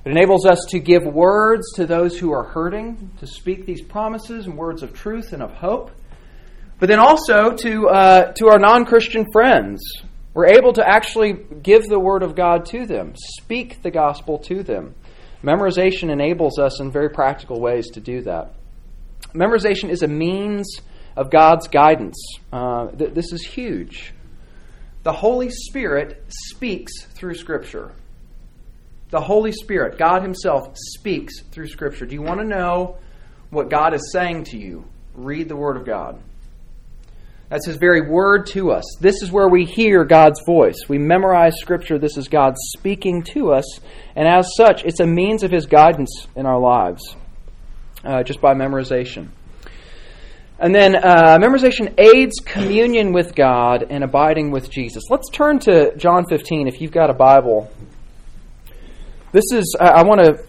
It 0.04 0.10
enables 0.10 0.46
us 0.46 0.66
to 0.70 0.80
give 0.80 1.04
words 1.04 1.74
to 1.76 1.86
those 1.86 2.18
who 2.18 2.32
are 2.32 2.42
hurting, 2.42 3.12
to 3.20 3.26
speak 3.28 3.66
these 3.66 3.82
promises 3.82 4.46
and 4.46 4.56
words 4.56 4.82
of 4.82 4.94
truth 4.94 5.32
and 5.32 5.44
of 5.44 5.52
hope, 5.52 5.92
but 6.80 6.88
then 6.88 6.98
also 6.98 7.52
to, 7.52 7.88
uh, 7.88 8.32
to 8.32 8.48
our 8.48 8.58
non 8.58 8.84
Christian 8.84 9.26
friends. 9.32 9.80
We're 10.34 10.46
able 10.46 10.72
to 10.74 10.86
actually 10.86 11.32
give 11.32 11.84
the 11.84 11.98
Word 11.98 12.22
of 12.22 12.36
God 12.36 12.66
to 12.66 12.86
them, 12.86 13.14
speak 13.16 13.82
the 13.82 13.90
gospel 13.90 14.38
to 14.40 14.62
them. 14.62 14.94
Memorization 15.42 16.10
enables 16.10 16.58
us 16.58 16.80
in 16.80 16.90
very 16.90 17.10
practical 17.10 17.60
ways 17.60 17.88
to 17.92 18.00
do 18.00 18.22
that. 18.22 18.54
Memorization 19.34 19.88
is 19.88 20.02
a 20.02 20.08
means 20.08 20.80
of 21.16 21.30
God's 21.30 21.68
guidance. 21.68 22.16
Uh, 22.52 22.88
th- 22.88 23.14
this 23.14 23.32
is 23.32 23.42
huge. 23.44 24.12
The 25.02 25.12
Holy 25.12 25.50
Spirit 25.50 26.24
speaks 26.28 27.04
through 27.04 27.34
Scripture. 27.34 27.92
The 29.10 29.20
Holy 29.20 29.52
Spirit, 29.52 29.98
God 29.98 30.22
Himself, 30.22 30.76
speaks 30.76 31.40
through 31.42 31.68
Scripture. 31.68 32.04
Do 32.04 32.14
you 32.14 32.22
want 32.22 32.40
to 32.40 32.46
know 32.46 32.98
what 33.50 33.70
God 33.70 33.94
is 33.94 34.12
saying 34.12 34.44
to 34.44 34.58
you? 34.58 34.84
Read 35.14 35.48
the 35.48 35.56
Word 35.56 35.76
of 35.76 35.86
God. 35.86 36.20
That's 37.48 37.66
His 37.66 37.76
very 37.76 38.08
Word 38.08 38.46
to 38.48 38.72
us. 38.72 38.84
This 39.00 39.22
is 39.22 39.32
where 39.32 39.48
we 39.48 39.64
hear 39.64 40.04
God's 40.04 40.42
voice. 40.44 40.76
We 40.88 40.98
memorize 40.98 41.54
Scripture. 41.58 41.98
This 41.98 42.16
is 42.16 42.28
God 42.28 42.54
speaking 42.58 43.22
to 43.34 43.52
us. 43.52 43.80
And 44.14 44.28
as 44.28 44.50
such, 44.56 44.84
it's 44.84 45.00
a 45.00 45.06
means 45.06 45.42
of 45.42 45.50
His 45.50 45.66
guidance 45.66 46.26
in 46.36 46.44
our 46.44 46.58
lives 46.58 47.16
uh, 48.04 48.22
just 48.22 48.40
by 48.40 48.54
memorization. 48.54 49.28
And 50.60 50.74
then 50.74 50.96
uh, 50.96 51.38
memorization 51.40 51.94
aids 51.98 52.40
communion 52.44 53.12
with 53.12 53.34
God 53.34 53.86
and 53.88 54.02
abiding 54.02 54.50
with 54.50 54.70
Jesus. 54.70 55.04
Let's 55.08 55.30
turn 55.30 55.60
to 55.60 55.96
John 55.96 56.24
15 56.28 56.66
if 56.66 56.80
you've 56.80 56.90
got 56.90 57.10
a 57.10 57.14
Bible. 57.14 57.70
This 59.30 59.44
is 59.52 59.76
I 59.78 60.02
want 60.02 60.20
to 60.20 60.44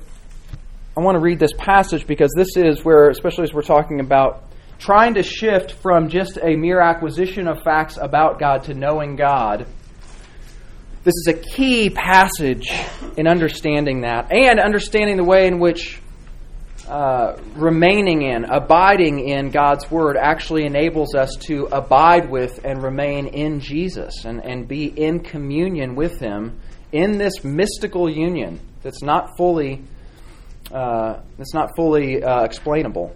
I 0.98 1.02
want 1.02 1.16
to 1.16 1.20
read 1.20 1.38
this 1.38 1.52
passage 1.58 2.08
because 2.08 2.32
this 2.36 2.58
is 2.58 2.84
where 2.84 3.10
especially 3.10 3.44
as 3.44 3.54
we're 3.54 3.62
talking 3.62 4.00
about 4.00 4.49
trying 4.80 5.16
to 5.16 5.24
shift 5.24 5.74
from 5.74 6.10
just 6.10 6.38
a 6.42 6.56
mere 6.56 6.80
acquisition 6.80 7.48
of 7.48 7.62
facts 7.64 7.98
about 8.02 8.40
God 8.40 8.64
to 8.64 8.74
knowing 8.74 9.16
God. 9.16 9.68
This 11.04 11.14
is 11.16 11.28
a 11.28 11.34
key 11.34 11.90
passage 11.90 12.72
in 13.18 13.28
understanding 13.28 14.02
that 14.02 14.32
and 14.32 14.60
understanding 14.60 15.18
the 15.18 15.24
way 15.24 15.48
in 15.48 15.60
which 15.60 16.02
uh, 16.88 17.38
remaining 17.56 18.24
in, 18.24 18.46
abiding 18.46 19.20
in 19.20 19.50
God's 19.50 19.90
Word 19.92 20.18
actually 20.18 20.66
enables 20.66 21.14
us 21.14 21.36
to 21.42 21.68
abide 21.72 22.30
with 22.30 22.66
and 22.66 22.82
remain 22.82 23.28
in 23.28 23.60
Jesus 23.60 24.26
and, 24.26 24.44
and 24.44 24.68
be 24.68 24.86
in 24.86 25.20
communion 25.20 25.96
with 25.96 26.20
Him 26.20 26.60
in 26.92 27.18
this 27.18 27.44
mystical 27.44 28.10
union 28.10 28.60
that's 28.82 29.04
not 29.04 29.38
fully 29.38 29.84
uh, 30.72 31.20
that's 31.38 31.54
not 31.54 31.76
fully 31.76 32.24
uh, 32.24 32.44
explainable. 32.44 33.16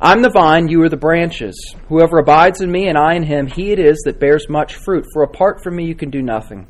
I'm 0.00 0.22
the 0.22 0.30
vine, 0.30 0.68
you 0.68 0.80
are 0.82 0.88
the 0.88 0.96
branches. 0.96 1.74
Whoever 1.88 2.18
abides 2.18 2.60
in 2.60 2.70
me 2.70 2.88
and 2.88 2.96
I 2.96 3.14
in 3.14 3.24
him, 3.24 3.48
he 3.48 3.72
it 3.72 3.80
is 3.80 4.02
that 4.04 4.20
bears 4.20 4.48
much 4.48 4.76
fruit, 4.76 5.04
for 5.12 5.24
apart 5.24 5.62
from 5.62 5.74
me 5.74 5.86
you 5.86 5.96
can 5.96 6.10
do 6.10 6.22
nothing. 6.22 6.68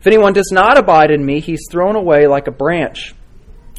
If 0.00 0.06
anyone 0.06 0.32
does 0.32 0.50
not 0.52 0.76
abide 0.76 1.12
in 1.12 1.24
me, 1.24 1.40
he's 1.40 1.68
thrown 1.70 1.94
away 1.94 2.26
like 2.26 2.48
a 2.48 2.52
branch 2.52 3.14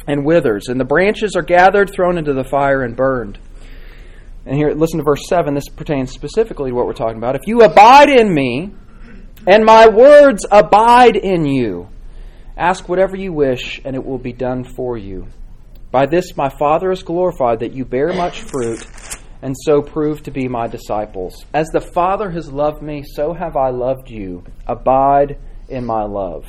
and 0.06 0.24
withers, 0.24 0.68
and 0.68 0.80
the 0.80 0.86
branches 0.86 1.36
are 1.36 1.42
gathered, 1.42 1.90
thrown 1.92 2.16
into 2.16 2.32
the 2.32 2.44
fire, 2.44 2.82
and 2.82 2.96
burned. 2.96 3.38
And 4.46 4.56
here, 4.56 4.70
listen 4.70 4.98
to 4.98 5.04
verse 5.04 5.28
7. 5.28 5.54
This 5.54 5.68
pertains 5.68 6.12
specifically 6.12 6.70
to 6.70 6.74
what 6.74 6.86
we're 6.86 6.94
talking 6.94 7.18
about. 7.18 7.36
If 7.36 7.46
you 7.46 7.60
abide 7.60 8.08
in 8.08 8.32
me, 8.32 8.72
and 9.46 9.64
my 9.66 9.86
words 9.86 10.46
abide 10.50 11.16
in 11.16 11.44
you, 11.44 11.90
ask 12.56 12.88
whatever 12.88 13.16
you 13.16 13.34
wish, 13.34 13.82
and 13.84 13.94
it 13.94 14.04
will 14.04 14.18
be 14.18 14.32
done 14.32 14.64
for 14.64 14.96
you. 14.96 15.26
By 15.90 16.06
this 16.06 16.36
my 16.36 16.50
Father 16.50 16.90
is 16.90 17.02
glorified, 17.02 17.60
that 17.60 17.72
you 17.72 17.84
bear 17.84 18.12
much 18.12 18.42
fruit, 18.42 18.86
and 19.40 19.56
so 19.64 19.80
prove 19.80 20.22
to 20.24 20.30
be 20.30 20.46
my 20.46 20.66
disciples. 20.66 21.44
As 21.54 21.68
the 21.68 21.80
Father 21.80 22.30
has 22.30 22.52
loved 22.52 22.82
me, 22.82 23.02
so 23.04 23.32
have 23.32 23.56
I 23.56 23.70
loved 23.70 24.10
you. 24.10 24.44
Abide 24.66 25.38
in 25.68 25.86
my 25.86 26.02
love. 26.02 26.44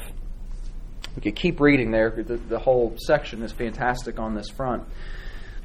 We 1.16 1.22
could 1.22 1.36
keep 1.36 1.60
reading 1.60 1.92
there. 1.92 2.10
The, 2.10 2.36
the 2.36 2.60
whole 2.60 2.96
section 2.98 3.42
is 3.44 3.52
fantastic 3.52 4.20
on 4.20 4.36
this 4.36 4.50
front. 4.50 4.84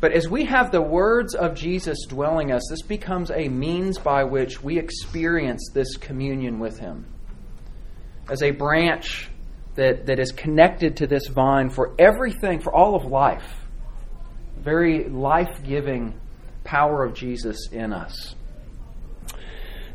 But 0.01 0.13
as 0.13 0.29
we 0.29 0.45
have 0.45 0.71
the 0.71 0.83
words 0.83 1.35
of 1.35 1.55
Jesus 1.55 2.07
dwelling 2.09 2.53
us, 2.53 2.63
this 2.69 2.83
becomes 2.83 3.31
a 3.31 3.49
means 3.49 3.99
by 3.99 4.25
which 4.25 4.63
we 4.63 4.79
experience 4.79 5.71
this 5.73 5.97
communion 5.97 6.59
with 6.59 6.79
Him. 6.79 7.07
As 8.29 8.43
a 8.43 8.51
branch 8.51 9.31
that, 9.75 10.07
that 10.07 10.19
is 10.19 10.31
connected 10.31 10.99
to 10.99 11.07
this 11.07 11.27
vine 11.29 11.71
for 11.71 11.95
everything, 11.99 12.61
for 12.61 12.73
all 12.73 12.95
of 12.95 13.05
life. 13.05 13.64
Very 14.65 15.05
life 15.09 15.63
giving 15.63 16.19
power 16.65 17.05
of 17.05 17.15
Jesus 17.15 17.69
in 17.71 17.93
us. 17.93 18.35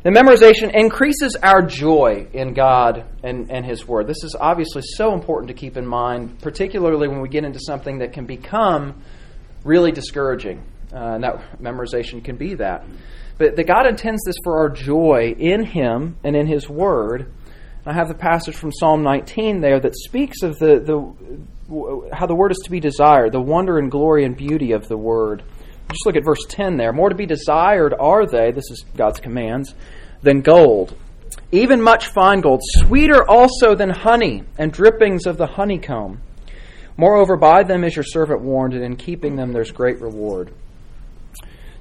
The 0.02 0.10
memorization 0.10 0.72
increases 0.72 1.36
our 1.42 1.60
joy 1.60 2.28
in 2.32 2.54
God 2.54 3.04
and, 3.22 3.50
and 3.50 3.66
His 3.66 3.86
Word. 3.86 4.06
This 4.06 4.24
is 4.24 4.34
obviously 4.38 4.80
so 4.96 5.12
important 5.12 5.48
to 5.48 5.54
keep 5.54 5.76
in 5.76 5.86
mind, 5.86 6.40
particularly 6.40 7.06
when 7.06 7.20
we 7.20 7.28
get 7.28 7.44
into 7.44 7.58
something 7.60 7.98
that 7.98 8.14
can 8.14 8.24
become 8.24 9.02
really 9.62 9.92
discouraging. 9.92 10.64
Uh, 10.90 11.14
and 11.14 11.24
that 11.24 11.60
memorization 11.60 12.24
can 12.24 12.36
be 12.36 12.54
that. 12.54 12.86
But 13.36 13.56
that 13.56 13.66
God 13.66 13.86
intends 13.86 14.22
this 14.24 14.36
for 14.42 14.60
our 14.60 14.70
joy 14.70 15.34
in 15.38 15.64
Him 15.64 16.16
and 16.24 16.34
in 16.34 16.46
His 16.46 16.66
Word. 16.68 17.30
I 17.84 17.92
have 17.92 18.08
the 18.08 18.14
passage 18.14 18.54
from 18.54 18.72
Psalm 18.72 19.02
19 19.02 19.60
there 19.60 19.80
that 19.80 19.94
speaks 19.96 20.42
of 20.42 20.58
the, 20.58 20.80
the 20.80 21.14
how 22.12 22.26
the 22.26 22.34
Word 22.34 22.50
is 22.50 22.60
to 22.64 22.70
be 22.70 22.80
desired, 22.80 23.32
the 23.32 23.40
wonder 23.40 23.78
and 23.78 23.90
glory 23.90 24.24
and 24.24 24.36
beauty 24.36 24.72
of 24.72 24.88
the 24.88 24.96
Word. 24.96 25.42
Just 25.88 26.06
look 26.06 26.16
at 26.16 26.24
verse 26.24 26.44
10 26.48 26.76
there. 26.76 26.92
More 26.92 27.08
to 27.08 27.14
be 27.14 27.26
desired 27.26 27.94
are 27.98 28.26
they, 28.26 28.50
this 28.50 28.70
is 28.70 28.84
God's 28.96 29.20
commands, 29.20 29.74
than 30.22 30.40
gold, 30.40 30.96
even 31.52 31.80
much 31.80 32.08
fine 32.08 32.40
gold, 32.40 32.60
sweeter 32.62 33.28
also 33.28 33.74
than 33.74 33.90
honey 33.90 34.44
and 34.58 34.72
drippings 34.72 35.26
of 35.26 35.36
the 35.36 35.46
honeycomb. 35.46 36.20
Moreover, 36.96 37.36
by 37.36 37.62
them 37.62 37.84
is 37.84 37.96
your 37.96 38.04
servant 38.04 38.42
warned, 38.42 38.74
and 38.74 38.84
in 38.84 38.96
keeping 38.96 39.36
them 39.36 39.52
there's 39.52 39.72
great 39.72 40.00
reward. 40.00 40.52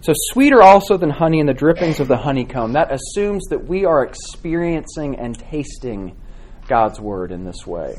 So, 0.01 0.13
sweeter 0.15 0.61
also 0.61 0.95
than 0.95 1.09
honey 1.09 1.41
and 1.41 1.49
the 1.49 1.53
drippings 1.53 1.99
of 1.99 2.07
the 2.07 2.17
honeycomb. 2.17 2.73
That 2.73 2.91
assumes 2.91 3.47
that 3.49 3.65
we 3.65 3.83
are 3.83 4.05
experiencing 4.05 5.17
and 5.19 5.37
tasting 5.37 6.15
God's 6.67 7.01
word 7.01 7.31
in 7.31 7.43
this 7.43 7.67
way. 7.67 7.95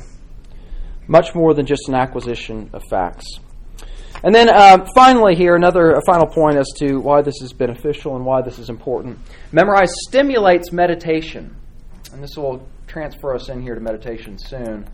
Much 1.09 1.35
more 1.35 1.55
than 1.55 1.67
just 1.67 1.89
an 1.89 1.95
acquisition 1.95 2.71
of 2.73 2.83
facts. 2.91 3.27
And 4.23 4.35
then 4.35 4.51
uh, 4.51 4.87
finally, 4.95 5.35
here, 5.35 5.57
another 5.57 5.99
final 6.07 6.27
point 6.27 6.57
as 6.57 6.69
to 6.79 6.99
why 6.99 7.23
this 7.23 7.41
is 7.41 7.53
beneficial 7.53 8.17
and 8.17 8.25
why 8.25 8.43
this 8.43 8.59
is 8.59 8.69
important. 8.69 9.19
Memorize 9.51 9.91
stimulates 10.09 10.73
meditation. 10.73 11.57
And 12.13 12.23
this 12.23 12.37
will 12.37 12.67
transfer 12.87 13.35
us 13.35 13.49
in 13.49 13.63
here 13.63 13.75
to 13.75 13.81
meditation 13.81 14.37
soon. 14.39 14.87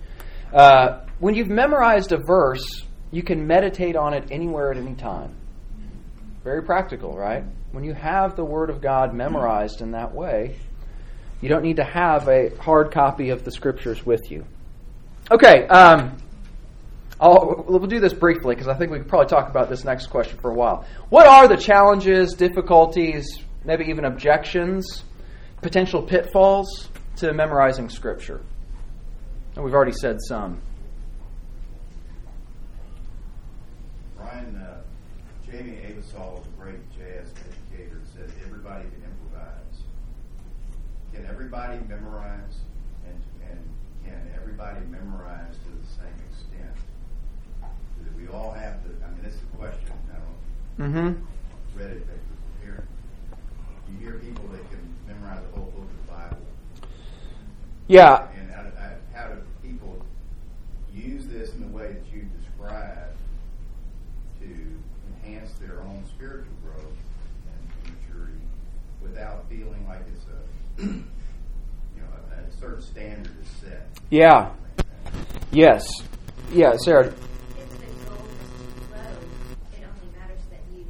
Uh, 0.52 1.00
when 1.18 1.34
you've 1.34 1.48
memorized 1.48 2.12
a 2.12 2.18
verse, 2.18 2.84
you 3.10 3.22
can 3.22 3.46
meditate 3.46 3.96
on 3.96 4.14
it 4.14 4.28
anywhere 4.30 4.70
at 4.70 4.76
any 4.76 4.94
time. 4.94 5.34
Very 6.44 6.62
practical, 6.62 7.16
right? 7.16 7.42
When 7.72 7.82
you 7.82 7.94
have 7.94 8.36
the 8.36 8.44
Word 8.44 8.70
of 8.70 8.80
God 8.80 9.12
memorized 9.12 9.80
in 9.80 9.90
that 9.92 10.14
way, 10.14 10.56
you 11.40 11.48
don't 11.48 11.62
need 11.62 11.76
to 11.76 11.84
have 11.84 12.28
a 12.28 12.54
hard 12.56 12.92
copy 12.92 13.30
of 13.30 13.44
the 13.44 13.50
Scriptures 13.50 14.06
with 14.06 14.30
you. 14.30 14.46
Okay, 15.28 15.66
um, 15.66 16.16
we'll 17.20 17.80
do 17.80 17.98
this 17.98 18.12
briefly 18.12 18.54
because 18.54 18.68
I 18.68 18.74
think 18.74 18.92
we 18.92 18.98
could 18.98 19.08
probably 19.08 19.26
talk 19.26 19.48
about 19.48 19.68
this 19.68 19.82
next 19.82 20.06
question 20.06 20.38
for 20.38 20.52
a 20.52 20.54
while. 20.54 20.84
What 21.08 21.26
are 21.26 21.48
the 21.48 21.56
challenges, 21.56 22.34
difficulties, 22.34 23.26
maybe 23.64 23.86
even 23.86 24.04
objections, 24.04 25.02
potential 25.62 26.00
pitfalls 26.00 26.88
to 27.16 27.32
memorizing 27.32 27.88
Scripture? 27.88 28.40
And 29.56 29.64
we've 29.64 29.74
already 29.74 29.94
said 30.00 30.18
some. 30.20 30.62
Brian, 34.16 34.54
uh, 34.56 34.82
Jamey 35.44 35.90
Aebersold 35.90 36.42
is 36.42 36.46
a 36.46 36.50
great 36.60 36.88
jazz 36.96 37.32
educator, 37.40 38.00
said 38.14 38.30
everybody 38.44 38.84
can 38.84 39.02
improvise. 39.02 39.80
Can 41.12 41.26
everybody 41.26 41.78
memorize? 41.88 42.60
And, 43.08 43.20
and 43.50 43.58
can 44.06 44.30
everybody 44.34 44.80
memorize 44.90 45.54
to 45.64 45.70
the 45.70 45.86
same 45.86 46.16
extent? 46.30 46.76
Do 48.02 48.10
we 48.20 48.28
all 48.28 48.52
have 48.52 48.82
to, 48.84 48.90
I 49.04 49.10
mean, 49.10 49.24
is 49.24 49.34
a 49.36 49.56
question, 49.56 49.92
I 50.12 50.16
don't, 50.16 50.92
Mm-hmm. 50.92 51.78
read 51.78 51.90
it, 51.90 52.06
were 52.06 52.18
prepared. 52.60 52.86
You 53.90 53.98
hear 53.98 54.18
people 54.18 54.46
that 54.48 54.68
can 54.70 54.94
memorize 55.06 55.40
a 55.52 55.56
whole 55.58 55.70
book 55.70 55.84
of 55.88 56.06
the 56.06 56.12
Bible. 56.12 56.46
Yeah. 57.88 58.28
And 58.38 58.50
how- 58.50 58.62
how 59.14 59.28
do 59.28 59.40
people 59.62 59.96
use 60.92 61.26
this 61.26 61.54
in 61.54 61.60
the 61.62 61.68
way 61.76 61.92
that 61.94 62.04
you 62.14 62.26
described 62.40 63.16
to 64.40 64.80
enhance 65.24 65.52
their 65.54 65.80
own 65.80 66.04
spiritual 66.06 66.52
growth 66.62 66.96
and 67.48 67.94
maturity 67.94 68.38
without 69.02 69.48
feeling 69.48 69.86
like 69.88 70.00
it's 70.08 70.24
a, 70.26 70.82
you 70.82 71.04
know, 71.96 72.08
a, 72.36 72.40
a 72.42 72.45
certain 72.58 72.82
standard 72.82 73.32
is 73.42 73.48
set? 73.60 73.86
Yeah. 74.10 74.52
Yes. 75.52 75.84
Yeah, 76.52 76.74
Sarah. 76.84 77.06
If 77.06 77.14
the 77.14 77.86
goal 78.08 78.16
is 78.16 78.48
to 78.48 78.88
grow, 78.88 79.00
it 79.72 79.84
only 79.84 80.18
matters 80.18 80.40
that 80.50 80.60
you 80.74 80.84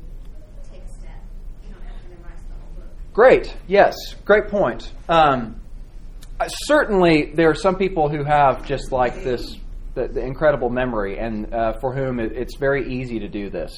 take 0.70 0.82
a 0.82 0.88
step. 0.88 1.22
You 1.62 1.72
don't 1.72 1.82
have 1.82 2.02
to 2.02 2.08
memorize 2.10 2.40
the 2.48 2.54
whole 2.54 2.74
book. 2.76 2.88
Great. 3.12 3.56
Yes. 3.66 3.94
Great 4.24 4.48
point. 4.48 4.92
Um, 5.08 5.60
uh, 6.38 6.48
certainly, 6.48 7.32
there 7.34 7.50
are 7.50 7.54
some 7.54 7.76
people 7.76 8.08
who 8.08 8.22
have 8.24 8.66
just 8.66 8.92
like 8.92 9.24
this 9.24 9.56
the, 9.94 10.08
the 10.08 10.20
incredible 10.20 10.68
memory, 10.68 11.18
and 11.18 11.52
uh, 11.54 11.72
for 11.80 11.94
whom 11.94 12.20
it, 12.20 12.32
it's 12.32 12.58
very 12.58 12.92
easy 12.92 13.20
to 13.20 13.28
do 13.28 13.48
this. 13.48 13.72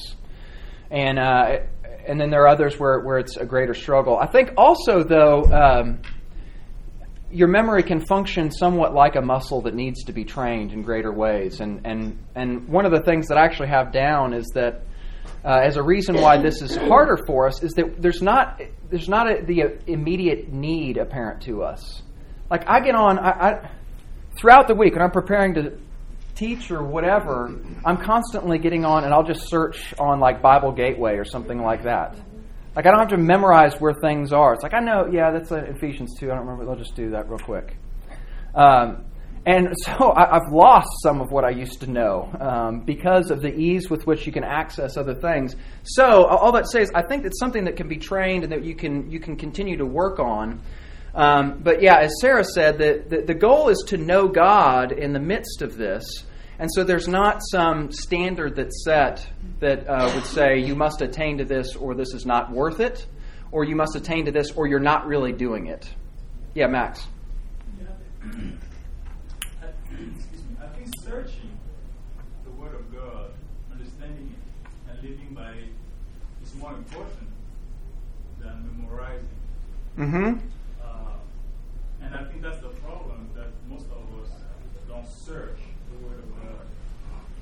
And 0.91 1.19
uh, 1.19 1.59
and 2.07 2.21
then 2.21 2.31
there 2.31 2.43
are 2.43 2.49
others 2.49 2.79
where 2.79 3.01
where 3.01 3.19
it's 3.19 3.37
a 3.37 3.45
greater 3.45 3.75
struggle. 3.75 4.19
I 4.19 4.27
think 4.27 4.53
also 4.57 5.05
though. 5.05 5.45
Um, 5.45 6.01
your 7.31 7.49
memory 7.49 7.83
can 7.83 8.01
function 8.01 8.51
somewhat 8.51 8.95
like 8.95 9.17
a 9.17 9.21
muscle 9.21 9.63
that 9.63 9.75
needs 9.75 10.05
to 10.05 10.13
be 10.13 10.25
trained 10.25 10.73
in 10.73 10.83
greater 10.83 11.13
ways. 11.13 11.61
And, 11.61 11.81
and, 11.85 12.25
and 12.35 12.69
one 12.69 12.87
of 12.87 12.93
the 12.93 13.03
things 13.03 13.29
that 13.29 13.37
I 13.37 13.45
actually 13.45 13.69
have 13.69 13.93
down 13.93 14.33
is 14.33 14.47
that 14.55 14.83
uh, 15.45 15.61
as 15.63 15.77
a 15.77 15.83
reason 15.83 16.17
why 16.17 16.41
this 16.41 16.63
is 16.63 16.75
harder 16.77 17.19
for 17.27 17.47
us 17.47 17.63
is 17.63 17.73
that 17.73 18.01
there's 18.01 18.23
not, 18.23 18.61
there's 18.89 19.09
not 19.09 19.31
a, 19.31 19.45
the 19.45 19.79
immediate 19.87 20.49
need 20.53 20.97
apparent 20.97 21.43
to 21.43 21.63
us. 21.63 22.03
Like 22.51 22.65
I 22.67 22.81
get 22.81 22.95
on, 22.95 23.19
I, 23.19 23.31
I, 23.31 23.71
throughout 24.37 24.69
the 24.69 24.75
week 24.75 24.95
when 24.95 25.03
I'm 25.03 25.11
preparing 25.11 25.55
to 25.55 25.79
teach 26.35 26.71
or 26.71 26.83
whatever, 26.83 27.55
I'm 27.85 27.99
constantly 27.99 28.59
getting 28.59 28.85
on 28.85 29.05
and 29.05 29.13
I'll 29.13 29.27
just 29.27 29.49
search 29.49 29.93
on 29.99 30.19
like 30.21 30.41
Bible 30.41 30.73
Gateway 30.73 31.17
or 31.17 31.25
something 31.25 31.61
like 31.61 31.83
that. 31.83 32.17
Like 32.79 32.87
I 32.87 32.91
don't 32.91 33.01
have 33.01 33.09
to 33.09 33.17
memorize 33.17 33.81
where 33.81 33.93
things 33.93 34.33
are. 34.33 34.55
It's 34.55 34.63
like 34.63 34.73
I 34.73 34.79
know, 34.79 35.09
yeah, 35.11 35.33
that's 35.33 35.51
Ephesians 35.51 36.15
two. 36.17 36.27
I 36.31 36.37
don't 36.37 36.47
remember. 36.47 36.71
I'll 36.71 36.79
just 36.79 36.95
do 36.95 37.11
that 37.11 37.29
real 37.29 37.41
quick. 37.41 37.77
Um, 38.55 39.05
and 39.45 39.75
so 39.85 40.11
I, 40.11 40.37
I've 40.37 40.53
lost 40.53 40.87
some 41.03 41.21
of 41.21 41.33
what 41.33 41.45
I 41.45 41.51
used 41.51 41.81
to 41.81 41.91
know 41.91 42.31
um, 42.39 42.85
because 42.85 43.33
of 43.33 43.43
the 43.43 43.53
ease 43.53 43.91
with 43.91 44.07
which 44.07 44.29
you 44.29 44.33
can 44.33 44.45
access 44.45 44.97
other 44.97 45.17
things. 45.17 45.57
So 45.83 46.27
all 46.27 46.53
that 46.53 46.69
says, 46.69 46.93
I 46.95 47.03
think 47.03 47.25
it's 47.27 47.41
something 47.41 47.65
that 47.65 47.75
can 47.75 47.89
be 47.89 47.97
trained 47.97 48.45
and 48.45 48.53
that 48.53 48.65
you 48.65 48.77
can 48.77 49.11
you 49.11 49.19
can 49.19 49.35
continue 49.35 49.77
to 49.79 49.85
work 49.85 50.21
on. 50.21 50.61
Um, 51.17 51.59
but 51.65 51.83
yeah, 51.83 51.99
as 51.99 52.13
Sarah 52.21 52.45
said, 52.45 52.79
the, 52.79 53.03
the 53.09 53.23
the 53.23 53.35
goal 53.35 53.71
is 53.71 53.83
to 53.89 53.97
know 53.97 54.29
God 54.29 54.93
in 54.93 55.13
the 55.13 55.19
midst 55.19 55.63
of 55.63 55.77
this. 55.77 56.05
And 56.59 56.69
so 56.73 56.83
there's 56.83 57.07
not 57.07 57.41
some 57.53 57.93
standard 57.93 58.57
that's 58.57 58.83
set 58.85 59.27
that 59.61 59.89
uh, 59.89 60.11
would 60.15 60.27
say 60.27 60.59
you 60.59 60.75
must 60.75 61.01
attain 61.03 61.39
to 61.39 61.45
this 61.45 61.77
or 61.77 61.95
this 61.95 62.15
is 62.15 62.27
not 62.27 62.51
worth 62.51 62.81
it, 62.81 63.07
or 63.53 63.65
you 63.65 63.77
must 63.77 63.95
attain 63.95 64.25
to 64.25 64.33
this 64.33 64.51
or 64.53 64.67
you're 64.67 64.81
not 64.81 65.07
really 65.07 65.33
doing 65.33 65.67
it. 65.67 65.89
Yeah, 66.55 66.67
Max. 66.67 67.07
I, 69.63 69.67
excuse 69.93 70.43
me, 70.43 70.57
I 70.61 70.67
think 70.75 70.89
searching 71.05 71.57
the 72.45 72.51
Word 72.51 72.75
of 72.75 72.93
God, 72.93 73.31
understanding 73.71 74.35
it, 74.35 74.91
and 74.91 75.03
living 75.03 75.35
by 75.35 75.51
it 75.53 75.69
is 76.43 76.55
more 76.57 76.73
important 76.73 77.29
than 78.41 78.69
memorizing. 78.77 79.29
Mm-hmm. 79.97 80.39
Uh, 80.83 80.87
and 82.03 82.15
I 82.15 82.25
think 82.25 82.43
that's 82.43 82.61
the 82.61 82.69
problem 82.69 83.29
that 83.37 83.49
most 83.69 83.87
of 83.87 84.03
us 84.21 84.31
don't 84.89 85.09
search 85.09 85.59
the 85.91 86.07
Word 86.07 86.19
of 86.19 86.43
God 86.43 86.67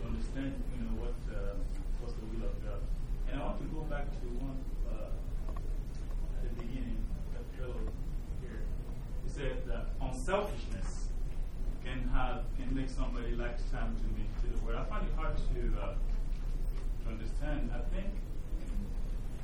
to 0.01 0.07
understand, 0.37 0.63
you 0.77 0.85
know, 0.85 1.03
what 1.03 1.17
uh, 1.33 1.57
what's 2.01 2.15
the 2.15 2.27
will 2.27 2.47
of 2.47 2.57
God. 2.65 2.81
And 3.31 3.41
I 3.41 3.45
want 3.47 3.59
to 3.61 3.69
go 3.73 3.81
back 3.89 4.11
to 4.21 4.27
one 4.45 4.61
uh, 4.89 5.57
at 6.45 6.57
the 6.57 6.63
beginning, 6.63 7.01
that 7.33 7.45
fellow 7.57 7.81
here. 8.41 8.61
He 9.25 9.31
said 9.31 9.67
that 9.67 9.97
unselfishness 10.01 11.09
can 11.85 12.09
have 12.13 12.45
can 12.59 12.75
make 12.75 12.89
somebody 12.89 13.33
lifetime 13.33 13.97
to 13.97 14.07
me 14.13 14.29
to 14.43 14.47
the 14.53 14.65
Word. 14.65 14.77
I 14.77 14.85
find 14.85 15.07
it 15.07 15.15
hard 15.17 15.37
to 15.37 15.61
uh, 15.81 15.95
to 15.95 17.09
understand. 17.09 17.71
I 17.73 17.81
think 17.95 18.13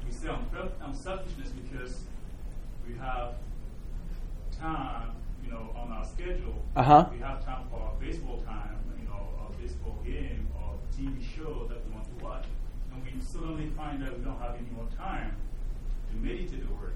we 0.04 0.12
say 0.12 0.28
unselfishness 0.84 1.50
because 1.50 2.02
we 2.86 2.94
have 2.98 3.34
time, 4.60 5.12
you 5.44 5.50
know, 5.50 5.70
on 5.74 5.90
our 5.90 6.04
schedule. 6.04 6.62
Uh-huh. 6.76 7.06
We 7.12 7.20
have 7.20 7.44
time 7.44 7.64
for 7.70 7.80
our 7.80 7.94
baseball 7.98 8.42
time, 8.46 8.76
you 9.00 9.08
know, 9.08 9.28
our 9.40 9.50
baseball 9.60 9.98
game 10.04 10.48
TV 10.96 11.22
show 11.36 11.66
that 11.68 11.78
we 11.86 11.92
want 11.94 12.06
to 12.18 12.24
watch. 12.24 12.44
And 12.92 13.02
we 13.04 13.10
suddenly 13.20 13.70
find 13.76 14.02
that 14.02 14.16
we 14.18 14.24
don't 14.24 14.38
have 14.40 14.54
any 14.54 14.68
more 14.76 14.86
time 14.96 15.36
to 16.10 16.16
meditate 16.16 16.66
the 16.66 16.74
word. 16.74 16.94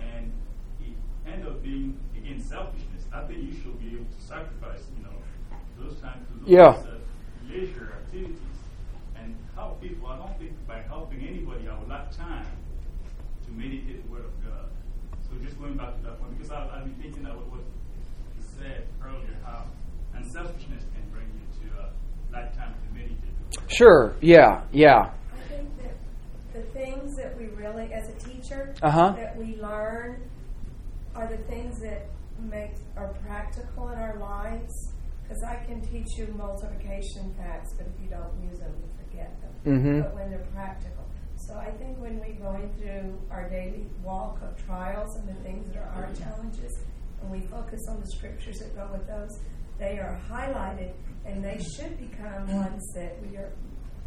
And 0.00 0.32
it 0.80 0.94
end 1.30 1.46
up 1.46 1.62
being, 1.62 1.98
again, 2.16 2.40
selfishness. 2.40 3.04
I 3.12 3.22
think 3.24 3.38
you 3.40 3.52
should 3.52 3.78
be 3.78 3.94
able 3.96 4.06
to 4.08 4.20
sacrifice, 4.26 4.82
you 4.96 5.04
know, 5.04 5.16
those 5.78 6.00
times 6.00 6.26
to 6.28 6.34
those 6.40 6.48
Yeah. 6.48 6.72
uh, 6.72 6.96
leisure 7.48 7.92
activities 8.00 8.38
and 9.16 9.36
help 9.54 9.80
people. 9.80 10.08
I 10.08 10.16
don't 10.18 10.36
think 10.38 10.52
by 10.66 10.80
helping 10.82 11.20
anybody 11.26 11.68
I 11.68 11.78
would 11.78 11.88
lack 11.88 12.10
time 12.16 12.46
to 13.46 13.50
meditate 13.52 14.02
the 14.04 14.10
Word 14.10 14.24
of 14.24 14.34
God. 14.44 14.68
So 15.28 15.36
just 15.44 15.58
going 15.60 15.76
back 15.76 15.96
to 15.96 16.02
that 16.04 16.20
point, 16.20 16.36
because 16.38 16.50
I, 16.50 16.64
I've 16.72 16.84
been 16.84 16.96
thinking 17.00 17.24
about 17.26 17.46
what 17.52 17.60
you 17.60 18.42
said 18.42 18.86
earlier, 19.04 19.36
how 19.44 19.64
unselfishness 20.16 20.84
can 20.94 21.04
bring 21.12 21.28
you 21.36 21.44
to 21.60 21.80
a 21.82 21.84
lifetime 22.32 22.74
to 22.74 22.88
meditate. 22.94 23.33
Sure. 23.68 24.14
Yeah. 24.20 24.62
Yeah. 24.72 25.10
I 25.32 25.36
think 25.48 25.68
that 25.82 25.94
the 26.52 26.62
things 26.70 27.16
that 27.16 27.36
we 27.38 27.46
really, 27.46 27.92
as 27.92 28.08
a 28.08 28.28
teacher, 28.28 28.74
Uh-huh. 28.82 29.12
that 29.16 29.36
we 29.36 29.56
learn 29.60 30.22
are 31.14 31.26
the 31.28 31.38
things 31.38 31.80
that 31.80 32.06
make 32.40 32.74
are 32.96 33.08
practical 33.26 33.88
in 33.90 33.98
our 33.98 34.16
lives. 34.16 34.92
Because 35.22 35.42
I 35.42 35.56
can 35.64 35.80
teach 35.80 36.18
you 36.18 36.26
multiplication 36.36 37.32
facts, 37.38 37.72
but 37.78 37.86
if 37.86 38.02
you 38.02 38.08
don't 38.10 38.32
use 38.42 38.58
them, 38.58 38.72
you 38.76 38.88
forget 39.04 39.30
them. 39.40 39.52
Mhm. 39.64 40.02
But 40.02 40.14
when 40.14 40.30
they're 40.30 40.46
practical. 40.52 41.04
So 41.36 41.54
I 41.56 41.70
think 41.72 41.98
when 41.98 42.20
we're 42.20 42.34
going 42.40 42.70
through 42.74 43.18
our 43.30 43.48
daily 43.48 43.86
walk 44.02 44.40
of 44.42 44.56
trials 44.66 45.16
and 45.16 45.28
the 45.28 45.34
things 45.42 45.66
that 45.72 45.78
are 45.78 46.04
our 46.04 46.12
challenges, 46.12 46.78
and 47.22 47.30
we 47.30 47.40
focus 47.40 47.80
on 47.88 48.00
the 48.00 48.06
scriptures 48.06 48.58
that 48.58 48.74
go 48.76 48.86
with 48.92 49.06
those, 49.06 49.40
they 49.78 49.98
are 49.98 50.20
highlighted 50.30 50.92
and 51.26 51.42
they 51.44 51.58
should 51.76 51.98
become 51.98 52.46
ones 52.54 52.92
that 52.94 53.16
we 53.22 53.36
are 53.36 53.52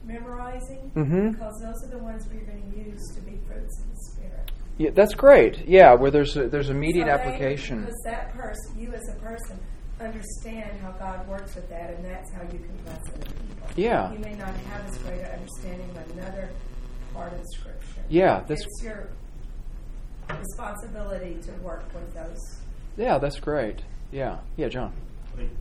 memorizing 0.06 0.91
Mhm. 0.95 1.32
because 1.34 1.60
those 1.62 1.84
are 1.86 1.97
the 1.97 2.03
ones 2.03 2.27
we're 2.32 2.45
going 2.45 2.71
to 2.71 2.77
use 2.77 3.01
to 3.15 3.21
be 3.21 3.38
fruits 3.47 3.80
of 3.82 3.89
the 3.89 3.95
spirit. 3.97 4.51
Yeah, 4.77 4.91
that's 4.91 5.13
great. 5.15 5.67
Yeah, 5.67 5.93
where 5.95 6.12
there's 6.12 6.38
a, 6.38 6.47
there's 6.47 6.69
immediate 6.69 7.08
So 7.08 7.08
they- 7.08 7.12
application. 7.23 7.82
Because 7.82 8.01
that 8.06 8.34
person, 8.34 8.80
you 8.80 8.93
as 8.93 9.01
a 9.10 9.19
person, 9.19 9.60
understand 9.99 10.80
how 10.80 10.91
God 10.91 11.27
works 11.27 11.56
with 11.56 11.67
that, 11.69 11.89
and 11.95 12.06
that's 12.06 12.32
how 12.32 12.43
you 12.43 12.60
can 12.60 12.77
bless 12.86 12.99
other 13.10 13.25
people. 13.25 13.67
Yeah. 13.75 14.12
You 14.13 14.19
may 14.19 14.36
not 14.36 14.53
have 14.56 14.86
as 14.88 14.97
great 14.99 15.21
an 15.21 15.32
understanding 15.39 15.89
of 15.97 16.17
another 16.17 16.49
part 17.13 17.34
of 17.34 17.39
scripture. 17.56 18.01
Yeah, 18.08 18.41
that's- 18.41 18.62
it's 18.62 18.84
your 18.84 19.10
responsibility 20.30 21.38
to 21.41 21.51
work 21.63 21.84
with 21.93 22.13
those. 22.13 22.60
Yeah, 22.95 23.17
that's 23.17 23.39
great. 23.39 23.82
Yeah. 24.12 24.38
Yeah, 24.56 24.67
John. 24.69 24.93
I 25.38 25.41
think, 25.41 25.52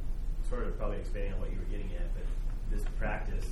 sort 0.48 0.64
of 0.64 0.78
probably 0.78 0.96
expanding 0.98 1.34
on 1.34 1.40
what 1.40 1.52
you 1.52 1.58
were 1.58 1.68
getting 1.68 1.92
at, 2.00 2.08
but 2.14 2.24
this 2.70 2.82
practice 2.98 3.44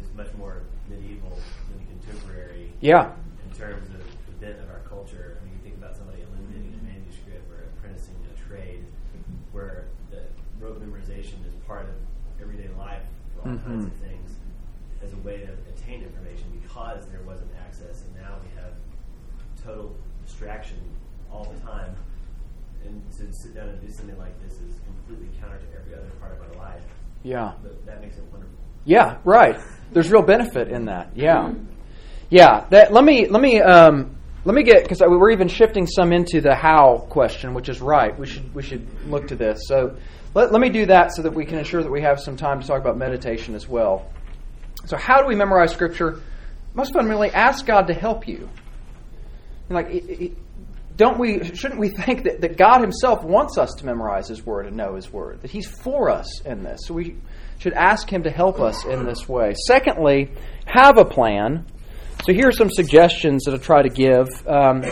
is 0.00 0.08
much 0.16 0.32
more 0.38 0.62
medieval 0.88 1.38
than 1.68 1.84
contemporary 1.86 2.72
Yeah. 2.80 3.12
in 3.44 3.56
terms 3.56 3.88
of 3.90 4.00
the 4.00 4.32
bent 4.40 4.58
of 4.60 4.70
our 4.70 4.80
culture. 4.88 5.36
I 5.40 5.44
mean, 5.44 5.52
you 5.52 5.60
think 5.62 5.76
about 5.76 5.94
somebody 5.94 6.22
eliminating 6.22 6.72
a 6.80 6.84
manuscript 6.84 7.50
or 7.52 7.68
apprenticing 7.76 8.14
a 8.32 8.48
trade, 8.48 8.84
where 9.52 9.88
the 10.10 10.22
rote 10.58 10.80
memorization 10.80 11.44
is 11.46 11.52
part 11.66 11.84
of 11.84 11.96
everyday 12.40 12.68
life 12.78 13.02
for 13.34 13.48
all 13.48 13.56
kinds 13.58 13.84
mm-hmm. 13.84 13.86
of 13.86 13.92
things 14.08 14.36
as 15.02 15.12
a 15.12 15.16
way 15.18 15.44
to 15.44 15.52
attain 15.68 16.02
information 16.02 16.44
because 16.62 17.06
there 17.08 17.20
wasn't 17.22 17.50
access, 17.60 18.04
and 18.04 18.16
now 18.16 18.36
we 18.42 18.48
have 18.60 18.72
total 19.62 19.94
distraction 20.24 20.78
all 21.30 21.44
the 21.44 21.60
time. 21.60 21.94
And 22.86 23.02
to 23.18 23.32
sit 23.32 23.54
down 23.54 23.68
and 23.68 23.80
do 23.80 23.90
something 23.92 24.18
like 24.18 24.40
this 24.42 24.54
is 24.54 24.80
completely 24.84 25.28
counter 25.40 25.58
to 25.58 25.78
every 25.78 25.94
other 25.94 26.10
part 26.20 26.32
of 26.32 26.48
our 26.48 26.64
life. 26.64 26.82
Yeah. 27.22 27.52
But 27.62 27.84
that 27.86 28.00
makes 28.00 28.16
it 28.16 28.24
wonderful. 28.30 28.54
Yeah, 28.84 29.18
right. 29.24 29.58
There's 29.92 30.10
real 30.10 30.22
benefit 30.22 30.68
in 30.68 30.86
that. 30.86 31.10
Yeah, 31.16 31.52
yeah. 32.30 32.66
That 32.70 32.92
let 32.92 33.04
me 33.04 33.26
let 33.28 33.42
me 33.42 33.60
um, 33.60 34.16
let 34.44 34.54
me 34.54 34.62
get 34.62 34.82
because 34.82 35.00
we're 35.00 35.32
even 35.32 35.48
shifting 35.48 35.86
some 35.86 36.12
into 36.12 36.40
the 36.40 36.54
how 36.54 37.06
question, 37.10 37.52
which 37.54 37.68
is 37.68 37.80
right. 37.80 38.16
We 38.16 38.26
should 38.26 38.54
we 38.54 38.62
should 38.62 38.86
look 39.08 39.28
to 39.28 39.36
this. 39.36 39.62
So 39.66 39.96
let 40.34 40.52
let 40.52 40.60
me 40.60 40.68
do 40.68 40.86
that 40.86 41.12
so 41.12 41.22
that 41.22 41.34
we 41.34 41.44
can 41.44 41.58
ensure 41.58 41.82
that 41.82 41.90
we 41.90 42.02
have 42.02 42.20
some 42.20 42.36
time 42.36 42.60
to 42.60 42.66
talk 42.66 42.80
about 42.80 42.96
meditation 42.96 43.54
as 43.54 43.68
well. 43.68 44.08
So 44.84 44.96
how 44.96 45.20
do 45.20 45.26
we 45.26 45.34
memorize 45.34 45.72
Scripture? 45.72 46.22
Most 46.74 46.92
fundamentally, 46.92 47.30
ask 47.30 47.66
God 47.66 47.88
to 47.88 47.94
help 47.94 48.28
you. 48.28 48.48
Like. 49.68 49.88
It, 49.88 50.04
it, 50.04 50.38
don't 50.96 51.18
we 51.18 51.54
shouldn't 51.54 51.78
we 51.78 51.90
think 51.90 52.24
that, 52.24 52.40
that 52.40 52.56
God 52.56 52.80
himself 52.80 53.22
wants 53.22 53.58
us 53.58 53.70
to 53.78 53.86
memorize 53.86 54.28
his 54.28 54.44
word 54.44 54.66
and 54.66 54.76
know 54.76 54.94
his 54.94 55.12
word 55.12 55.42
that 55.42 55.50
he's 55.50 55.66
for 55.66 56.10
us 56.10 56.40
in 56.42 56.62
this? 56.62 56.80
So 56.86 56.94
we 56.94 57.16
should 57.58 57.74
ask 57.74 58.10
him 58.10 58.22
to 58.22 58.30
help 58.30 58.60
us 58.60 58.84
in 58.84 59.04
this 59.04 59.28
way. 59.28 59.54
Secondly 59.66 60.30
have 60.66 60.98
a 60.98 61.04
plan. 61.04 61.66
So 62.24 62.32
here 62.32 62.48
are 62.48 62.52
some 62.52 62.70
suggestions 62.70 63.44
that 63.44 63.54
i 63.54 63.58
try 63.58 63.82
to 63.82 63.88
give. 63.88 64.26
Um, 64.46 64.82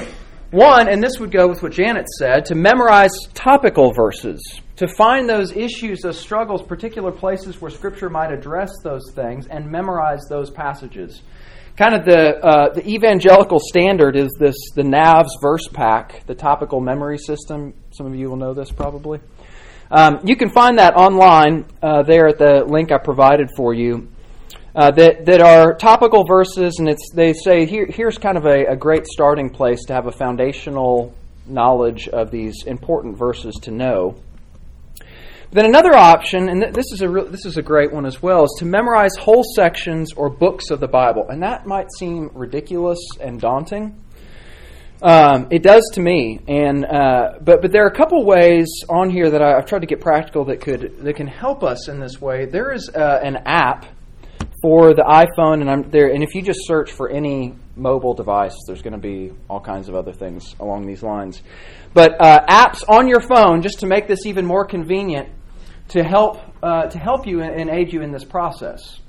one 0.55 0.89
and 0.89 1.03
this 1.03 1.19
would 1.19 1.33
go 1.33 1.49
with 1.49 1.65
what 1.65 1.73
janet 1.73 2.09
said 2.09 2.45
to 2.45 2.55
memorize 2.55 3.11
topical 3.35 3.93
verses 3.93 4.41
to 4.77 4.87
find 4.87 5.29
those 5.29 5.51
issues 5.57 6.01
those 6.01 6.17
struggles 6.17 6.63
particular 6.63 7.11
places 7.11 7.61
where 7.61 7.73
scripture 7.73 8.09
might 8.09 8.31
address 8.31 8.71
those 8.85 9.03
things 9.17 9.49
and 9.49 9.69
memorize 9.69 10.21
those 10.31 10.51
passages 10.51 11.23
kind 11.77 11.95
of 11.95 12.05
the 12.05 12.39
uh, 12.39 12.73
the 12.73 12.89
evangelical 12.89 13.59
standard 13.59 14.17
is 14.17 14.31
this 14.39 14.57
the 14.75 14.83
NAVS 14.83 15.41
verse 15.41 15.69
pack, 15.73 16.25
the 16.27 16.35
topical 16.35 16.81
memory 16.81 17.19
system. 17.19 17.75
Some 17.91 18.07
of 18.07 18.15
you 18.15 18.29
will 18.29 18.37
know 18.37 18.55
this 18.55 18.71
probably. 18.71 19.21
Um, 19.91 20.21
you 20.25 20.37
can 20.37 20.51
find 20.51 20.79
that 20.79 20.95
online 20.97 21.67
uh, 21.83 22.03
there 22.03 22.27
at 22.29 22.39
the 22.39 22.65
link 22.65 22.91
I 22.91 22.99
provided 22.99 23.51
for 23.57 23.75
you. 23.75 24.09
Uh, 24.75 24.91
that 24.91 25.25
that 25.27 25.41
are 25.41 25.75
topical 25.75 26.25
verses, 26.27 26.77
and 26.79 26.89
it's 26.89 27.13
they 27.15 27.33
say 27.33 27.65
here 27.65 27.87
here's 27.89 28.19
kind 28.19 28.37
of 28.37 28.45
a, 28.45 28.67
a 28.67 28.77
great 28.77 29.07
starting 29.07 29.49
place 29.49 29.85
to 29.85 29.95
have 29.95 30.07
a 30.07 30.13
foundational 30.13 31.15
knowledge 31.47 32.09
of 32.09 32.31
these 32.31 32.65
important 32.67 33.17
verses 33.17 33.55
to 33.63 33.71
know. 33.71 34.17
Then 35.55 35.67
another 35.67 35.95
option, 35.95 36.49
and 36.49 36.63
th- 36.63 36.75
this 36.75 36.91
is 36.91 37.01
a 37.01 37.09
this 37.31 37.47
is 37.47 37.57
a 37.57 37.63
great 37.63 37.93
one 37.93 38.07
as 38.07 38.21
well, 38.21 38.43
is 38.43 38.57
to 38.59 38.65
memorize 38.65 39.13
whole 39.17 39.45
sections 39.55 40.13
or 40.13 40.29
books 40.29 40.71
of 40.71 40.81
the 40.81 40.89
Bible, 40.89 41.29
and 41.29 41.45
that 41.45 41.65
might 41.65 41.87
seem 41.97 42.29
ridiculous 42.35 42.99
and 43.21 43.41
daunting. 43.41 43.95
Um, 45.01 45.47
it 45.53 45.63
does 45.63 45.89
to 45.93 46.01
me, 46.01 46.41
and 46.49 46.85
uh, 46.85 47.35
but 47.41 47.63
but 47.63 47.71
there 47.71 47.85
are 47.85 47.89
a 47.89 47.95
couple 47.95 48.25
ways 48.27 48.67
on 48.89 49.11
here 49.11 49.31
that 49.31 49.43
I, 49.43 49.51
have 49.51 49.67
tried 49.67 49.83
to 49.83 49.87
get 49.87 50.01
practical 50.01 50.45
that 50.47 50.61
could 50.61 50.99
that 51.05 51.15
can 51.15 51.29
help 51.29 51.63
us 51.63 51.89
in 51.89 52.01
this 52.01 52.21
way. 52.21 52.47
There 52.47 52.73
is 52.73 52.91
uh, 52.93 53.21
an 53.23 53.37
app 53.47 53.87
for 54.61 54.93
the 54.93 55.03
iPhone, 55.03 55.61
and 55.61 55.71
I'm 55.71 55.89
there. 55.89 56.09
And 56.09 56.25
if 56.25 56.35
you 56.35 56.43
just 56.43 56.67
search 56.67 56.91
for 56.91 57.09
any 57.09 57.55
mobile 57.77 58.15
device, 58.15 58.57
there's 58.67 58.83
going 58.83 58.95
to 58.95 58.99
be 58.99 59.31
all 59.49 59.61
kinds 59.61 59.89
of 59.89 59.95
other 59.95 60.13
things 60.13 60.57
along 60.59 60.89
these 60.89 61.05
lines. 61.05 61.43
But 61.93 62.21
uh, 62.21 62.45
apps 62.47 62.83
on 62.89 63.07
your 63.07 63.21
phone, 63.21 63.63
just 63.63 63.79
to 63.81 63.87
make 63.87 64.09
this 64.09 64.27
even 64.27 64.47
more 64.47 64.65
convenient, 64.65 65.29
to 65.89 66.03
help 66.03 66.41
uh, 66.63 66.87
to 66.87 66.99
help 66.99 67.27
you 67.27 67.43
and 67.43 67.71
aid 67.71 67.93
you 67.93 68.03
in 68.03 68.13
this 68.13 68.25
process. 68.25 69.01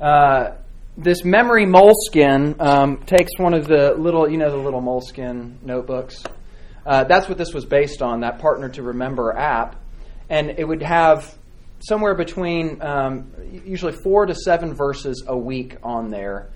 Uh, 0.00 0.52
this 0.96 1.24
memory 1.24 1.64
Moleskine 1.64 2.60
um, 2.60 2.98
takes 3.04 3.30
one 3.38 3.54
of 3.54 3.68
the 3.68 3.94
little, 3.96 4.28
you 4.28 4.36
know, 4.36 4.50
the 4.50 4.56
little 4.56 4.82
Moleskine 4.82 5.62
notebooks. 5.62 6.24
Uh, 6.84 7.04
that's 7.04 7.28
what 7.28 7.38
this 7.38 7.52
was 7.54 7.64
based 7.64 8.02
on. 8.02 8.20
That 8.20 8.40
partner 8.40 8.68
to 8.70 8.82
remember 8.82 9.32
app, 9.32 9.76
and 10.28 10.50
it 10.58 10.66
would 10.66 10.82
have 10.82 11.36
somewhere 11.80 12.16
between 12.16 12.82
um, 12.82 13.32
usually 13.64 13.92
four 13.92 14.26
to 14.26 14.34
seven 14.34 14.74
verses 14.74 15.24
a 15.26 15.36
week 15.36 15.76
on 15.82 16.08
there. 16.08 16.50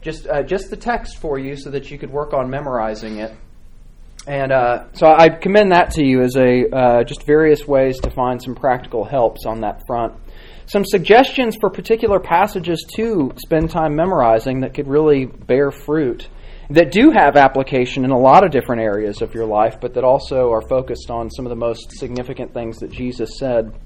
Just 0.00 0.26
uh, 0.26 0.42
just 0.42 0.70
the 0.70 0.76
text 0.76 1.18
for 1.18 1.38
you, 1.38 1.56
so 1.56 1.70
that 1.70 1.90
you 1.90 1.98
could 1.98 2.10
work 2.10 2.32
on 2.32 2.48
memorizing 2.48 3.18
it. 3.18 3.34
And 4.26 4.52
uh, 4.52 4.84
so 4.94 5.06
I 5.06 5.28
commend 5.28 5.72
that 5.72 5.90
to 5.92 6.04
you 6.04 6.22
as 6.22 6.36
a 6.36 6.68
uh, 6.70 7.04
just 7.04 7.26
various 7.26 7.68
ways 7.68 8.00
to 8.00 8.10
find 8.10 8.42
some 8.42 8.54
practical 8.54 9.04
helps 9.04 9.44
on 9.44 9.60
that 9.60 9.82
front. 9.86 10.14
Some 10.66 10.84
suggestions 10.86 11.56
for 11.60 11.68
particular 11.68 12.18
passages 12.18 12.86
to 12.96 13.32
spend 13.36 13.70
time 13.70 13.94
memorizing 13.94 14.60
that 14.60 14.72
could 14.72 14.88
really 14.88 15.26
bear 15.26 15.70
fruit, 15.70 16.28
that 16.70 16.90
do 16.90 17.10
have 17.10 17.36
application 17.36 18.04
in 18.04 18.10
a 18.10 18.18
lot 18.18 18.44
of 18.44 18.50
different 18.50 18.80
areas 18.80 19.20
of 19.20 19.34
your 19.34 19.44
life, 19.44 19.76
but 19.78 19.92
that 19.92 20.04
also 20.04 20.50
are 20.52 20.66
focused 20.66 21.10
on 21.10 21.30
some 21.30 21.44
of 21.44 21.50
the 21.50 21.56
most 21.56 21.92
significant 21.92 22.54
things 22.54 22.78
that 22.78 22.90
Jesus 22.90 23.38
said 23.38 23.78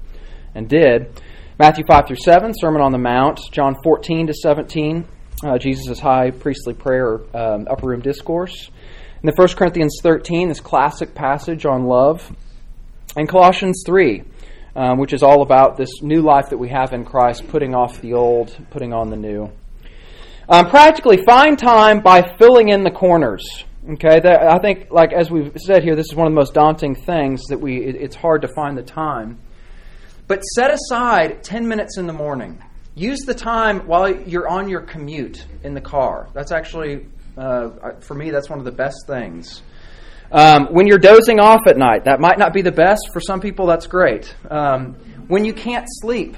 and 0.55 0.69
did. 0.69 1.21
Matthew 1.59 1.83
5 1.85 2.07
through 2.07 2.15
7, 2.23 2.53
Sermon 2.57 2.81
on 2.81 2.93
the 2.93 2.97
Mount, 2.97 3.41
John 3.51 3.75
14 3.83 4.27
to 4.27 4.33
17, 4.33 5.05
uh, 5.43 5.57
Jesus' 5.57 5.99
high 5.99 6.31
priestly 6.31 6.73
prayer, 6.73 7.19
um, 7.35 7.67
upper 7.69 7.87
room 7.87 7.99
discourse. 7.99 8.71
And 9.21 9.29
then 9.29 9.35
1 9.35 9.47
Corinthians 9.55 9.97
13, 10.01 10.47
this 10.47 10.61
classic 10.61 11.13
passage 11.13 11.65
on 11.65 11.85
love. 11.85 12.33
And 13.17 13.27
Colossians 13.27 13.83
3, 13.85 14.23
um, 14.75 14.97
which 14.97 15.11
is 15.11 15.23
all 15.23 15.41
about 15.41 15.75
this 15.75 16.01
new 16.01 16.21
life 16.21 16.51
that 16.51 16.57
we 16.57 16.69
have 16.69 16.93
in 16.93 17.03
Christ, 17.03 17.47
putting 17.49 17.75
off 17.75 17.99
the 18.01 18.13
old, 18.13 18.55
putting 18.69 18.93
on 18.93 19.09
the 19.09 19.17
new. 19.17 19.51
Um, 20.47 20.69
practically, 20.69 21.17
find 21.25 21.59
time 21.59 21.99
by 21.99 22.35
filling 22.37 22.69
in 22.69 22.83
the 22.83 22.91
corners. 22.91 23.65
Okay, 23.87 24.19
that, 24.19 24.47
I 24.47 24.59
think, 24.59 24.91
like 24.91 25.11
as 25.11 25.29
we've 25.29 25.51
said 25.57 25.83
here, 25.83 25.95
this 25.95 26.07
is 26.07 26.15
one 26.15 26.27
of 26.27 26.33
the 26.33 26.35
most 26.35 26.53
daunting 26.53 26.95
things 26.95 27.41
that 27.49 27.59
we. 27.59 27.83
It, 27.83 27.95
it's 27.95 28.15
hard 28.15 28.41
to 28.43 28.47
find 28.47 28.77
the 28.77 28.83
time. 28.83 29.39
But 30.27 30.41
set 30.41 30.71
aside 30.71 31.43
ten 31.43 31.67
minutes 31.67 31.97
in 31.97 32.07
the 32.07 32.13
morning. 32.13 32.63
Use 32.95 33.19
the 33.21 33.33
time 33.33 33.87
while 33.87 34.13
you're 34.13 34.47
on 34.47 34.69
your 34.69 34.81
commute 34.81 35.45
in 35.63 35.73
the 35.73 35.81
car. 35.81 36.29
That's 36.33 36.51
actually 36.51 37.05
uh, 37.39 37.99
for 38.01 38.15
me, 38.15 38.31
that's 38.31 38.49
one 38.49 38.59
of 38.59 38.65
the 38.65 38.71
best 38.71 39.07
things. 39.07 39.61
Um, 40.31 40.67
when 40.71 40.85
you're 40.85 40.99
dozing 40.99 41.39
off 41.39 41.61
at 41.67 41.77
night, 41.77 42.05
that 42.05 42.19
might 42.19 42.37
not 42.37 42.53
be 42.53 42.61
the 42.61 42.71
best. 42.71 43.09
For 43.13 43.19
some 43.19 43.39
people, 43.39 43.65
that's 43.65 43.87
great. 43.87 44.35
Um, 44.49 44.93
when 45.27 45.45
you 45.45 45.53
can't 45.53 45.85
sleep, 45.87 46.35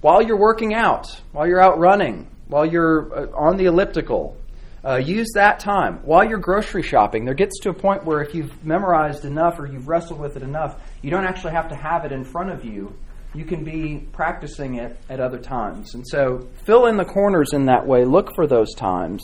while 0.00 0.22
you're 0.22 0.38
working 0.38 0.74
out, 0.74 1.20
while 1.32 1.46
you're 1.46 1.60
out 1.60 1.78
running, 1.78 2.28
while 2.46 2.64
you're 2.64 3.12
uh, 3.12 3.36
on 3.36 3.56
the 3.56 3.64
elliptical, 3.64 4.36
uh, 4.84 4.96
use 4.96 5.32
that 5.34 5.58
time. 5.58 5.98
While 6.04 6.28
you're 6.28 6.38
grocery 6.38 6.82
shopping, 6.82 7.24
there 7.24 7.34
gets 7.34 7.58
to 7.60 7.70
a 7.70 7.74
point 7.74 8.04
where 8.04 8.22
if 8.22 8.34
you've 8.34 8.64
memorized 8.64 9.24
enough 9.24 9.58
or 9.58 9.66
you've 9.66 9.88
wrestled 9.88 10.20
with 10.20 10.36
it 10.36 10.42
enough, 10.42 10.80
you 11.02 11.10
don't 11.10 11.24
actually 11.24 11.52
have 11.52 11.68
to 11.70 11.74
have 11.74 12.04
it 12.04 12.12
in 12.12 12.22
front 12.22 12.50
of 12.50 12.64
you. 12.64 12.94
You 13.34 13.44
can 13.44 13.64
be 13.64 14.06
practicing 14.12 14.76
it 14.76 14.96
at 15.10 15.18
other 15.18 15.38
times. 15.38 15.94
And 15.94 16.06
so 16.06 16.46
fill 16.64 16.86
in 16.86 16.96
the 16.96 17.04
corners 17.04 17.52
in 17.52 17.66
that 17.66 17.84
way. 17.86 18.04
Look 18.04 18.34
for 18.36 18.46
those 18.46 18.72
times. 18.74 19.22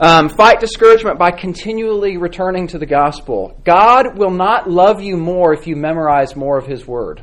Um, 0.00 0.28
fight 0.28 0.60
discouragement 0.60 1.18
by 1.18 1.32
continually 1.32 2.18
returning 2.18 2.68
to 2.68 2.78
the 2.78 2.86
gospel. 2.86 3.60
God 3.64 4.16
will 4.16 4.30
not 4.30 4.70
love 4.70 5.02
you 5.02 5.16
more 5.16 5.52
if 5.52 5.66
you 5.66 5.74
memorize 5.74 6.36
more 6.36 6.56
of 6.56 6.66
His 6.66 6.86
Word. 6.86 7.20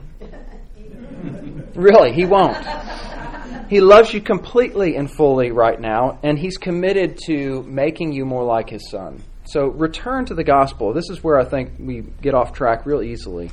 really, 1.74 2.12
He 2.12 2.26
won't. 2.26 2.58
He 3.70 3.80
loves 3.80 4.14
you 4.14 4.20
completely 4.20 4.98
and 4.98 5.10
fully 5.10 5.52
right 5.52 5.80
now, 5.80 6.20
and 6.22 6.38
He's 6.38 6.58
committed 6.58 7.18
to 7.28 7.64
making 7.64 8.12
you 8.12 8.26
more 8.26 8.44
like 8.44 8.70
His 8.70 8.90
Son. 8.90 9.24
So 9.46 9.68
return 9.68 10.26
to 10.26 10.34
the 10.34 10.44
gospel. 10.44 10.94
This 10.94 11.10
is 11.10 11.24
where 11.24 11.40
I 11.40 11.46
think 11.46 11.74
we 11.80 12.02
get 12.02 12.34
off 12.34 12.52
track 12.52 12.86
real 12.86 13.02
easily. 13.02 13.52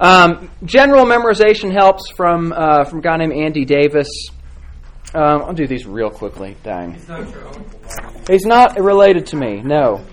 Um, 0.00 0.50
general 0.64 1.04
memorization 1.06 1.72
helps 1.72 2.10
from 2.10 2.52
uh, 2.52 2.84
from 2.84 3.00
a 3.00 3.02
guy 3.02 3.16
named 3.16 3.34
Andy 3.34 3.64
Davis. 3.64 4.08
Um, 5.14 5.42
I'll 5.42 5.54
do 5.54 5.66
these 5.66 5.86
real 5.86 6.10
quickly. 6.10 6.56
Dang. 6.62 6.94
He's 6.94 7.08
not. 7.08 8.28
He's 8.28 8.44
not 8.44 8.78
related 8.78 9.26
to 9.26 9.36
me, 9.36 9.62
no. 9.62 10.04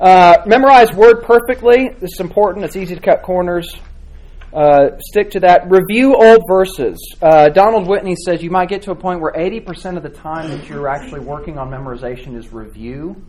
Uh, 0.00 0.38
memorize 0.46 0.92
word 0.92 1.24
perfectly. 1.24 1.88
This 1.98 2.12
is 2.14 2.20
important. 2.20 2.64
It's 2.64 2.76
easy 2.76 2.94
to 2.94 3.00
cut 3.00 3.22
corners. 3.22 3.74
Uh, 4.52 4.96
stick 5.00 5.30
to 5.32 5.40
that. 5.40 5.68
Review 5.68 6.14
old 6.14 6.42
verses. 6.48 6.96
Uh, 7.20 7.48
Donald 7.48 7.88
Whitney 7.88 8.14
says 8.24 8.42
you 8.42 8.50
might 8.50 8.68
get 8.68 8.82
to 8.82 8.92
a 8.92 8.94
point 8.94 9.20
where 9.20 9.32
80% 9.32 9.96
of 9.96 10.02
the 10.02 10.08
time 10.08 10.50
that 10.50 10.68
you're 10.68 10.88
actually 10.88 11.20
working 11.20 11.58
on 11.58 11.68
memorization 11.68 12.36
is 12.36 12.52
review. 12.52 13.20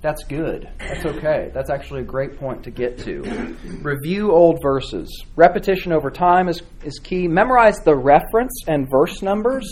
That's 0.00 0.24
good. 0.24 0.68
That's 0.78 1.04
okay. 1.04 1.50
That's 1.54 1.70
actually 1.70 2.00
a 2.00 2.04
great 2.04 2.36
point 2.38 2.64
to 2.64 2.70
get 2.70 2.98
to. 3.00 3.56
Review 3.82 4.32
old 4.32 4.58
verses. 4.62 5.24
Repetition 5.36 5.92
over 5.92 6.10
time 6.10 6.48
is, 6.48 6.62
is 6.82 6.98
key. 6.98 7.28
Memorize 7.28 7.78
the 7.84 7.94
reference 7.94 8.64
and 8.66 8.88
verse 8.90 9.22
numbers. 9.22 9.68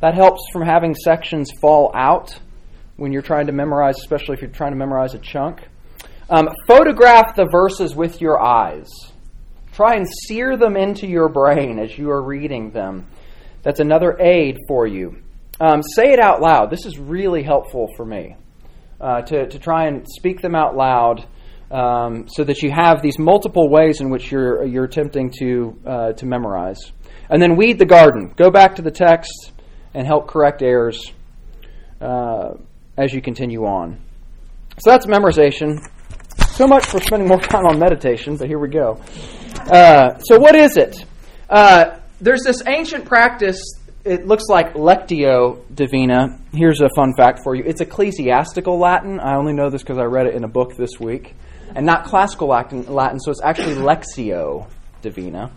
That 0.00 0.14
helps 0.14 0.42
from 0.52 0.62
having 0.62 0.94
sections 0.94 1.50
fall 1.60 1.90
out 1.94 2.38
when 2.96 3.12
you're 3.12 3.22
trying 3.22 3.46
to 3.46 3.52
memorize, 3.52 3.96
especially 3.98 4.34
if 4.34 4.42
you're 4.42 4.50
trying 4.50 4.72
to 4.72 4.76
memorize 4.76 5.14
a 5.14 5.18
chunk. 5.18 5.66
Um, 6.30 6.48
photograph 6.66 7.34
the 7.36 7.48
verses 7.50 7.96
with 7.96 8.20
your 8.20 8.40
eyes. 8.40 8.88
Try 9.72 9.94
and 9.94 10.06
sear 10.26 10.56
them 10.56 10.76
into 10.76 11.06
your 11.06 11.28
brain 11.28 11.78
as 11.78 11.96
you 11.96 12.10
are 12.10 12.22
reading 12.22 12.70
them. 12.70 13.06
That's 13.62 13.80
another 13.80 14.16
aid 14.20 14.58
for 14.68 14.86
you. 14.86 15.22
Um, 15.60 15.82
say 15.82 16.12
it 16.12 16.20
out 16.20 16.40
loud. 16.40 16.70
This 16.70 16.86
is 16.86 16.98
really 16.98 17.42
helpful 17.42 17.88
for 17.96 18.04
me 18.04 18.36
uh, 19.00 19.22
to, 19.22 19.48
to 19.48 19.58
try 19.58 19.86
and 19.86 20.06
speak 20.08 20.40
them 20.40 20.54
out 20.54 20.76
loud 20.76 21.26
um, 21.70 22.26
so 22.28 22.44
that 22.44 22.62
you 22.62 22.70
have 22.70 23.02
these 23.02 23.18
multiple 23.18 23.68
ways 23.68 24.00
in 24.00 24.10
which 24.10 24.30
you're, 24.30 24.64
you're 24.64 24.84
attempting 24.84 25.32
to, 25.38 25.80
uh, 25.84 26.12
to 26.12 26.26
memorize. 26.26 26.92
And 27.28 27.42
then 27.42 27.56
weed 27.56 27.78
the 27.78 27.86
garden. 27.86 28.32
Go 28.36 28.50
back 28.50 28.76
to 28.76 28.82
the 28.82 28.90
text 28.90 29.52
and 29.98 30.06
help 30.06 30.28
correct 30.28 30.62
errors 30.62 31.12
uh, 32.00 32.54
as 32.96 33.12
you 33.12 33.20
continue 33.20 33.64
on. 33.64 33.98
So 34.78 34.90
that's 34.90 35.06
memorization. 35.06 35.84
So 36.50 36.68
much 36.68 36.86
for 36.86 37.00
spending 37.00 37.26
more 37.26 37.40
time 37.54 37.66
on 37.66 37.80
meditation, 37.80 38.36
but 38.36 38.46
here 38.46 38.60
we 38.60 38.68
go. 38.68 39.00
Uh, 39.56 40.16
so, 40.18 40.38
what 40.38 40.54
is 40.54 40.76
it? 40.76 41.04
Uh, 41.50 41.98
there's 42.20 42.44
this 42.44 42.62
ancient 42.68 43.06
practice. 43.06 43.60
It 44.04 44.24
looks 44.24 44.44
like 44.48 44.74
Lectio 44.74 45.62
Divina. 45.74 46.38
Here's 46.52 46.80
a 46.80 46.88
fun 46.94 47.12
fact 47.16 47.40
for 47.42 47.56
you 47.56 47.64
it's 47.66 47.80
ecclesiastical 47.80 48.78
Latin. 48.78 49.18
I 49.18 49.34
only 49.34 49.52
know 49.52 49.68
this 49.68 49.82
because 49.82 49.98
I 49.98 50.04
read 50.04 50.26
it 50.26 50.34
in 50.36 50.44
a 50.44 50.48
book 50.48 50.76
this 50.76 51.00
week. 51.00 51.34
And 51.74 51.84
not 51.84 52.04
classical 52.04 52.48
Latin, 52.48 52.86
Latin 52.86 53.18
so 53.18 53.32
it's 53.32 53.42
actually 53.42 53.74
Lectio 53.74 54.68
Divina. 55.02 55.50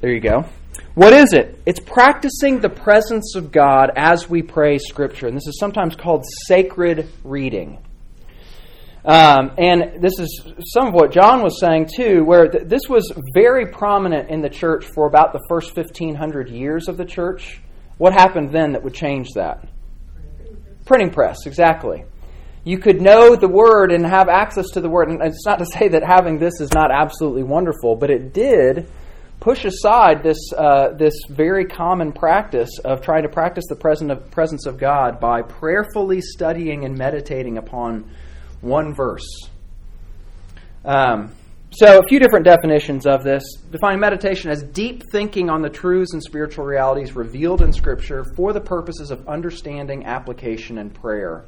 There 0.00 0.12
you 0.12 0.20
go. 0.20 0.44
What 0.94 1.12
is 1.12 1.32
it? 1.32 1.60
It's 1.64 1.80
practicing 1.80 2.60
the 2.60 2.68
presence 2.68 3.36
of 3.36 3.52
God 3.52 3.90
as 3.96 4.28
we 4.28 4.42
pray 4.42 4.78
Scripture. 4.78 5.28
And 5.28 5.36
this 5.36 5.46
is 5.46 5.58
sometimes 5.60 5.94
called 5.94 6.24
sacred 6.46 7.08
reading. 7.22 7.78
Um, 9.04 9.52
and 9.56 10.02
this 10.02 10.18
is 10.18 10.42
some 10.74 10.88
of 10.88 10.94
what 10.94 11.12
John 11.12 11.42
was 11.42 11.60
saying 11.60 11.88
too, 11.96 12.24
where 12.24 12.48
th- 12.48 12.64
this 12.64 12.82
was 12.88 13.12
very 13.32 13.66
prominent 13.66 14.28
in 14.28 14.42
the 14.42 14.50
church 14.50 14.86
for 14.94 15.06
about 15.06 15.32
the 15.32 15.40
first 15.48 15.74
1500 15.76 16.50
years 16.50 16.88
of 16.88 16.96
the 16.96 17.04
church. 17.04 17.60
What 17.96 18.12
happened 18.12 18.50
then 18.52 18.72
that 18.72 18.82
would 18.82 18.94
change 18.94 19.28
that? 19.34 19.66
Printing 20.84 21.10
press, 21.10 21.46
exactly. 21.46 22.04
You 22.64 22.78
could 22.78 23.00
know 23.00 23.34
the 23.34 23.48
word 23.48 23.92
and 23.92 24.04
have 24.04 24.28
access 24.28 24.66
to 24.72 24.80
the 24.80 24.90
word. 24.90 25.08
And 25.08 25.22
it's 25.22 25.46
not 25.46 25.58
to 25.60 25.66
say 25.66 25.88
that 25.88 26.02
having 26.02 26.38
this 26.38 26.60
is 26.60 26.72
not 26.74 26.90
absolutely 26.90 27.44
wonderful, 27.44 27.96
but 27.96 28.10
it 28.10 28.34
did 28.34 28.90
push 29.48 29.64
aside 29.64 30.22
this, 30.22 30.52
uh, 30.58 30.90
this 30.98 31.14
very 31.30 31.64
common 31.64 32.12
practice 32.12 32.68
of 32.84 33.00
trying 33.00 33.22
to 33.22 33.30
practice 33.30 33.64
the 33.66 34.20
presence 34.30 34.66
of 34.66 34.76
God 34.76 35.18
by 35.18 35.40
prayerfully 35.40 36.20
studying 36.20 36.84
and 36.84 36.98
meditating 36.98 37.56
upon 37.56 38.10
one 38.60 38.94
verse. 38.94 39.26
Um, 40.84 41.32
so, 41.70 41.98
a 41.98 42.02
few 42.08 42.18
different 42.18 42.44
definitions 42.44 43.06
of 43.06 43.24
this. 43.24 43.42
Define 43.70 43.98
meditation 43.98 44.50
as 44.50 44.62
deep 44.62 45.02
thinking 45.12 45.48
on 45.48 45.62
the 45.62 45.70
truths 45.70 46.12
and 46.12 46.22
spiritual 46.22 46.66
realities 46.66 47.16
revealed 47.16 47.62
in 47.62 47.72
Scripture 47.72 48.26
for 48.36 48.52
the 48.52 48.60
purposes 48.60 49.10
of 49.10 49.26
understanding, 49.26 50.04
application, 50.04 50.76
and 50.76 50.92
prayer. 50.92 51.46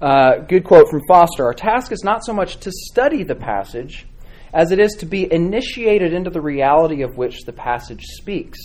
Uh, 0.00 0.38
good 0.38 0.64
quote 0.64 0.88
from 0.90 1.02
Foster 1.06 1.44
Our 1.44 1.54
task 1.54 1.92
is 1.92 2.02
not 2.02 2.24
so 2.24 2.32
much 2.32 2.56
to 2.58 2.72
study 2.72 3.22
the 3.22 3.36
passage 3.36 4.08
as 4.54 4.70
it 4.70 4.78
is 4.78 4.92
to 4.92 5.06
be 5.06 5.30
initiated 5.30 6.14
into 6.14 6.30
the 6.30 6.40
reality 6.40 7.02
of 7.02 7.16
which 7.16 7.42
the 7.42 7.52
passage 7.52 8.04
speaks. 8.04 8.58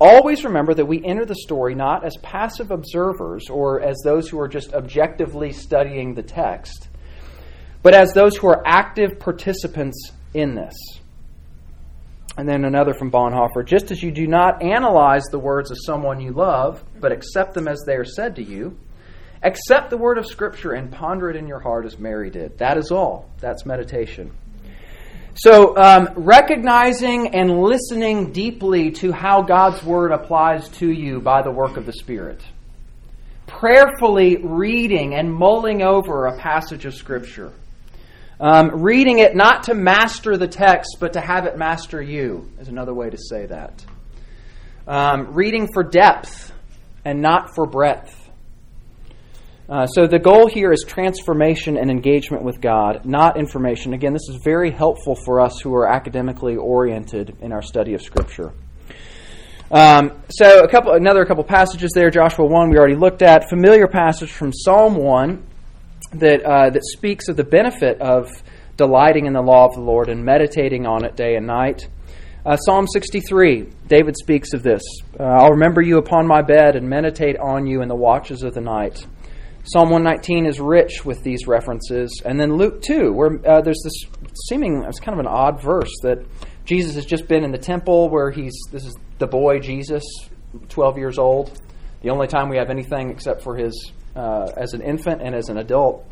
Always 0.00 0.44
remember 0.44 0.74
that 0.74 0.86
we 0.86 1.04
enter 1.04 1.24
the 1.24 1.36
story 1.36 1.74
not 1.74 2.04
as 2.04 2.16
passive 2.22 2.72
observers 2.72 3.48
or 3.48 3.80
as 3.80 3.96
those 4.04 4.28
who 4.28 4.40
are 4.40 4.48
just 4.48 4.74
objectively 4.74 5.52
studying 5.52 6.14
the 6.14 6.22
text, 6.22 6.88
but 7.82 7.94
as 7.94 8.12
those 8.12 8.36
who 8.36 8.48
are 8.48 8.62
active 8.66 9.20
participants 9.20 10.10
in 10.34 10.56
this. 10.56 10.74
And 12.36 12.48
then 12.48 12.64
another 12.64 12.94
from 12.94 13.12
Bonhoeffer 13.12 13.64
just 13.64 13.92
as 13.92 14.02
you 14.02 14.10
do 14.10 14.26
not 14.26 14.62
analyze 14.62 15.24
the 15.30 15.38
words 15.38 15.70
of 15.70 15.76
someone 15.84 16.20
you 16.20 16.32
love, 16.32 16.82
but 16.98 17.12
accept 17.12 17.54
them 17.54 17.68
as 17.68 17.82
they 17.86 17.94
are 17.94 18.04
said 18.04 18.34
to 18.36 18.42
you, 18.42 18.78
accept 19.42 19.90
the 19.90 19.98
word 19.98 20.18
of 20.18 20.26
Scripture 20.26 20.72
and 20.72 20.90
ponder 20.90 21.30
it 21.30 21.36
in 21.36 21.46
your 21.46 21.60
heart 21.60 21.86
as 21.86 21.98
Mary 21.98 22.30
did. 22.30 22.58
That 22.58 22.78
is 22.78 22.90
all. 22.90 23.30
That's 23.38 23.64
meditation. 23.64 24.32
So, 25.34 25.76
um, 25.76 26.08
recognizing 26.16 27.34
and 27.34 27.62
listening 27.62 28.32
deeply 28.32 28.90
to 28.92 29.12
how 29.12 29.42
God's 29.42 29.82
Word 29.82 30.12
applies 30.12 30.68
to 30.70 30.90
you 30.90 31.20
by 31.20 31.42
the 31.42 31.50
work 31.50 31.76
of 31.76 31.86
the 31.86 31.92
Spirit. 31.92 32.42
Prayerfully 33.46 34.38
reading 34.38 35.14
and 35.14 35.32
mulling 35.32 35.82
over 35.82 36.26
a 36.26 36.38
passage 36.38 36.84
of 36.84 36.94
Scripture. 36.94 37.52
Um, 38.40 38.82
reading 38.82 39.18
it 39.18 39.36
not 39.36 39.64
to 39.64 39.74
master 39.74 40.36
the 40.36 40.48
text, 40.48 40.96
but 40.98 41.12
to 41.12 41.20
have 41.20 41.46
it 41.46 41.56
master 41.56 42.02
you, 42.02 42.50
is 42.58 42.68
another 42.68 42.94
way 42.94 43.10
to 43.10 43.18
say 43.18 43.46
that. 43.46 43.84
Um, 44.88 45.34
reading 45.34 45.68
for 45.72 45.82
depth 45.82 46.52
and 47.04 47.20
not 47.20 47.54
for 47.54 47.66
breadth. 47.66 48.19
Uh, 49.70 49.86
so 49.86 50.04
the 50.04 50.18
goal 50.18 50.48
here 50.48 50.72
is 50.72 50.84
transformation 50.84 51.76
and 51.76 51.92
engagement 51.92 52.42
with 52.42 52.60
God, 52.60 53.04
not 53.04 53.38
information. 53.38 53.94
Again, 53.94 54.12
this 54.12 54.28
is 54.28 54.40
very 54.42 54.72
helpful 54.72 55.14
for 55.14 55.40
us 55.40 55.60
who 55.60 55.72
are 55.76 55.86
academically 55.86 56.56
oriented 56.56 57.36
in 57.40 57.52
our 57.52 57.62
study 57.62 57.94
of 57.94 58.02
Scripture. 58.02 58.52
Um, 59.70 60.22
so 60.28 60.64
a 60.64 60.68
couple, 60.68 60.94
another 60.94 61.24
couple 61.24 61.44
passages 61.44 61.92
there. 61.94 62.10
Joshua 62.10 62.46
one 62.46 62.68
we 62.68 62.78
already 62.78 62.96
looked 62.96 63.22
at. 63.22 63.48
Familiar 63.48 63.86
passage 63.86 64.32
from 64.32 64.52
Psalm 64.52 64.96
one 64.96 65.46
that 66.14 66.42
uh, 66.42 66.70
that 66.70 66.82
speaks 66.82 67.28
of 67.28 67.36
the 67.36 67.44
benefit 67.44 68.00
of 68.00 68.28
delighting 68.76 69.26
in 69.26 69.34
the 69.34 69.40
law 69.40 69.66
of 69.66 69.74
the 69.74 69.80
Lord 69.80 70.08
and 70.08 70.24
meditating 70.24 70.84
on 70.84 71.04
it 71.04 71.14
day 71.14 71.36
and 71.36 71.46
night. 71.46 71.86
Uh, 72.44 72.56
Psalm 72.56 72.88
63, 72.88 73.68
David 73.86 74.16
speaks 74.16 74.52
of 74.52 74.64
this. 74.64 74.82
Uh, 75.16 75.22
I'll 75.22 75.50
remember 75.50 75.80
you 75.80 75.98
upon 75.98 76.26
my 76.26 76.42
bed 76.42 76.74
and 76.74 76.88
meditate 76.88 77.36
on 77.38 77.68
you 77.68 77.82
in 77.82 77.88
the 77.88 77.94
watches 77.94 78.42
of 78.42 78.54
the 78.54 78.60
night. 78.60 79.06
Psalm 79.64 79.90
119 79.90 80.46
is 80.46 80.58
rich 80.58 81.04
with 81.04 81.22
these 81.22 81.46
references. 81.46 82.22
And 82.24 82.40
then 82.40 82.56
Luke 82.56 82.80
2, 82.80 83.12
where 83.12 83.38
uh, 83.46 83.60
there's 83.60 83.82
this 83.84 84.04
seeming, 84.48 84.82
it's 84.84 85.00
kind 85.00 85.12
of 85.12 85.20
an 85.20 85.30
odd 85.30 85.62
verse 85.62 85.92
that 86.02 86.24
Jesus 86.64 86.94
has 86.94 87.04
just 87.04 87.28
been 87.28 87.44
in 87.44 87.52
the 87.52 87.58
temple 87.58 88.08
where 88.08 88.30
he's, 88.30 88.54
this 88.72 88.86
is 88.86 88.96
the 89.18 89.26
boy 89.26 89.58
Jesus, 89.58 90.02
12 90.70 90.96
years 90.96 91.18
old. 91.18 91.60
The 92.02 92.08
only 92.08 92.26
time 92.26 92.48
we 92.48 92.56
have 92.56 92.70
anything 92.70 93.10
except 93.10 93.42
for 93.42 93.54
his, 93.54 93.92
uh, 94.16 94.50
as 94.56 94.72
an 94.72 94.80
infant 94.80 95.20
and 95.20 95.34
as 95.34 95.50
an 95.50 95.58
adult. 95.58 96.06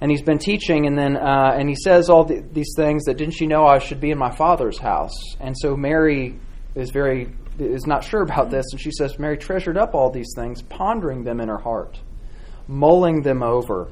And 0.00 0.10
he's 0.10 0.22
been 0.22 0.38
teaching, 0.38 0.86
and 0.86 0.96
then, 0.96 1.16
uh, 1.16 1.56
and 1.58 1.68
he 1.68 1.74
says 1.74 2.08
all 2.08 2.24
the, 2.24 2.44
these 2.52 2.74
things 2.76 3.04
that, 3.06 3.16
didn't 3.16 3.40
you 3.40 3.48
know 3.48 3.66
I 3.66 3.78
should 3.78 4.00
be 4.00 4.10
in 4.10 4.18
my 4.18 4.30
father's 4.30 4.78
house? 4.78 5.16
And 5.40 5.56
so 5.58 5.74
Mary 5.74 6.38
is 6.76 6.90
very, 6.90 7.32
is 7.58 7.86
not 7.86 8.04
sure 8.04 8.22
about 8.22 8.50
this, 8.50 8.66
and 8.70 8.80
she 8.80 8.92
says, 8.92 9.18
Mary 9.18 9.38
treasured 9.38 9.76
up 9.76 9.94
all 9.94 10.10
these 10.10 10.32
things, 10.36 10.62
pondering 10.62 11.24
them 11.24 11.40
in 11.40 11.48
her 11.48 11.58
heart 11.58 11.98
mulling 12.68 13.22
them 13.22 13.42
over. 13.42 13.88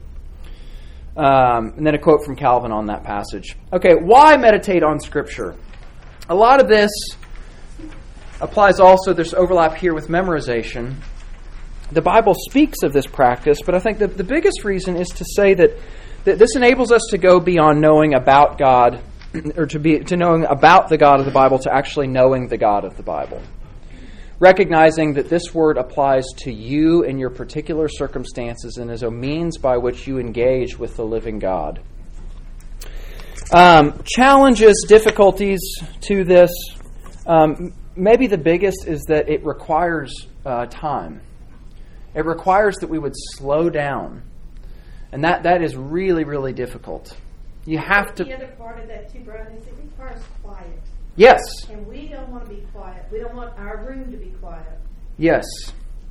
Um, 1.16 1.74
and 1.76 1.87
then 1.87 1.94
a 1.94 1.98
quote 1.98 2.24
from 2.24 2.34
Calvin 2.34 2.72
on 2.72 2.87
that 2.87 3.04
passage. 3.04 3.56
Okay, 3.72 3.94
why 3.94 4.37
meditate 4.37 4.82
on 4.82 4.98
Scripture? 4.98 5.54
A 6.28 6.34
lot 6.34 6.60
of 6.60 6.68
this 6.68 6.90
applies 8.40 8.80
also, 8.80 9.12
there's 9.12 9.34
overlap 9.34 9.76
here 9.76 9.94
with 9.94 10.08
memorization. 10.08 10.96
The 11.92 12.02
Bible 12.02 12.34
speaks 12.34 12.82
of 12.82 12.92
this 12.92 13.06
practice, 13.06 13.58
but 13.64 13.74
I 13.74 13.78
think 13.78 13.98
that 13.98 14.16
the 14.16 14.24
biggest 14.24 14.64
reason 14.64 14.96
is 14.96 15.08
to 15.10 15.24
say 15.24 15.54
that, 15.54 15.78
that 16.24 16.38
this 16.38 16.56
enables 16.56 16.90
us 16.90 17.02
to 17.10 17.18
go 17.18 17.38
beyond 17.38 17.80
knowing 17.80 18.14
about 18.14 18.58
God, 18.58 19.00
or 19.56 19.66
to, 19.66 19.78
be, 19.78 20.00
to 20.00 20.16
knowing 20.16 20.44
about 20.46 20.88
the 20.88 20.98
God 20.98 21.20
of 21.20 21.26
the 21.26 21.32
Bible, 21.32 21.60
to 21.60 21.72
actually 21.72 22.08
knowing 22.08 22.48
the 22.48 22.58
God 22.58 22.84
of 22.84 22.96
the 22.96 23.05
Bible 23.05 23.40
recognizing 24.39 25.14
that 25.14 25.28
this 25.28 25.55
word 25.55 25.76
applies 25.78 26.24
to 26.39 26.53
you 26.53 27.05
and 27.05 27.18
your 27.18 27.30
particular 27.30 27.89
circumstances 27.89 28.76
and 28.78 28.91
is 28.91 29.03
a 29.03 29.11
means 29.11 29.59
by 29.59 29.76
which 29.76 30.07
you 30.07 30.18
engage 30.18 30.78
with 30.78 30.97
the 30.97 31.05
living 31.05 31.39
God. 31.39 31.80
Um, 33.53 34.03
challenges, 34.05 34.85
difficulties 34.89 35.61
to 36.03 36.24
this. 36.24 36.51
Um, 37.26 37.72
maybe 37.95 38.26
the 38.26 38.39
biggest 38.39 38.87
is 38.87 39.03
that 39.09 39.28
it 39.28 39.45
requires 39.45 40.26
uh, 40.45 40.66
time. 40.66 41.20
It 42.14 42.24
requires 42.24 42.76
that 42.76 42.89
we 42.89 42.99
would 42.99 43.14
slow 43.14 43.70
down. 43.70 44.22
And 45.12 45.24
that, 45.24 45.45
that 45.45 45.62
is 45.62 45.76
really, 45.76 46.24
really 46.24 46.53
difficult. 46.53 47.16
You 47.66 47.78
have 47.78 48.14
to. 48.16 48.24
The 48.24 48.35
other 48.35 48.55
part 48.59 48.80
of 48.80 48.89
that, 48.89 49.12
too, 49.12 49.20
Brian, 49.20 49.57
is 49.57 49.66
it 49.66 49.74
requires 49.82 50.22
quiet. 50.43 50.80
Yes. 51.16 51.40
And 51.70 51.86
we 51.86 52.08
don't 52.08 52.28
want 52.28 52.44
to 52.46 52.50
be 52.50 52.62
quiet. 52.72 53.06
We 53.10 53.20
don't 53.20 53.34
want 53.34 53.56
our 53.58 53.84
room 53.86 54.10
to 54.10 54.16
be 54.16 54.30
quiet. 54.40 54.80
Yes. 55.16 55.44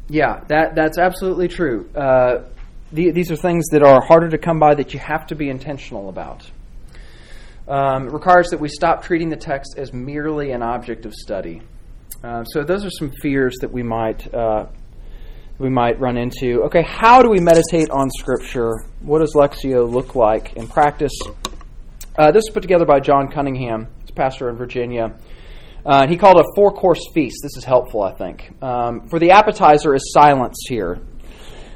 Yeah, 0.10 0.44
that 0.48 0.76
that's 0.76 0.98
absolutely 0.98 1.48
true. 1.48 1.90
Uh, 1.96 2.44
the, 2.92 3.12
these 3.12 3.32
are 3.32 3.36
things 3.36 3.66
that 3.72 3.82
are 3.82 4.02
harder 4.06 4.30
to 4.30 4.38
come 4.38 4.60
by 4.60 4.76
that 4.76 4.94
you 4.94 5.00
have 5.00 5.28
to 5.28 5.36
be 5.36 5.50
intentional 5.50 6.10
about. 6.10 6.50
Um, 7.68 8.08
it 8.08 8.14
requires 8.14 8.50
that 8.50 8.60
we 8.60 8.68
stop 8.68 9.04
treating 9.04 9.30
the 9.30 9.38
text 9.38 9.76
as 9.78 9.94
merely 9.94 10.52
an 10.52 10.62
object 10.62 11.06
of 11.06 11.14
study. 11.14 11.62
Uh, 12.24 12.44
so 12.44 12.64
those 12.64 12.86
are 12.86 12.90
some 12.92 13.12
fears 13.22 13.56
that 13.62 13.72
we 13.72 13.84
might 13.84 14.34
uh, 14.34 14.68
we 15.60 15.70
might 15.70 16.00
run 16.00 16.18
into. 16.18 16.64
Okay, 16.64 16.84
how 16.84 17.22
do 17.22 17.30
we 17.30 17.40
meditate 17.40 17.90
on 17.90 18.10
Scripture? 18.10 18.72
What 19.02 19.20
does 19.20 19.34
Lectio 19.34 19.90
look 19.90 20.16
like 20.16 20.54
in 20.54 20.68
practice? 20.68 21.14
Uh, 22.16 22.32
this 22.32 22.44
was 22.48 22.52
put 22.54 22.62
together 22.62 22.86
by 22.86 23.00
John 23.00 23.32
Cunningham, 23.32 23.88
he's 24.02 24.12
pastor 24.12 24.50
in 24.50 24.56
Virginia. 24.56 25.18
Uh, 25.84 26.08
he 26.08 26.16
called 26.16 26.40
a 26.40 26.44
four 26.56 26.72
course 26.72 27.02
feast. 27.14 27.40
This 27.42 27.58
is 27.58 27.64
helpful, 27.64 28.04
I 28.04 28.14
think. 28.14 28.52
Um, 28.62 29.08
for 29.10 29.20
the 29.20 29.32
appetizer 29.32 29.96
is 29.96 30.14
silence 30.14 30.56
here. 30.70 31.02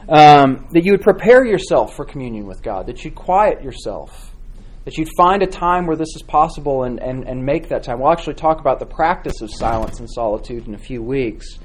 Um, 0.07 0.67
that 0.71 0.85
you 0.85 0.93
would 0.93 1.01
prepare 1.01 1.45
yourself 1.45 1.95
for 1.95 2.05
communion 2.05 2.45
with 2.45 2.61
God, 2.61 2.85
that 2.85 3.03
you'd 3.03 3.15
quiet 3.15 3.61
yourself, 3.61 4.33
that 4.85 4.97
you'd 4.97 5.09
find 5.17 5.43
a 5.43 5.47
time 5.47 5.85
where 5.85 5.97
this 5.97 6.15
is 6.15 6.21
possible 6.21 6.83
and, 6.83 7.01
and, 7.01 7.27
and 7.27 7.43
make 7.43 7.67
that 7.69 7.83
time. 7.83 7.99
We'll 7.99 8.13
actually 8.13 8.35
talk 8.35 8.61
about 8.61 8.79
the 8.79 8.85
practice 8.85 9.41
of 9.41 9.51
silence 9.51 9.99
and 9.99 10.09
solitude 10.09 10.65
in 10.65 10.75
a 10.75 10.77
few 10.77 11.03
weeks. 11.03 11.59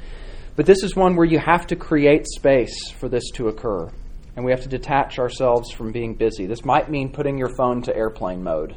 But 0.57 0.67
this 0.67 0.83
is 0.83 0.97
one 0.97 1.15
where 1.15 1.27
you 1.27 1.39
have 1.39 1.69
to 1.69 1.77
create 1.77 2.27
space 2.27 2.91
for 2.99 3.09
this 3.09 3.31
to 3.35 3.47
occur. 3.47 3.91
And 4.35 4.45
we 4.45 4.51
have 4.51 4.63
to 4.63 4.69
detach 4.69 5.19
ourselves 5.19 5.71
from 5.71 5.93
being 5.93 6.15
busy. 6.15 6.47
This 6.47 6.65
might 6.65 6.91
mean 6.91 7.13
putting 7.13 7.37
your 7.37 7.55
phone 7.55 7.83
to 7.83 7.95
airplane 7.95 8.43
mode, 8.43 8.77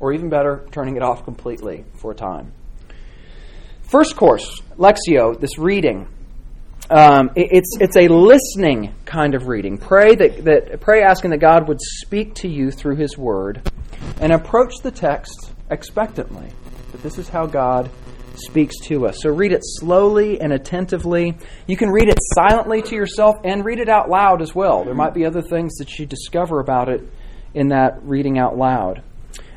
or 0.00 0.12
even 0.12 0.28
better, 0.28 0.66
turning 0.72 0.96
it 0.96 1.02
off 1.02 1.24
completely 1.24 1.84
for 1.94 2.10
a 2.10 2.14
time. 2.14 2.52
First 3.82 4.16
course, 4.16 4.62
Lectio, 4.76 5.38
this 5.38 5.58
reading. 5.58 6.08
Um, 6.90 7.30
it, 7.36 7.48
it's 7.52 7.76
it's 7.80 7.96
a 7.96 8.08
listening 8.08 8.94
kind 9.04 9.34
of 9.34 9.46
reading. 9.46 9.78
Pray 9.78 10.14
that, 10.16 10.44
that 10.44 10.80
pray 10.80 11.02
asking 11.02 11.30
that 11.30 11.38
God 11.38 11.68
would 11.68 11.80
speak 11.80 12.34
to 12.36 12.48
you 12.48 12.72
through 12.72 12.96
His 12.96 13.16
Word, 13.16 13.62
and 14.20 14.32
approach 14.32 14.74
the 14.82 14.90
text 14.90 15.52
expectantly. 15.70 16.48
That 16.92 17.02
this 17.02 17.18
is 17.18 17.28
how 17.28 17.46
God 17.46 17.90
speaks 18.40 18.78
to 18.86 19.06
us. 19.06 19.18
So 19.22 19.30
read 19.30 19.52
it 19.52 19.60
slowly 19.62 20.40
and 20.40 20.52
attentively. 20.52 21.36
You 21.66 21.76
can 21.76 21.90
read 21.90 22.08
it 22.08 22.18
silently 22.34 22.82
to 22.82 22.94
yourself 22.94 23.36
and 23.44 23.64
read 23.64 23.78
it 23.78 23.88
out 23.88 24.08
loud 24.08 24.42
as 24.42 24.54
well. 24.54 24.84
There 24.84 24.94
might 24.94 25.14
be 25.14 25.24
other 25.24 25.42
things 25.42 25.76
that 25.78 25.98
you 25.98 26.06
discover 26.06 26.60
about 26.60 26.88
it 26.88 27.02
in 27.54 27.68
that 27.68 28.02
reading 28.02 28.38
out 28.38 28.56
loud. 28.56 29.02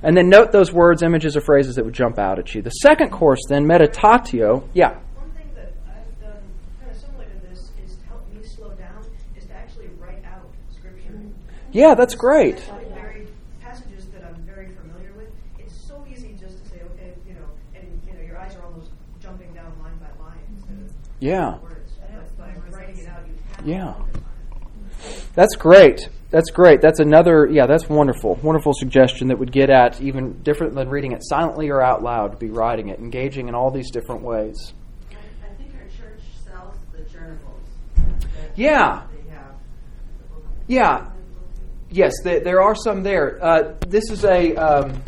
And 0.01 0.17
then 0.17 0.27
note 0.29 0.51
those 0.51 0.71
words, 0.73 1.01
images, 1.01 1.37
or 1.37 1.41
phrases 1.41 1.75
that 1.75 1.85
would 1.85 1.93
jump 1.93 2.19
out 2.19 2.37
at 2.37 2.53
you. 2.53 2.61
The 2.61 2.71
second 2.71 3.11
course, 3.11 3.39
then, 3.47 3.65
meditatio. 3.65 4.67
Yeah. 4.73 4.97
One 5.15 5.31
thing 5.31 5.49
that 5.55 5.71
I've 5.87 6.21
done 6.21 6.43
kind 6.81 6.91
of 6.91 6.97
similar 6.99 7.23
to 7.25 7.47
this 7.47 7.71
is 7.85 7.95
to 7.95 8.05
help 8.07 8.27
me 8.33 8.43
slow 8.43 8.69
down 8.71 9.05
is 9.37 9.45
to 9.45 9.53
actually 9.53 9.87
write 9.99 10.23
out 10.25 10.43
scripture. 10.75 11.17
Yeah, 11.71 11.95
that's 11.95 12.15
great. 12.15 12.57
Like 12.69 12.93
very 12.93 13.27
passages 13.61 14.07
that 14.07 14.25
I'm 14.25 14.35
very 14.43 14.67
familiar 14.75 15.13
with. 15.15 15.29
It's 15.57 15.73
so 15.87 16.03
easy 16.11 16.35
just 16.37 16.61
to 16.63 16.69
say, 16.69 16.81
okay, 16.93 17.13
you 17.25 17.35
know, 17.35 17.45
and 17.73 17.87
you 18.05 18.13
know, 18.13 18.21
your 18.27 18.37
eyes 18.37 18.55
are 18.57 18.65
almost 18.65 18.89
jumping 19.21 19.53
down 19.53 19.71
line 19.81 19.97
by 19.99 20.11
line 20.21 20.43
instead 20.57 20.77
of 20.79 20.81
Yeah. 20.81 20.81
words. 20.81 20.81
But 20.81 20.81
by 20.81 20.81
writing 20.81 20.81
it 20.83 20.91
out, 20.91 20.91
you 20.91 21.12
Yeah. 21.23 21.53
to 21.53 21.59
focus 21.59 21.93
on 23.59 23.65
it. 23.65 25.33
That's 25.35 25.55
great. 25.55 26.09
That's 26.31 26.51
great. 26.51 26.81
That's 26.81 26.99
another, 26.99 27.47
yeah, 27.49 27.65
that's 27.65 27.87
wonderful. 27.87 28.35
Wonderful 28.41 28.73
suggestion 28.73 29.27
that 29.29 29.39
would 29.39 29.51
get 29.51 29.69
at 29.69 30.01
even 30.01 30.41
different 30.41 30.75
than 30.75 30.89
reading 30.89 31.11
it 31.11 31.21
silently 31.23 31.69
or 31.69 31.81
out 31.81 32.03
loud, 32.03 32.31
to 32.31 32.37
be 32.37 32.49
writing 32.49 32.89
it, 32.89 32.99
engaging 32.99 33.47
in 33.47 33.55
all 33.55 33.71
these 33.71 33.89
different 33.91 34.23
ways. 34.23 34.73
I 35.11 35.13
think 35.55 35.71
our 35.75 35.87
church 35.97 36.21
sells 36.43 36.75
the 36.91 37.03
journals. 37.03 37.61
Yeah. 38.55 39.03
Yeah. 40.67 41.09
Yes, 41.89 42.13
there, 42.23 42.39
there 42.39 42.61
are 42.61 42.75
some 42.75 43.03
there. 43.03 43.37
Uh, 43.41 43.75
this 43.87 44.09
is 44.09 44.25
a, 44.25 44.55
um, 44.55 45.01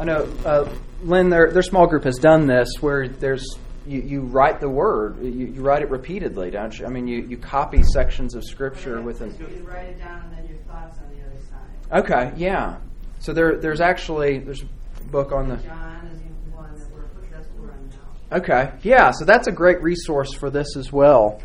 I 0.00 0.04
know, 0.04 0.28
uh, 0.44 0.68
Lynn, 1.04 1.30
their, 1.30 1.52
their 1.52 1.62
small 1.62 1.86
group 1.86 2.04
has 2.04 2.16
done 2.16 2.46
this 2.46 2.68
where 2.80 3.08
there's, 3.08 3.56
you, 3.86 4.00
you 4.00 4.20
write 4.22 4.60
the 4.60 4.68
word, 4.68 5.22
you, 5.22 5.46
you 5.46 5.62
write 5.62 5.82
it 5.82 5.90
repeatedly, 5.90 6.50
don't 6.50 6.76
you? 6.78 6.86
I 6.86 6.88
mean, 6.88 7.06
you, 7.06 7.22
you 7.22 7.36
copy 7.36 7.82
sections 7.82 8.34
of 8.34 8.44
Scripture 8.44 9.00
with 9.02 9.20
an. 9.20 9.36
You 9.38 9.66
write 9.66 9.88
it 9.88 9.98
down 9.98 10.22
and 10.24 10.38
then 10.38 10.48
your 10.48 10.58
thoughts 10.64 10.98
on 10.98 11.14
the 11.14 11.22
other 11.22 11.40
side. 11.50 12.04
Okay, 12.04 12.32
yeah. 12.36 12.78
So 13.20 13.32
there, 13.32 13.58
there's 13.58 13.80
actually 13.80 14.38
there's 14.38 14.62
a 14.62 15.04
book 15.04 15.32
on 15.32 15.48
the. 15.48 15.56
John 15.56 16.06
is 16.06 16.18
the 16.18 16.56
one 16.56 16.74
that 16.74 16.90
we're, 16.90 17.04
that's 17.30 17.48
we're 17.58 17.70
on 17.70 17.90
now. 18.30 18.38
Okay, 18.38 18.72
yeah. 18.82 19.10
So 19.10 19.24
that's 19.24 19.48
a 19.48 19.52
great 19.52 19.82
resource 19.82 20.32
for 20.34 20.50
this 20.50 20.76
as 20.76 20.92
well. 20.92 21.40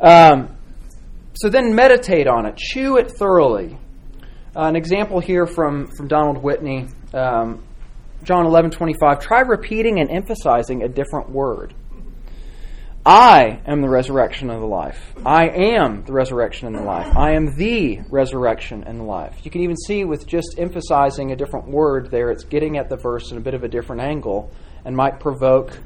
Um, 0.00 0.56
so 1.34 1.48
then 1.48 1.74
meditate 1.74 2.26
on 2.26 2.46
it, 2.46 2.56
chew 2.56 2.96
it 2.96 3.10
thoroughly. 3.12 3.78
Uh, 4.56 4.62
an 4.62 4.76
example 4.76 5.20
here 5.20 5.46
from 5.46 5.88
from 5.96 6.08
Donald 6.08 6.42
Whitney, 6.42 6.88
um, 7.14 7.62
John 8.22 8.46
eleven 8.46 8.70
twenty 8.70 8.94
five. 9.00 9.20
Try 9.20 9.40
repeating 9.40 10.00
and 10.00 10.10
emphasizing 10.10 10.82
a 10.82 10.88
different 10.88 11.30
word. 11.30 11.74
I 13.06 13.60
am 13.64 13.80
the 13.80 13.88
resurrection 13.88 14.50
of 14.50 14.60
the 14.60 14.66
life. 14.66 15.14
I 15.24 15.48
am 15.48 16.04
the 16.04 16.12
resurrection 16.12 16.66
and 16.66 16.76
the 16.76 16.82
life. 16.82 17.16
I 17.16 17.32
am 17.32 17.56
the 17.56 18.00
resurrection 18.10 18.84
and 18.84 19.00
the 19.00 19.04
life. 19.04 19.40
You 19.44 19.50
can 19.50 19.62
even 19.62 19.76
see 19.76 20.04
with 20.04 20.26
just 20.26 20.56
emphasizing 20.58 21.32
a 21.32 21.36
different 21.36 21.68
word 21.68 22.10
there, 22.10 22.30
it's 22.30 22.44
getting 22.44 22.76
at 22.76 22.90
the 22.90 22.96
verse 22.96 23.30
in 23.30 23.38
a 23.38 23.40
bit 23.40 23.54
of 23.54 23.64
a 23.64 23.68
different 23.68 24.02
angle 24.02 24.52
and 24.84 24.94
might 24.94 25.20
provoke 25.20 25.78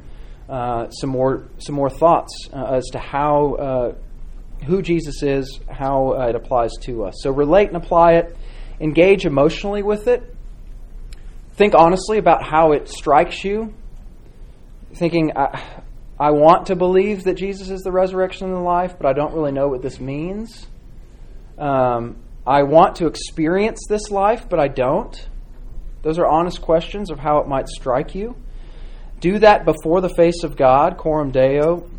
uh, 0.49 0.89
some 0.89 1.11
more 1.11 1.47
some 1.59 1.75
more 1.75 1.89
thoughts 1.89 2.49
uh, 2.51 2.65
as 2.65 2.85
to 2.89 2.99
how 2.99 3.53
uh, 3.53 3.93
who 4.65 4.81
Jesus 4.81 5.23
is, 5.23 5.61
how 5.69 6.13
uh, 6.13 6.27
it 6.27 6.35
applies 6.35 6.71
to 6.81 7.05
us. 7.05 7.13
So 7.21 7.31
relate 7.31 7.69
and 7.69 7.77
apply 7.77 8.13
it. 8.13 8.35
Engage 8.81 9.25
emotionally 9.25 9.83
with 9.83 10.09
it. 10.09 10.32
Think 11.53 11.75
honestly 11.75 12.17
about 12.17 12.43
how 12.43 12.71
it 12.71 12.89
strikes 12.89 13.43
you. 13.43 13.73
Thinking, 14.95 15.31
I, 15.35 15.63
I 16.19 16.31
want 16.31 16.67
to 16.67 16.75
believe 16.75 17.23
that 17.23 17.35
Jesus 17.35 17.69
is 17.69 17.81
the 17.81 17.91
resurrection 17.91 18.47
and 18.47 18.55
the 18.55 18.61
life, 18.61 18.95
but 18.97 19.07
I 19.07 19.13
don't 19.13 19.33
really 19.33 19.51
know 19.51 19.67
what 19.67 19.81
this 19.81 19.99
means. 19.99 20.67
Um, 21.57 22.17
I 22.45 22.63
want 22.63 22.97
to 22.97 23.07
experience 23.07 23.85
this 23.87 24.09
life, 24.09 24.47
but 24.49 24.59
I 24.59 24.67
don't. 24.67 25.29
Those 26.01 26.19
are 26.19 26.27
honest 26.27 26.61
questions 26.61 27.09
of 27.09 27.19
how 27.19 27.37
it 27.37 27.47
might 27.47 27.67
strike 27.67 28.15
you. 28.15 28.35
Do 29.19 29.39
that 29.39 29.63
before 29.63 30.01
the 30.01 30.09
face 30.09 30.43
of 30.43 30.57
God, 30.57 30.97
coram 30.97 31.31
deo, 31.31 31.89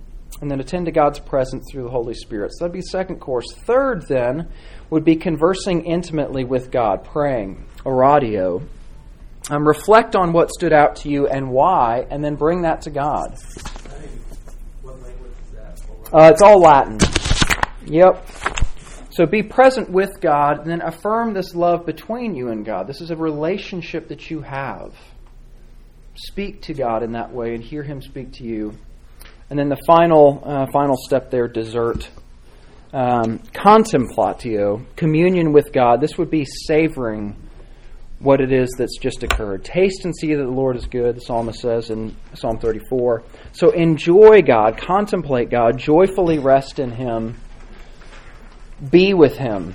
and 0.40 0.50
then 0.50 0.60
attend 0.60 0.86
to 0.86 0.92
God's 0.92 1.20
presence 1.20 1.64
through 1.70 1.84
the 1.84 1.90
Holy 1.90 2.12
Spirit. 2.12 2.52
So 2.52 2.64
that'd 2.64 2.74
be 2.74 2.82
second 2.82 3.20
course. 3.20 3.46
Third, 3.64 4.04
then, 4.08 4.50
would 4.90 5.04
be 5.04 5.16
conversing 5.16 5.86
intimately 5.86 6.44
with 6.44 6.70
God, 6.70 7.04
praying, 7.04 7.64
oratio. 7.86 8.62
Um, 9.50 9.66
reflect 9.66 10.16
on 10.16 10.32
what 10.32 10.50
stood 10.50 10.72
out 10.72 10.96
to 10.96 11.10
you 11.10 11.26
and 11.26 11.50
why, 11.50 12.06
and 12.10 12.24
then 12.24 12.34
bring 12.34 12.62
that 12.62 12.82
to 12.82 12.90
God. 12.90 13.38
Uh, 16.12 16.30
it's 16.32 16.42
all 16.42 16.60
Latin. 16.60 16.98
Yep. 17.86 18.26
So 19.10 19.26
be 19.26 19.42
present 19.42 19.90
with 19.90 20.20
God, 20.20 20.60
and 20.60 20.70
then 20.70 20.80
affirm 20.80 21.34
this 21.34 21.54
love 21.54 21.84
between 21.84 22.34
you 22.34 22.48
and 22.48 22.64
God. 22.64 22.86
This 22.86 23.00
is 23.00 23.10
a 23.10 23.16
relationship 23.16 24.08
that 24.08 24.30
you 24.30 24.40
have. 24.40 24.94
Speak 26.14 26.62
to 26.62 26.74
God 26.74 27.02
in 27.02 27.12
that 27.12 27.32
way 27.32 27.54
and 27.54 27.62
hear 27.62 27.82
Him 27.82 28.00
speak 28.00 28.32
to 28.34 28.44
you. 28.44 28.74
And 29.50 29.58
then 29.58 29.68
the 29.68 29.80
final, 29.86 30.42
uh, 30.44 30.66
final 30.72 30.96
step 30.96 31.30
there, 31.30 31.48
dessert. 31.48 32.08
Um, 32.92 33.40
contemplatio, 33.52 34.84
communion 34.96 35.52
with 35.52 35.72
God. 35.72 36.00
This 36.00 36.16
would 36.16 36.30
be 36.30 36.44
savoring 36.44 37.36
what 38.24 38.40
it 38.40 38.50
is 38.52 38.70
that's 38.78 38.96
just 38.98 39.22
occurred. 39.22 39.62
Taste 39.64 40.04
and 40.04 40.16
see 40.16 40.34
that 40.34 40.42
the 40.42 40.50
Lord 40.50 40.76
is 40.76 40.86
good, 40.86 41.16
the 41.16 41.20
psalmist 41.20 41.60
says 41.60 41.90
in 41.90 42.16
Psalm 42.32 42.58
34. 42.58 43.22
So 43.52 43.70
enjoy 43.70 44.40
God, 44.40 44.78
contemplate 44.78 45.50
God, 45.50 45.76
joyfully 45.78 46.38
rest 46.38 46.78
in 46.78 46.90
Him, 46.90 47.36
be 48.90 49.12
with 49.12 49.36
Him. 49.36 49.74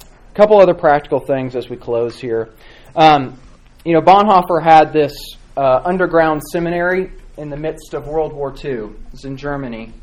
A 0.00 0.34
couple 0.34 0.60
other 0.60 0.74
practical 0.74 1.20
things 1.20 1.56
as 1.56 1.70
we 1.70 1.76
close 1.76 2.20
here. 2.20 2.50
Um, 2.94 3.40
you 3.82 3.94
know, 3.94 4.02
Bonhoeffer 4.02 4.62
had 4.62 4.92
this 4.92 5.14
uh, 5.56 5.80
underground 5.82 6.42
seminary 6.52 7.12
in 7.38 7.48
the 7.48 7.56
midst 7.56 7.94
of 7.94 8.08
World 8.08 8.34
War 8.34 8.54
II. 8.62 8.90
It's 9.14 9.24
in 9.24 9.38
Germany. 9.38 9.94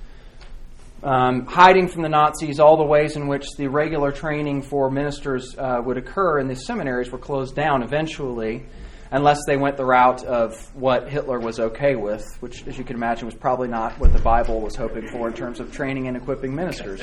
Um, 1.04 1.46
hiding 1.46 1.88
from 1.90 2.02
the 2.02 2.10
Nazis, 2.10 2.60
all 2.60 2.76
the 2.76 2.84
ways 2.84 3.16
in 3.16 3.28
which 3.28 3.46
the 3.56 3.68
regular 3.68 4.12
training 4.12 4.64
for 4.64 4.90
ministers 4.90 5.56
uh, 5.56 5.80
would 5.86 5.98
occur 5.98 6.40
in 6.40 6.48
these 6.48 6.66
seminaries 6.66 7.12
were 7.12 7.20
closed 7.20 7.56
down 7.56 7.84
eventually, 7.84 8.66
unless 9.12 9.46
they 9.46 9.58
went 9.58 9.78
the 9.78 9.86
route 9.86 10.24
of 10.26 10.58
what 10.76 11.08
Hitler 11.08 11.40
was 11.40 11.60
okay 11.60 11.96
with, 11.96 12.26
which, 12.40 12.66
as 12.68 12.80
you 12.80 12.84
can 12.84 12.96
imagine, 12.96 13.28
was 13.28 13.36
probably 13.36 13.68
not 13.68 14.00
what 14.00 14.12
the 14.12 14.20
Bible 14.20 14.60
was 14.60 14.76
hoping 14.76 15.08
for 15.10 15.28
in 15.28 15.34
terms 15.36 15.60
of 15.60 15.72
training 15.72 16.08
and 16.08 16.18
equipping 16.18 16.56
ministers. 16.56 17.02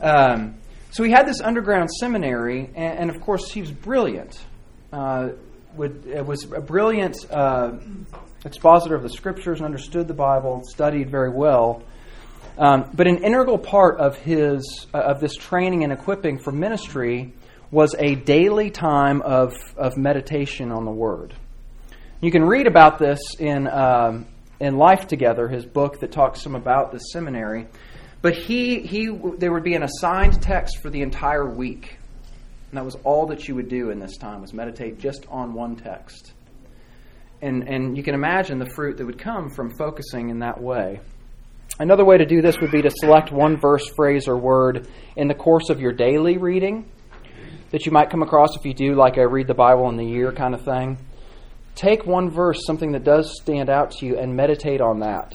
Um, 0.00 0.56
so 0.90 1.04
he 1.04 1.12
had 1.12 1.26
this 1.26 1.40
underground 1.40 1.90
seminary, 1.92 2.70
and, 2.74 2.98
and 2.98 3.10
of 3.10 3.20
course, 3.20 3.48
he 3.50 3.60
was 3.60 3.70
brilliant. 3.70 4.44
Uh, 4.92 5.30
would, 5.76 6.04
it 6.06 6.26
was 6.26 6.50
a 6.52 6.60
brilliant 6.60 7.16
uh, 7.30 7.72
expositor 8.44 8.96
of 8.96 9.02
the 9.02 9.08
scriptures 9.08 9.58
and 9.58 9.66
understood 9.66 10.08
the 10.08 10.14
Bible, 10.14 10.62
studied 10.64 11.10
very 11.10 11.30
well. 11.30 11.84
Um, 12.56 12.90
but 12.94 13.08
an 13.08 13.24
integral 13.24 13.58
part 13.58 13.98
of 13.98 14.16
his 14.16 14.86
uh, 14.94 14.98
of 14.98 15.20
this 15.20 15.34
training 15.34 15.82
and 15.82 15.92
equipping 15.92 16.38
for 16.38 16.52
ministry 16.52 17.32
was 17.70 17.96
a 17.98 18.14
daily 18.14 18.70
time 18.70 19.22
of 19.22 19.54
of 19.76 19.96
meditation 19.96 20.70
on 20.70 20.84
the 20.84 20.92
Word. 20.92 21.34
You 22.20 22.30
can 22.30 22.44
read 22.44 22.68
about 22.68 22.98
this 22.98 23.18
in 23.40 23.66
um, 23.66 24.26
in 24.60 24.76
Life 24.76 25.08
Together, 25.08 25.48
his 25.48 25.66
book 25.66 26.00
that 26.00 26.12
talks 26.12 26.42
some 26.42 26.54
about 26.54 26.92
the 26.92 26.98
seminary. 26.98 27.66
But 28.22 28.34
he 28.36 28.80
he 28.80 29.08
there 29.38 29.52
would 29.52 29.64
be 29.64 29.74
an 29.74 29.82
assigned 29.82 30.40
text 30.40 30.78
for 30.80 30.90
the 30.90 31.02
entire 31.02 31.48
week, 31.48 31.98
and 32.70 32.78
that 32.78 32.84
was 32.84 32.94
all 33.02 33.26
that 33.26 33.48
you 33.48 33.56
would 33.56 33.68
do 33.68 33.90
in 33.90 33.98
this 33.98 34.16
time 34.16 34.40
was 34.40 34.52
meditate 34.52 35.00
just 35.00 35.26
on 35.28 35.54
one 35.54 35.74
text. 35.74 36.32
And 37.42 37.68
and 37.68 37.96
you 37.96 38.04
can 38.04 38.14
imagine 38.14 38.60
the 38.60 38.70
fruit 38.70 38.96
that 38.98 39.06
would 39.06 39.18
come 39.18 39.50
from 39.50 39.76
focusing 39.76 40.30
in 40.30 40.38
that 40.38 40.60
way. 40.60 41.00
Another 41.78 42.04
way 42.04 42.18
to 42.18 42.24
do 42.24 42.40
this 42.40 42.60
would 42.60 42.70
be 42.70 42.82
to 42.82 42.90
select 42.90 43.32
one 43.32 43.56
verse, 43.56 43.84
phrase, 43.96 44.28
or 44.28 44.36
word 44.36 44.86
in 45.16 45.26
the 45.26 45.34
course 45.34 45.70
of 45.70 45.80
your 45.80 45.92
daily 45.92 46.36
reading 46.36 46.88
that 47.72 47.84
you 47.84 47.90
might 47.90 48.10
come 48.10 48.22
across 48.22 48.54
if 48.54 48.64
you 48.64 48.72
do 48.72 48.94
like 48.94 49.16
a 49.16 49.26
read 49.26 49.48
the 49.48 49.54
Bible 49.54 49.88
in 49.88 49.96
the 49.96 50.04
year 50.04 50.30
kind 50.30 50.54
of 50.54 50.62
thing. 50.62 50.96
Take 51.74 52.06
one 52.06 52.30
verse, 52.30 52.60
something 52.64 52.92
that 52.92 53.02
does 53.02 53.36
stand 53.42 53.68
out 53.68 53.90
to 53.92 54.06
you, 54.06 54.16
and 54.16 54.36
meditate 54.36 54.80
on 54.80 55.00
that. 55.00 55.34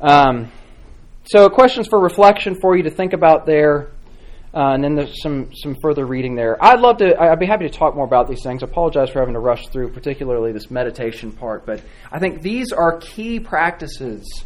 Um, 0.00 0.50
so, 1.26 1.48
questions 1.48 1.86
for 1.86 2.00
reflection 2.00 2.56
for 2.60 2.76
you 2.76 2.82
to 2.82 2.90
think 2.90 3.12
about 3.12 3.46
there. 3.46 3.92
Uh, 4.52 4.74
and 4.74 4.82
then 4.82 4.96
there's 4.96 5.22
some, 5.22 5.50
some 5.54 5.76
further 5.80 6.04
reading 6.04 6.34
there. 6.34 6.62
I'd 6.62 6.80
love 6.80 6.96
to, 6.96 7.16
I'd 7.18 7.38
be 7.38 7.46
happy 7.46 7.68
to 7.68 7.72
talk 7.72 7.94
more 7.94 8.04
about 8.04 8.28
these 8.28 8.42
things. 8.42 8.64
I 8.64 8.66
apologize 8.66 9.10
for 9.10 9.20
having 9.20 9.34
to 9.34 9.40
rush 9.40 9.68
through, 9.68 9.92
particularly 9.92 10.50
this 10.50 10.70
meditation 10.70 11.30
part, 11.30 11.64
but 11.64 11.80
I 12.10 12.18
think 12.18 12.42
these 12.42 12.72
are 12.72 12.98
key 12.98 13.38
practices 13.38 14.44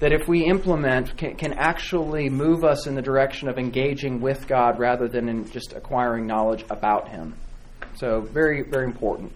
that 0.00 0.12
if 0.12 0.28
we 0.28 0.44
implement 0.44 1.16
can, 1.16 1.36
can 1.36 1.52
actually 1.54 2.28
move 2.28 2.64
us 2.64 2.86
in 2.86 2.94
the 2.94 3.02
direction 3.02 3.48
of 3.48 3.58
engaging 3.58 4.20
with 4.20 4.46
God 4.46 4.78
rather 4.78 5.08
than 5.08 5.28
in 5.28 5.50
just 5.50 5.72
acquiring 5.72 6.26
knowledge 6.26 6.64
about 6.70 7.08
Him. 7.08 7.34
So, 7.96 8.20
very, 8.20 8.62
very 8.62 8.84
important. 8.84 9.32